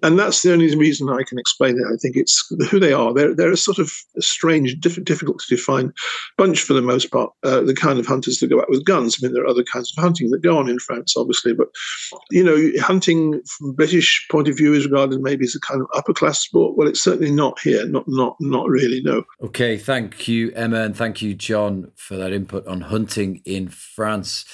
And 0.03 0.18
that's 0.18 0.42
the 0.42 0.53
only 0.53 0.75
reason 0.77 1.09
I 1.09 1.22
can 1.22 1.38
explain 1.38 1.79
it. 1.79 1.87
I 1.92 1.96
think 1.96 2.16
it's 2.16 2.46
who 2.70 2.81
they 2.81 2.92
are. 2.92 3.12
They're, 3.12 3.35
they're 3.35 3.53
a 3.53 3.57
sort 3.57 3.79
of 3.79 3.90
strange, 4.18 4.79
difficult 4.81 5.38
to 5.40 5.55
define 5.55 5.92
bunch 6.38 6.61
for 6.61 6.72
the 6.72 6.83
most 6.83 7.11
part, 7.11 7.31
uh, 7.42 7.61
the 7.61 7.75
kind 7.75 7.98
of 7.98 8.07
hunters 8.07 8.38
that 8.38 8.48
go 8.48 8.61
out 8.61 8.70
with 8.70 8.85
guns. 8.85 9.16
I 9.16 9.27
mean, 9.27 9.35
there 9.35 9.44
are 9.44 9.48
other 9.48 9.64
kinds 9.64 9.92
of 9.96 10.03
hunting 10.03 10.31
that 10.31 10.42
go 10.42 10.59
on 10.59 10.68
in 10.68 10.79
France, 10.79 11.14
obviously, 11.16 11.53
but, 11.53 11.68
you 12.31 12.42
know, 12.42 12.59
hunting 12.83 13.40
from 13.59 13.72
British 13.72 14.27
point 14.31 14.48
of 14.48 14.57
view 14.57 14.72
is 14.75 14.87
regarded 14.87 15.20
maybe 15.20 15.44
as 15.44 15.55
a 15.55 15.61
kind 15.61 15.81
of 15.81 15.87
upper 15.94 16.14
class 16.14 16.40
sport. 16.40 16.77
Well, 16.77 16.88
it's 16.88 17.03
certainly 17.03 17.33
not 17.33 17.61
here, 17.61 17.87
not, 17.87 18.05
not, 18.07 18.37
not 18.40 18.68
really, 18.68 19.03
no. 19.03 19.25
Okay, 19.42 19.77
thank 19.77 20.27
you, 20.29 20.53
Emma, 20.53 20.83
and 20.83 20.96
thank 20.96 21.22
you, 21.22 21.35
John, 21.35 21.92
for 21.96 22.16
that 22.16 22.33
input 22.33 22.66
on 22.66 22.83
hunting 22.83 23.42
in 23.44 23.68
France. 23.68 24.44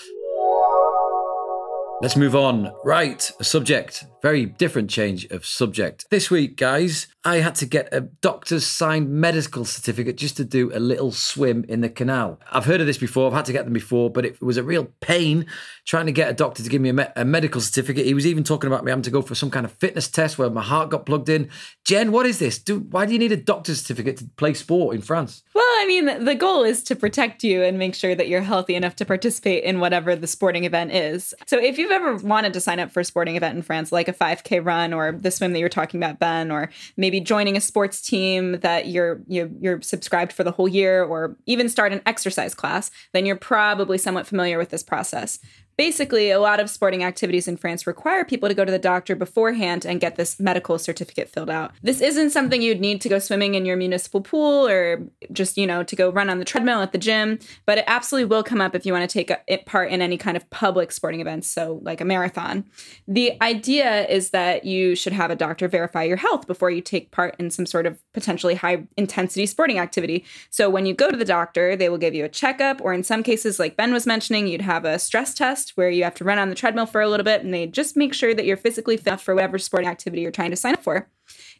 Let's 2.01 2.17
move 2.17 2.37
on. 2.37 2.73
Right, 2.85 3.29
a 3.41 3.45
subject. 3.45 4.05
Very 4.23 4.47
different 4.47 4.89
change 4.89 5.25
of 5.27 5.45
subject. 5.45 6.07
This 6.11 6.31
week, 6.31 6.57
guys, 6.57 7.09
I 7.25 7.37
had 7.37 7.57
to 7.57 7.67
get 7.67 7.89
a 7.93 8.03
doctor's 8.03 8.65
signed 8.65 9.11
medical 9.11 9.65
certificate 9.65 10.17
just 10.17 10.37
to 10.37 10.45
do 10.45 10.71
a 10.73 10.79
little 10.79 11.11
swim 11.11 11.65
in 11.69 11.81
the 11.81 11.89
canal. 11.89 12.39
I've 12.53 12.65
heard 12.67 12.81
of 12.81 12.87
this 12.87 12.99
before, 12.99 13.27
I've 13.27 13.37
had 13.37 13.45
to 13.47 13.53
get 13.53 13.65
them 13.65 13.73
before, 13.73 14.11
but 14.11 14.25
it 14.25 14.41
was 14.41 14.57
a 14.57 14.63
real 14.63 14.87
pain 15.01 15.47
trying 15.87 16.07
to 16.07 16.13
get 16.13 16.31
a 16.31 16.33
doctor 16.33 16.63
to 16.63 16.69
give 16.69 16.81
me 16.81 16.89
a, 16.89 16.93
me- 16.93 17.05
a 17.17 17.25
medical 17.25 17.61
certificate. 17.61 18.07
He 18.07 18.15
was 18.15 18.27
even 18.27 18.45
talking 18.45 18.69
about 18.69 18.85
me 18.85 18.91
having 18.91 19.03
to 19.03 19.11
go 19.11 19.23
for 19.23 19.35
some 19.35 19.51
kind 19.51 19.67
of 19.67 19.73
fitness 19.73 20.09
test 20.09 20.39
where 20.39 20.51
my 20.51 20.63
heart 20.63 20.91
got 20.91 21.05
plugged 21.05 21.29
in. 21.29 21.49
Gen, 21.85 22.13
what 22.13 22.27
is 22.27 22.39
this? 22.39 22.59
Do, 22.59 22.79
why 22.79 23.07
do 23.07 23.13
you 23.13 23.19
need 23.19 23.33
a 23.33 23.37
doctor's 23.37 23.81
certificate 23.81 24.19
to 24.19 24.25
play 24.37 24.55
sport 24.55 24.95
in 24.95 25.03
France? 25.03 25.43
Well, 25.55 25.65
I 25.81 25.87
mean, 25.87 26.25
the 26.25 26.35
goal 26.35 26.63
is 26.63 26.83
to 26.85 26.97
protect 26.97 27.45
you 27.45 27.63
and 27.63 27.79
make 27.79 27.95
sure 27.95 28.15
that 28.15 28.29
you're 28.29 28.41
healthy 28.43 28.75
enough 28.75 28.97
to 28.97 29.05
participate 29.05 29.65
in 29.65 29.81
whatever 29.81 30.17
the 30.17 30.27
sporting 30.27 30.65
event 30.65 30.93
is. 30.93 31.35
So 31.47 31.59
if 31.59 31.79
you've 31.89 32.03
ever 32.03 32.17
wanted 32.27 32.53
to 32.53 32.61
sign 32.61 32.81
up 32.81 32.91
for 32.91 33.01
a 33.01 33.05
sporting 33.05 33.37
event 33.37 33.57
in 33.57 33.63
France, 33.63 33.93
like 33.93 34.09
a 34.09 34.13
5K 34.13 34.65
run 34.65 34.93
or 34.93 35.13
the 35.13 35.31
swim 35.31 35.53
that 35.53 35.59
you're 35.59 35.69
talking 35.69 36.03
about, 36.03 36.19
Ben, 36.19 36.51
or 36.51 36.71
maybe 36.97 37.21
joining 37.21 37.57
a 37.57 37.61
sports 37.61 38.01
team 38.01 38.61
that 38.61 38.89
you're 38.89 39.21
you're, 39.27 39.49
you're 39.61 39.83
subscribed 39.83 40.33
for 40.33 40.45
the 40.45 40.53
whole 40.53 40.69
year, 40.69 41.03
or 41.03 41.37
even 41.47 41.69
start 41.69 41.93
an 41.93 42.03
exercise 42.07 42.55
class, 42.55 42.91
then 43.13 43.27
you're 43.27 43.37
probably 43.37 43.99
somewhat 43.99 44.27
familiar 44.27 44.59
with 44.59 44.71
this 44.71 44.83
process. 44.83 45.39
Basically, 45.79 46.31
a 46.31 46.41
lot 46.41 46.59
of 46.59 46.69
sporting 46.69 47.05
activities 47.05 47.47
in 47.47 47.57
France 47.57 47.87
require 47.87 48.25
people 48.25 48.49
to 48.49 48.55
go 48.55 48.65
to 48.65 48.73
the 48.73 48.81
doctor 48.81 49.15
beforehand 49.15 49.87
and 49.87 50.01
get 50.01 50.17
this 50.17 50.39
medical 50.41 50.77
certificate 50.77 51.29
filled 51.29 51.49
out. 51.49 51.71
This 51.83 52.01
isn't 52.01 52.31
something 52.31 52.61
you'd 52.61 52.81
need 52.81 53.01
to 53.03 53.09
go 53.09 53.21
swimming 53.21 53.55
in 53.55 53.65
your 53.65 53.77
municipal 53.77 54.21
pool 54.21 54.67
or 54.67 55.01
just, 55.33 55.57
you 55.57 55.69
know, 55.69 55.85
to 55.85 55.95
go 55.95 56.11
run 56.11 56.29
on 56.29 56.41
the 56.41 56.45
treadmill 56.45 56.83
at 56.83 56.91
the 56.91 56.99
gym, 56.99 57.39
but 57.65 57.79
it 57.79 57.85
absolutely 57.87 58.29
will 58.29 58.43
come 58.43 58.61
up 58.61 58.75
if 58.75 58.85
you 58.85 58.93
want 58.93 59.09
to 59.09 59.25
take 59.25 59.33
part 59.67 59.93
in 59.93 60.03
any 60.03 60.19
kind 60.19 60.37
of 60.37 60.51
public 60.51 60.91
sporting 60.91 61.21
events, 61.21 61.47
so 61.47 61.79
like 61.85 62.01
a 62.01 62.05
marathon. 62.05 62.65
The 63.07 63.41
idea 63.41 64.05
is 64.09 64.31
that 64.31 64.65
you 64.65 64.97
should 64.97 65.13
have 65.13 65.31
a 65.31 65.37
doctor 65.37 65.69
verify 65.69 66.03
your 66.03 66.17
health 66.17 66.49
before 66.49 66.71
you 66.71 66.81
take 66.81 67.13
part 67.13 67.37
in 67.39 67.51
some 67.51 67.67
sort 67.67 67.87
of 67.87 68.03
potentially 68.15 68.57
high 68.57 68.83
intensity 68.97 69.47
sporting 69.47 69.79
activity. 69.79 70.25
So 70.51 70.69
when 70.69 70.87
you 70.87 70.95
go 70.95 71.09
to 71.09 71.17
the 71.17 71.25
doctor, 71.25 71.77
they 71.77 71.89
will 71.89 71.99
give 71.99 72.15
you 72.15 72.25
a 72.25 72.29
checkup, 72.29 72.81
or 72.81 72.93
in 72.93 73.05
some 73.05 73.23
cases, 73.23 73.61
like 73.61 73.77
Ben 73.77 73.93
was 73.93 74.07
mentioning, 74.09 74.49
you'd 74.49 74.63
have 74.63 74.85
a 74.85 74.99
stress 74.99 75.35
test 75.35 75.68
test 75.69 75.77
where 75.77 75.91
you 75.91 76.05
have 76.05 76.15
to 76.15 76.25
run 76.25 76.39
on 76.39 76.49
the 76.49 76.55
treadmill 76.55 76.87
for 76.87 77.01
a 77.01 77.09
little 77.09 77.25
bit 77.25 77.43
and 77.43 77.53
they 77.53 77.67
just 77.67 77.97
make 77.97 78.15
sure 78.15 78.35
that 78.35 78.45
you're 78.45 78.57
physically 78.57 78.97
fit 78.97 79.21
for 79.21 79.35
whatever 79.35 79.59
sporting 79.59 79.89
activity 79.89 80.23
you're 80.23 80.31
trying 80.31 80.51
to 80.51 80.57
sign 80.57 80.75
up 80.75 80.83
for. 80.83 81.09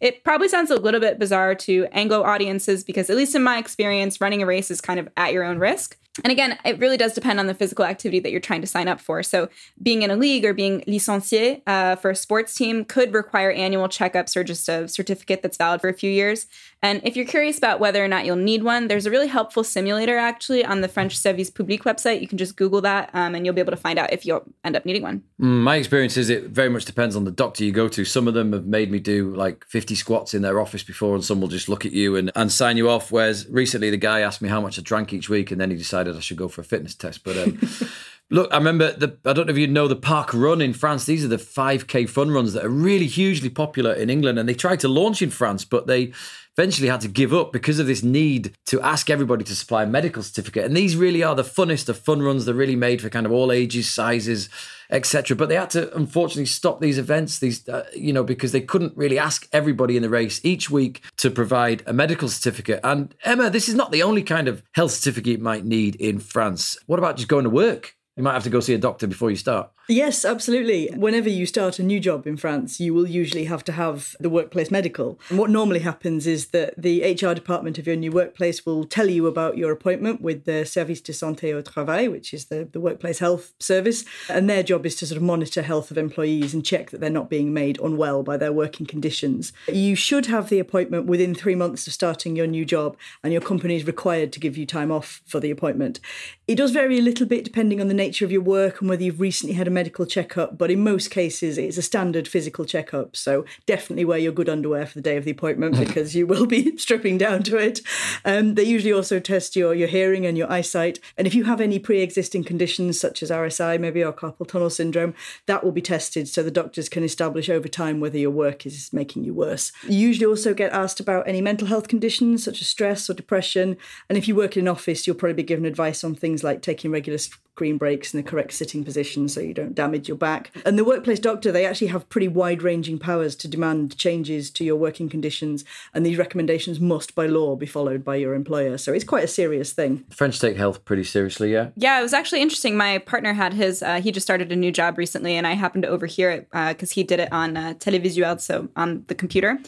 It 0.01 0.25
probably 0.25 0.49
sounds 0.49 0.71
a 0.71 0.77
little 0.77 1.01
bit 1.01 1.19
bizarre 1.19 1.55
to 1.57 1.87
Anglo 1.93 2.23
audiences 2.23 2.85
because, 2.85 3.11
at 3.11 3.17
least 3.17 3.35
in 3.35 3.43
my 3.43 3.59
experience, 3.59 4.21
running 4.21 4.43
a 4.43 4.47
race 4.47 4.71
is 4.71 4.81
kind 4.81 4.99
of 4.99 5.09
at 5.17 5.33
your 5.33 5.45
own 5.45 5.59
risk. 5.59 5.99
And 6.25 6.31
again, 6.31 6.59
it 6.65 6.79
really 6.79 6.97
does 6.97 7.13
depend 7.13 7.41
on 7.41 7.47
the 7.47 7.55
physical 7.55 7.85
activity 7.85 8.21
that 8.21 8.31
you're 8.31 8.41
trying 8.41 8.61
to 8.61 8.67
sign 8.67 8.89
up 8.89 9.01
for. 9.01 9.23
So, 9.23 9.49
being 9.83 10.03
in 10.03 10.11
a 10.11 10.17
league 10.17 10.45
or 10.45 10.53
being 10.53 10.81
licencié 10.83 11.63
uh, 11.67 11.97
for 11.97 12.11
a 12.11 12.17
sports 12.17 12.55
team 12.55 12.85
could 12.85 13.13
require 13.13 13.51
annual 13.51 13.89
checkups 13.89 14.37
or 14.37 14.45
just 14.45 14.69
a 14.69 14.89
certificate 14.89 15.43
that's 15.43 15.57
valid 15.57 15.81
for 15.81 15.89
a 15.89 15.95
few 15.95 16.11
years. 16.11 16.47
And 16.83 17.01
if 17.05 17.17
you're 17.17 17.27
curious 17.27 17.59
about 17.59 17.81
whether 17.81 18.05
or 18.05 18.09
not 18.09 18.25
you'll 18.25 18.37
need 18.37 18.63
one, 18.63 18.87
there's 18.87 19.07
a 19.07 19.11
really 19.11 19.27
helpful 19.27 19.65
simulator 19.65 20.17
actually 20.17 20.65
on 20.65 20.81
the 20.81 20.89
French 20.89 21.19
Service 21.19 21.51
Public 21.51 21.83
website. 21.83 22.21
You 22.21 22.29
can 22.29 22.39
just 22.39 22.57
Google 22.57 22.81
that 22.83 23.11
um, 23.15 23.35
and 23.35 23.45
you'll 23.45 23.55
be 23.55 23.61
able 23.61 23.73
to 23.73 23.77
find 23.77 23.99
out 23.99 24.13
if 24.13 24.25
you'll 24.25 24.45
end 24.65 24.77
up 24.77 24.87
needing 24.87 25.03
one. 25.03 25.23
Mm, 25.41 25.63
my 25.63 25.77
experience 25.77 26.17
is 26.17 26.31
it 26.31 26.45
very 26.45 26.69
much 26.69 26.85
depends 26.85 27.17
on 27.17 27.25
the 27.25 27.33
doctor 27.33 27.65
you 27.65 27.73
go 27.73 27.89
to. 27.89 28.05
Some 28.05 28.29
of 28.29 28.35
them 28.35 28.53
have 28.53 28.67
made 28.67 28.91
me 28.91 29.01
do 29.01 29.35
like 29.35 29.65
50 29.67 29.95
squats 29.97 30.35
in 30.35 30.43
their 30.43 30.61
office 30.61 30.83
before, 30.83 31.15
and 31.15 31.25
some 31.25 31.41
will 31.41 31.49
just 31.49 31.69
look 31.69 31.85
at 31.85 31.93
you 31.93 32.17
and, 32.17 32.31
and 32.37 32.53
sign 32.53 32.77
you 32.77 32.89
off. 32.89 33.11
Whereas 33.11 33.47
recently, 33.49 33.91
the 33.91 33.97
guy 33.97 34.21
asked 34.21 34.41
me 34.41 34.49
how 34.49 34.61
much 34.61 34.79
I 34.79 34.83
drank 34.83 35.13
each 35.13 35.29
week, 35.29 35.51
and 35.51 35.61
then 35.61 35.71
he 35.71 35.77
decided 35.77 36.08
I 36.17 36.21
should 36.21 36.37
go 36.37 36.49
for 36.49 36.61
a 36.61 36.65
fitness 36.65 36.95
test. 36.95 37.25
But 37.25 37.37
um, 37.37 37.61
Look, 38.31 38.53
I 38.53 38.59
remember 38.59 38.93
the. 38.93 39.17
I 39.25 39.33
don't 39.33 39.47
know 39.47 39.53
if 39.53 39.59
you 39.59 39.67
know 39.67 39.89
the 39.89 39.97
Park 39.97 40.35
Run 40.35 40.61
in 40.61 40.75
France. 40.75 41.07
These 41.07 41.25
are 41.25 41.29
the 41.29 41.37
5K 41.37 42.09
fun 42.09 42.31
runs 42.31 42.53
that 42.53 42.65
are 42.65 42.69
really 42.69 43.07
hugely 43.07 43.49
popular 43.49 43.95
in 43.95 44.11
England, 44.11 44.39
and 44.39 44.47
they 44.47 44.55
tried 44.55 44.81
to 44.81 44.89
launch 44.89 45.23
in 45.23 45.31
France, 45.31 45.65
but 45.65 45.87
they 45.87 46.13
eventually 46.59 46.89
had 46.89 47.01
to 47.03 47.09
give 47.09 47.33
up 47.33 47.53
because 47.53 47.79
of 47.79 47.87
this 47.87 48.03
need 48.03 48.53
to 48.67 48.81
ask 48.81 49.09
everybody 49.09 49.45
to 49.45 49.55
supply 49.55 49.85
a 49.85 49.87
medical 49.87 50.25
certificate. 50.25 50.65
And 50.65 50.77
these 50.77 50.97
really 50.97 51.23
are 51.23 51.37
the 51.37 51.45
funnest 51.45 51.89
of 51.89 51.97
fun 51.97 52.21
runs. 52.21 52.47
They're 52.47 52.55
really 52.55 52.75
made 52.75 53.01
for 53.01 53.09
kind 53.09 53.27
of 53.27 53.31
all 53.31 53.53
ages, 53.53 53.89
sizes, 53.89 54.49
etc. 54.91 55.37
But 55.37 55.49
they 55.49 55.55
had 55.55 55.71
to 55.71 55.95
unfortunately 55.97 56.47
stop 56.47 56.81
these 56.81 56.99
events. 56.99 57.39
These, 57.39 57.69
uh, 57.69 57.87
you 57.95 58.13
know, 58.13 58.25
because 58.25 58.51
they 58.51 58.61
couldn't 58.61 58.97
really 58.97 59.21
ask 59.21 59.49
everybody 59.53 59.97
in 59.97 60.03
the 60.03 60.09
race 60.09 60.41
each 60.45 60.69
week 60.69 61.01
to 61.19 61.31
provide 61.31 61.85
a 61.87 61.93
medical 61.93 62.29
certificate. 62.29 62.81
And 62.83 63.15
Emma, 63.23 63.51
this 63.51 63.69
is 63.69 63.77
not 63.77 63.93
the 63.93 64.03
only 64.03 64.25
kind 64.25 64.49
of 64.49 64.65
health 64.73 64.91
certificate 64.91 65.39
you 65.39 65.45
might 65.45 65.65
need 65.65 65.95
in 65.97 66.19
France. 66.19 66.77
What 66.87 66.99
about 66.99 67.19
just 67.19 67.29
going 67.29 67.45
to 67.45 67.51
work? 67.51 67.95
You 68.17 68.25
might 68.25 68.33
have 68.33 68.43
to 68.43 68.51
go 68.51 68.59
see 68.59 68.75
a 68.75 68.79
doctor 68.79 69.07
before 69.07 69.31
you 69.31 69.37
start. 69.37 69.71
Yes, 69.91 70.27
absolutely. 70.27 70.91
Whenever 70.95 71.31
you 71.31 71.47
start 71.47 71.79
a 71.79 71.83
new 71.83 71.99
job 71.99 72.27
in 72.27 72.37
France, 72.37 72.79
you 72.79 72.93
will 72.93 73.09
usually 73.09 73.47
have 73.47 73.65
to 73.65 73.73
have 73.73 74.15
the 74.21 74.29
workplace 74.29 74.71
medical. 74.71 75.19
And 75.31 75.39
what 75.39 75.49
normally 75.49 75.79
happens 75.79 76.27
is 76.27 76.49
that 76.49 76.75
the 76.77 77.01
HR 77.15 77.33
department 77.33 77.79
of 77.79 77.87
your 77.87 77.97
new 77.97 78.13
workplace 78.13 78.67
will 78.67 78.85
tell 78.85 79.09
you 79.09 79.27
about 79.27 79.57
your 79.57 79.73
appointment 79.73 80.21
with 80.21 80.45
the 80.45 80.67
Service 80.67 81.01
de 81.01 81.13
Santé 81.13 81.55
au 81.55 81.63
Travail, 81.63 82.11
which 82.11 82.35
is 82.35 82.47
the, 82.47 82.69
the 82.71 82.81
workplace 82.81 83.21
health 83.21 83.55
service. 83.59 84.05
And 84.29 84.49
their 84.49 84.63
job 84.63 84.85
is 84.85 84.95
to 84.97 85.07
sort 85.07 85.17
of 85.17 85.23
monitor 85.23 85.63
health 85.63 85.91
of 85.91 85.97
employees 85.97 86.53
and 86.53 86.63
check 86.63 86.91
that 86.91 87.01
they're 87.01 87.09
not 87.09 87.31
being 87.31 87.55
made 87.55 87.81
unwell 87.81 88.23
by 88.23 88.37
their 88.37 88.53
working 88.53 88.85
conditions. 88.85 89.55
You 89.73 89.95
should 89.95 90.27
have 90.27 90.51
the 90.51 90.59
appointment 90.59 91.07
within 91.07 91.35
three 91.35 91.55
months 91.55 91.87
of 91.87 91.95
starting 91.95 92.37
your 92.37 92.47
new 92.47 92.67
job, 92.67 92.99
and 93.25 93.33
your 93.33 93.41
company 93.41 93.77
is 93.77 93.87
required 93.87 94.35
to 94.35 94.41
give 94.41 94.59
you 94.59 94.67
time 94.67 94.93
off 94.93 95.23
for 95.25 95.41
the 95.41 95.51
appointment. 95.51 95.99
It 96.47 96.57
does 96.57 96.73
vary 96.73 96.99
a 96.99 97.03
little 97.03 97.27
bit 97.27 97.45
depending 97.45 97.81
on 97.81 97.89
the 97.89 97.95
nature 97.95 98.27
of 98.27 98.33
your 98.33 98.43
work 98.43 98.83
and 98.83 98.91
whether 98.91 99.03
you've 99.03 99.21
recently 99.21 99.55
had 99.55 99.67
a 99.67 99.78
medical 99.79 100.07
checkup, 100.07 100.59
but 100.59 100.73
in 100.73 100.83
most 100.83 101.09
cases, 101.09 101.57
it's 101.57 101.79
a 101.79 101.83
standard 101.83 102.27
physical 102.27 102.65
checkup. 102.65 103.15
So 103.15 103.45
definitely 103.65 104.05
wear 104.05 104.19
your 104.19 104.33
good 104.33 104.49
underwear 104.49 104.87
for 104.87 104.95
the 104.95 105.09
day 105.09 105.17
of 105.17 105.25
the 105.25 105.31
appointment 105.31 105.79
because 105.85 106.17
you 106.17 106.27
will 106.27 106.47
be 106.47 106.77
stripping 106.85 107.17
down 107.17 107.45
to 107.45 107.57
it. 107.57 107.81
Um, 108.25 108.57
they 108.57 108.65
usually 108.65 108.93
also 108.93 109.21
test 109.21 109.55
your, 109.55 109.77
your 109.77 109.87
hearing 109.87 110.27
and 110.27 110.37
your 110.37 110.51
eyesight. 110.51 110.99
And 111.17 111.29
if 111.29 111.35
you 111.35 111.45
have 111.45 111.61
any 111.61 111.79
pre 111.79 112.01
existing 112.01 112.43
conditions 112.43 112.99
such 112.99 113.23
as 113.23 113.31
RSI, 113.31 113.79
maybe 113.79 114.03
or 114.03 114.13
carpal 114.13 114.49
tunnel 114.49 114.69
syndrome, 114.69 115.15
that 115.47 115.63
will 115.63 115.71
be 115.71 115.81
tested 115.81 116.27
so 116.27 116.43
the 116.43 116.51
doctors 116.51 116.89
can 116.89 117.05
establish 117.05 117.49
over 117.49 117.69
time 117.69 118.01
whether 118.01 118.19
your 118.19 118.33
work 118.33 118.67
is 118.67 118.93
making 118.93 119.23
you 119.23 119.33
worse. 119.33 119.71
You 119.87 119.99
usually 119.99 120.27
also 120.27 120.55
get 120.55 120.73
asked 120.73 120.99
about 120.99 121.29
any 121.29 121.41
mental 121.41 121.69
health 121.69 121.87
conditions 121.87 122.43
such 122.43 122.61
as 122.61 122.67
stress 122.67 123.09
or 123.09 123.15
depression. 123.15 123.77
And 124.09 124.19
if 124.19 124.27
you 124.27 124.35
work 124.35 124.57
in 124.57 124.65
an 124.65 124.69
office, 124.69 125.07
you'll 125.07 125.15
probably 125.15 125.35
be 125.35 125.45
given 125.45 125.67
advice 125.67 126.03
on 126.03 126.17
things 126.17 126.43
like 126.43 126.63
taking 126.63 126.91
regular 126.91 127.19
screen 127.59 127.77
breaks 127.77 128.15
in 128.15 128.23
the 128.23 128.31
correct 128.31 128.53
sitting 128.53 128.85
position 128.85 129.29
so 129.29 129.41
you 129.41 129.53
don't 129.53 129.75
damage 129.75 130.07
your 130.07 130.17
back. 130.17 130.53
And 130.65 130.79
the 130.79 130.85
workplace 130.85 131.19
doctor, 131.19 131.51
they 131.51 131.67
actually 131.67 131.89
have 131.89 132.09
pretty 132.09 132.29
wide 132.29 132.63
ranging 132.63 133.01
powers 133.01 133.35
to 133.35 133.49
demand 133.49 133.99
changes 133.99 134.49
to 134.53 134.65
your 134.65 134.77
working 134.77 135.09
conditions. 135.09 135.65
And 135.93 136.07
these 136.07 136.19
recommendations 136.19 136.79
must, 136.79 137.17
by 137.17 137.27
law, 137.27 137.57
be 137.57 137.67
followed 137.67 138.05
by 138.05 138.15
your 138.15 138.35
employer. 138.35 138.79
So 138.79 138.93
it's 138.93 139.03
quite 139.03 139.25
a 139.25 139.29
serious 139.29 139.73
thing. 139.73 140.05
French 140.09 140.39
take 140.39 140.57
health 140.57 140.85
pretty 140.85 141.03
seriously, 141.03 141.53
yeah? 141.53 141.71
Yeah, 141.75 141.99
it 141.99 142.03
was 142.03 142.15
actually 142.15 142.43
interesting. 142.43 142.77
My 142.77 142.99
partner 142.99 143.33
had 143.33 143.55
his, 143.55 143.83
uh, 143.83 144.01
he 144.01 144.13
just 144.13 144.25
started 144.25 144.53
a 144.53 144.57
new 144.57 144.71
job 144.71 144.97
recently, 144.97 145.35
and 145.35 145.45
I 145.45 145.55
happened 145.55 145.83
to 145.83 145.89
overhear 145.89 146.31
it 146.31 146.49
because 146.53 146.93
uh, 146.93 146.95
he 146.95 147.03
did 147.03 147.19
it 147.19 147.33
on 147.33 147.57
uh, 147.57 147.75
Televisuel, 147.75 148.41
so 148.41 148.69
on 148.77 149.03
the 149.09 149.17
computer. 149.17 149.59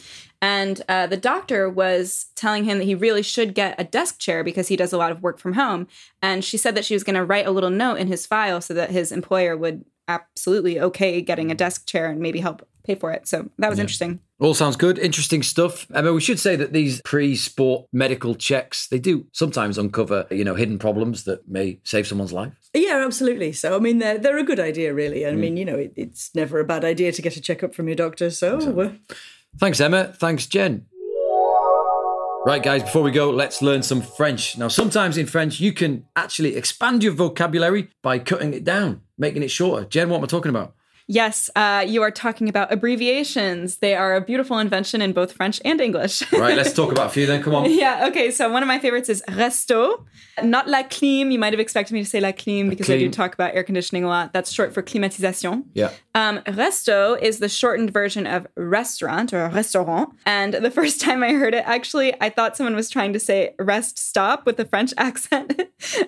And 0.41 0.81
uh, 0.89 1.05
the 1.07 1.17
doctor 1.17 1.69
was 1.69 2.27
telling 2.35 2.63
him 2.63 2.79
that 2.79 2.85
he 2.85 2.95
really 2.95 3.21
should 3.21 3.53
get 3.53 3.75
a 3.79 3.83
desk 3.83 4.19
chair 4.19 4.43
because 4.43 4.69
he 4.69 4.75
does 4.75 4.91
a 4.91 4.97
lot 4.97 5.11
of 5.11 5.21
work 5.21 5.37
from 5.37 5.53
home. 5.53 5.87
And 6.21 6.43
she 6.43 6.57
said 6.57 6.73
that 6.75 6.85
she 6.85 6.95
was 6.95 7.03
going 7.03 7.15
to 7.15 7.23
write 7.23 7.45
a 7.45 7.51
little 7.51 7.69
note 7.69 7.99
in 7.99 8.07
his 8.07 8.25
file 8.25 8.59
so 8.59 8.73
that 8.73 8.89
his 8.89 9.11
employer 9.11 9.55
would 9.55 9.85
absolutely 10.07 10.79
okay 10.79 11.21
getting 11.21 11.51
a 11.51 11.55
desk 11.55 11.87
chair 11.87 12.09
and 12.09 12.19
maybe 12.19 12.39
help 12.39 12.67
pay 12.83 12.95
for 12.95 13.11
it. 13.11 13.27
So 13.27 13.49
that 13.59 13.69
was 13.69 13.77
yeah. 13.77 13.83
interesting. 13.83 14.19
All 14.39 14.55
sounds 14.55 14.75
good. 14.75 14.97
Interesting 14.97 15.43
stuff. 15.43 15.85
I 15.93 16.01
mean, 16.01 16.15
we 16.15 16.21
should 16.21 16.39
say 16.39 16.55
that 16.55 16.73
these 16.73 16.99
pre-sport 17.03 17.85
medical 17.93 18.33
checks, 18.33 18.87
they 18.87 18.97
do 18.97 19.27
sometimes 19.33 19.77
uncover, 19.77 20.25
you 20.31 20.43
know, 20.43 20.55
hidden 20.55 20.79
problems 20.79 21.25
that 21.25 21.47
may 21.47 21.79
save 21.83 22.07
someone's 22.07 22.33
life. 22.33 22.53
Yeah, 22.73 23.03
absolutely. 23.05 23.53
So, 23.53 23.75
I 23.75 23.79
mean, 23.79 23.99
they're, 23.99 24.17
they're 24.17 24.39
a 24.39 24.43
good 24.43 24.59
idea, 24.59 24.95
really. 24.95 25.27
I 25.27 25.31
mm. 25.31 25.37
mean, 25.37 25.57
you 25.57 25.65
know, 25.65 25.75
it, 25.75 25.93
it's 25.95 26.33
never 26.33 26.59
a 26.59 26.65
bad 26.65 26.83
idea 26.83 27.11
to 27.11 27.21
get 27.21 27.37
a 27.37 27.41
checkup 27.41 27.75
from 27.75 27.87
your 27.87 27.95
doctor. 27.95 28.31
So, 28.31 28.55
exactly. 28.55 28.99
Thanks, 29.57 29.79
Emma. 29.79 30.13
Thanks, 30.17 30.47
Gen. 30.47 30.85
Right, 32.43 32.63
guys, 32.63 32.81
before 32.81 33.03
we 33.03 33.11
go, 33.11 33.29
let's 33.29 33.61
learn 33.61 33.83
some 33.83 34.01
French. 34.01 34.57
Now, 34.57 34.67
sometimes 34.67 35.17
in 35.17 35.27
French, 35.27 35.59
you 35.59 35.73
can 35.73 36.05
actually 36.15 36.55
expand 36.55 37.03
your 37.03 37.13
vocabulary 37.13 37.89
by 38.01 38.17
cutting 38.17 38.53
it 38.55 38.63
down, 38.63 39.01
making 39.17 39.43
it 39.43 39.51
shorter. 39.51 39.85
Gen, 39.85 40.09
what 40.09 40.17
am 40.17 40.23
I 40.23 40.27
talking 40.27 40.49
about? 40.49 40.73
Yes, 41.11 41.49
uh, 41.57 41.83
you 41.85 42.01
are 42.03 42.09
talking 42.09 42.47
about 42.47 42.71
abbreviations. 42.71 43.77
They 43.79 43.95
are 43.95 44.15
a 44.15 44.21
beautiful 44.21 44.59
invention 44.59 45.01
in 45.01 45.11
both 45.11 45.33
French 45.33 45.59
and 45.65 45.81
English. 45.81 46.23
Right, 46.31 46.55
let's 46.55 46.71
talk 46.71 46.89
about 46.89 47.07
a 47.07 47.09
few 47.09 47.25
then. 47.25 47.43
Come 47.43 47.53
on. 47.53 47.69
yeah, 47.83 48.07
okay. 48.07 48.31
So 48.31 48.49
one 48.49 48.63
of 48.63 48.67
my 48.67 48.79
favorites 48.79 49.09
is 49.09 49.21
resto, 49.27 50.05
not 50.41 50.69
la 50.69 50.83
clim. 50.83 51.29
You 51.29 51.37
might 51.37 51.51
have 51.51 51.59
expected 51.59 51.93
me 51.93 52.01
to 52.01 52.09
say 52.09 52.21
la 52.21 52.31
clim 52.31 52.69
because 52.69 52.89
I 52.89 52.97
do 52.97 53.09
talk 53.09 53.33
about 53.33 53.53
air 53.53 53.63
conditioning 53.63 54.05
a 54.05 54.07
lot. 54.07 54.31
That's 54.31 54.53
short 54.53 54.73
for 54.73 54.81
climatisation. 54.81 55.65
Yeah. 55.73 55.91
Um, 56.15 56.39
resto 56.47 57.21
is 57.21 57.39
the 57.39 57.49
shortened 57.49 57.91
version 57.91 58.25
of 58.25 58.47
restaurant 58.55 59.33
or 59.33 59.49
restaurant. 59.49 60.15
And 60.25 60.53
the 60.53 60.71
first 60.79 61.01
time 61.01 61.23
I 61.23 61.33
heard 61.33 61.53
it, 61.53 61.65
actually, 61.65 62.13
I 62.21 62.29
thought 62.29 62.55
someone 62.55 62.75
was 62.75 62.89
trying 62.89 63.11
to 63.11 63.19
say 63.19 63.53
rest 63.59 63.99
stop 63.99 64.45
with 64.45 64.57
a 64.61 64.65
French 64.65 64.93
accent. 64.97 65.59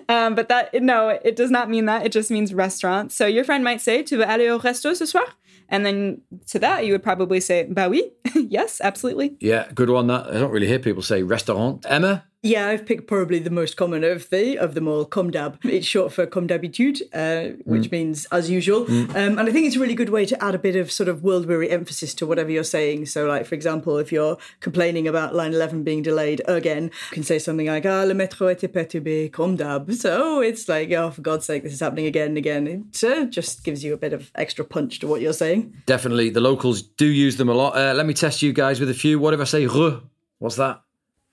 um, 0.08 0.34
but 0.34 0.48
that, 0.48 0.72
no, 0.82 1.10
it 1.10 1.36
does 1.36 1.50
not 1.50 1.68
mean 1.68 1.84
that. 1.84 2.06
It 2.06 2.12
just 2.12 2.30
means 2.30 2.54
restaurant. 2.54 3.12
So 3.12 3.26
your 3.26 3.44
friend 3.44 3.62
might 3.62 3.82
say, 3.82 4.02
Tu 4.02 4.16
veux 4.16 4.24
aller 4.24 4.48
au 4.48 4.58
resto 4.58 4.93
ce 4.94 5.06
soir? 5.06 5.26
And 5.68 5.84
then 5.84 6.20
to 6.48 6.58
that, 6.58 6.84
you 6.84 6.92
would 6.92 7.02
probably 7.02 7.40
say, 7.40 7.64
Bah 7.64 7.88
oui, 7.88 8.10
yes, 8.34 8.80
absolutely. 8.82 9.36
Yeah, 9.40 9.66
good 9.74 9.90
one. 9.90 10.06
That 10.08 10.26
I 10.28 10.38
don't 10.38 10.50
really 10.50 10.66
hear 10.66 10.78
people 10.78 11.02
say 11.02 11.22
restaurant. 11.22 11.86
Emma, 11.88 12.24
Yeah, 12.44 12.68
I've 12.68 12.84
picked 12.84 13.06
probably 13.06 13.38
the 13.38 13.48
most 13.48 13.78
common 13.78 14.04
of 14.04 14.28
the 14.28 14.58
of 14.58 14.74
them 14.74 14.86
all. 14.86 15.06
Comme 15.06 15.30
d'hab. 15.30 15.58
It's 15.64 15.86
short 15.86 16.12
for 16.12 16.26
comme 16.26 16.46
d'habitude, 16.46 17.00
uh, 17.14 17.56
which 17.64 17.90
means 17.90 18.26
as 18.26 18.50
usual. 18.50 18.84
Um, 18.86 19.38
and 19.38 19.40
I 19.40 19.50
think 19.50 19.66
it's 19.66 19.76
a 19.76 19.80
really 19.80 19.94
good 19.94 20.10
way 20.10 20.26
to 20.26 20.44
add 20.44 20.54
a 20.54 20.58
bit 20.58 20.76
of 20.76 20.92
sort 20.92 21.08
of 21.08 21.22
world 21.22 21.46
weary 21.46 21.70
emphasis 21.70 22.12
to 22.14 22.26
whatever 22.26 22.50
you're 22.50 22.62
saying. 22.62 23.06
So, 23.06 23.24
like 23.26 23.46
for 23.46 23.54
example, 23.54 23.96
if 23.96 24.12
you're 24.12 24.36
complaining 24.60 25.08
about 25.08 25.34
line 25.34 25.54
eleven 25.54 25.84
being 25.84 26.02
delayed 26.02 26.42
again, 26.46 26.84
you 26.84 27.14
can 27.14 27.22
say 27.22 27.38
something 27.38 27.66
like 27.66 27.86
"Ah, 27.86 28.04
le 28.04 28.12
métro 28.12 28.52
était 28.54 28.68
perturbé 28.68 29.32
comme 29.32 29.56
d'hab." 29.56 29.90
So 29.94 30.42
it's 30.42 30.68
like, 30.68 30.92
oh, 30.92 31.10
for 31.12 31.22
God's 31.22 31.46
sake, 31.46 31.62
this 31.62 31.72
is 31.72 31.80
happening 31.80 32.04
again 32.04 32.28
and 32.28 32.36
again. 32.36 32.66
It 32.66 33.04
uh, 33.04 33.24
just 33.24 33.64
gives 33.64 33.82
you 33.82 33.94
a 33.94 33.96
bit 33.96 34.12
of 34.12 34.30
extra 34.34 34.66
punch 34.66 34.98
to 34.98 35.06
what 35.06 35.22
you're 35.22 35.32
saying. 35.32 35.72
definitely 35.86 36.28
the 36.28 36.40
locals 36.42 36.82
do 36.82 37.06
use 37.06 37.36
them 37.36 37.48
a 37.48 37.54
lot. 37.54 37.74
Uh, 37.74 37.94
let 37.94 38.04
me 38.04 38.12
test 38.12 38.42
you 38.42 38.52
guys 38.52 38.80
with 38.80 38.90
a 38.90 38.94
few. 38.94 39.18
What 39.18 39.32
if 39.32 39.40
I 39.40 39.44
say 39.44 39.66
re? 39.66 40.02
What's 40.40 40.56
that? 40.56 40.82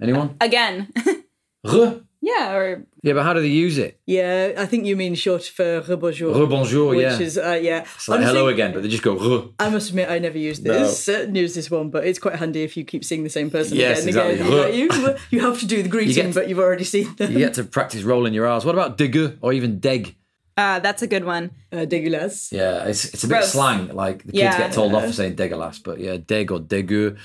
Anyone? 0.02 0.36
Again. 0.42 0.88
Re? 1.64 2.02
yeah, 2.22 2.54
or 2.56 2.86
Yeah, 3.04 3.14
but 3.14 3.24
how 3.24 3.34
do 3.34 3.42
they 3.42 3.48
use 3.48 3.78
it? 3.78 4.00
Yeah, 4.08 4.54
I 4.58 4.66
think 4.66 4.86
you 4.86 4.96
mean 4.96 5.14
short 5.16 5.44
for 5.44 5.82
rebonjour. 5.82 6.34
Rebonjour, 6.34 6.90
which 6.90 7.00
yeah. 7.02 7.12
Which 7.12 7.22
is 7.28 7.38
uh, 7.38 7.60
yeah. 7.62 7.82
It's 7.96 8.08
like 8.10 8.22
hello 8.22 8.48
again, 8.48 8.74
but 8.74 8.82
they 8.82 8.90
just 8.90 9.04
go 9.04 9.14
re. 9.16 9.54
I 9.60 9.70
must 9.70 9.90
admit, 9.90 10.10
I 10.10 10.18
never 10.20 10.38
used 10.40 10.64
this. 10.64 11.08
Uh, 11.08 11.28
use 11.32 11.54
this 11.54 11.70
one, 11.70 11.90
but 11.92 12.06
it's 12.06 12.18
quite 12.20 12.36
handy 12.36 12.64
if 12.64 12.76
you 12.78 12.84
keep 12.84 13.04
seeing 13.06 13.24
the 13.24 13.30
same 13.30 13.50
person 13.52 13.78
Yes, 13.78 14.06
again 14.06 14.18
and 14.18 14.40
exactly. 14.42 14.60
again. 14.60 14.74
You, 14.80 15.08
you, 15.10 15.16
you 15.32 15.40
have 15.42 15.60
to 15.60 15.68
do 15.68 15.84
the 15.84 15.90
greeting, 15.90 16.26
get- 16.26 16.34
but 16.34 16.50
you've 16.50 16.60
already 16.60 16.84
seen 16.84 17.14
them. 17.16 17.32
You 17.32 17.38
get 17.40 17.54
to 17.56 17.64
practice 17.64 18.02
rolling 18.04 18.34
your 18.34 18.48
R's. 18.48 18.66
What 18.66 18.74
about 18.76 18.98
degueu 18.98 19.38
or 19.42 19.54
even 19.54 19.80
deg? 19.80 20.16
uh, 20.58 20.80
that's 20.80 21.02
a 21.04 21.08
good 21.08 21.26
one. 21.26 21.52
Uh, 21.72 21.86
dégueulasse. 21.86 22.52
Yeah, 22.52 22.86
it's 22.86 23.06
it's 23.14 23.24
a 23.24 23.28
bit 23.28 23.36
Gross. 23.36 23.52
slang. 23.54 23.88
Like 23.96 24.20
the 24.24 24.32
kids 24.32 24.44
Yeah. 24.44 24.58
get 24.58 24.74
told 24.74 24.94
off 24.96 25.06
for 25.06 25.14
saying 25.14 25.36
degueulasse, 25.36 25.82
but 25.84 26.00
yeah, 26.00 26.18
deg 26.18 26.52
or 26.52 26.60
degueu. 26.60 27.18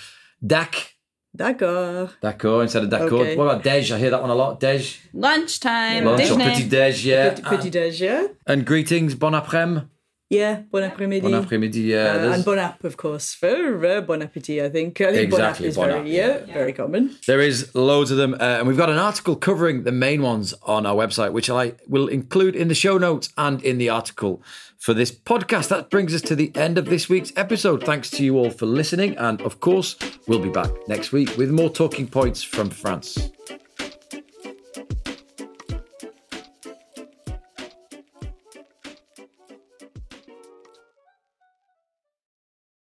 Dak, 0.46 0.94
D'accord. 1.36 2.10
d'accord 2.22 2.62
instead 2.62 2.84
of 2.84 2.90
d'accord. 2.90 3.20
Okay. 3.20 3.36
What 3.36 3.44
about 3.44 3.62
dej? 3.62 3.92
I 3.92 3.98
hear 3.98 4.10
that 4.10 4.22
one 4.22 4.30
a 4.30 4.34
lot. 4.34 4.58
Dej, 4.60 4.98
Lunchtime. 5.12 6.04
lunch 6.04 6.30
or 6.30 6.38
petit 6.38 6.68
dej, 6.68 7.04
yeah. 7.04 7.30
Petit, 7.30 7.42
petit 7.42 7.70
déj, 7.70 8.00
yeah? 8.00 8.26
And 8.46 8.64
greetings, 8.64 9.14
bon 9.14 9.34
après-midi. 9.34 9.86
Yeah, 10.28 10.62
bon 10.72 10.82
après-midi. 10.82 11.20
Bon 11.20 11.34
après-midi, 11.34 11.82
yeah. 11.82 12.16
Uh, 12.16 12.32
and 12.32 12.44
bon 12.44 12.58
app, 12.58 12.82
of 12.82 12.96
course, 12.96 13.32
for 13.32 13.86
uh, 13.86 14.00
bon 14.00 14.22
appetit, 14.22 14.60
I 14.60 14.68
think. 14.68 15.00
I 15.00 15.12
think 15.12 15.24
Exactly, 15.24 15.30
bon 15.30 15.40
app 15.42 15.60
is 15.60 15.76
bon 15.76 15.86
very, 15.86 16.20
app, 16.20 16.48
yeah, 16.48 16.52
very 16.52 16.72
common. 16.72 17.10
There 17.28 17.40
is 17.40 17.72
loads 17.76 18.10
of 18.10 18.16
them, 18.16 18.34
uh, 18.34 18.58
and 18.58 18.66
we've 18.66 18.76
got 18.76 18.90
an 18.90 18.98
article 18.98 19.36
covering 19.36 19.84
the 19.84 19.92
main 19.92 20.22
ones 20.22 20.52
on 20.62 20.84
our 20.84 20.96
website, 20.96 21.30
which 21.30 21.48
I 21.48 21.74
will 21.86 22.08
include 22.08 22.56
in 22.56 22.66
the 22.66 22.74
show 22.74 22.98
notes 22.98 23.28
and 23.36 23.62
in 23.62 23.78
the 23.78 23.88
article 23.88 24.42
for 24.78 24.94
this 24.94 25.10
podcast. 25.10 25.68
That 25.68 25.90
brings 25.90 26.14
us 26.14 26.22
to 26.22 26.36
the 26.36 26.54
end 26.54 26.78
of 26.78 26.86
this 26.86 27.08
week's 27.08 27.32
episode. 27.36 27.84
Thanks 27.84 28.10
to 28.10 28.24
you 28.24 28.36
all 28.36 28.50
for 28.50 28.66
listening, 28.66 29.16
and 29.18 29.40
of 29.42 29.60
course, 29.60 29.96
we'll 30.26 30.38
be 30.38 30.50
back 30.50 30.70
next 30.88 31.12
week 31.12 31.36
with 31.36 31.50
more 31.50 31.70
talking 31.70 32.06
points 32.06 32.42
from 32.42 32.70
France. 32.70 33.30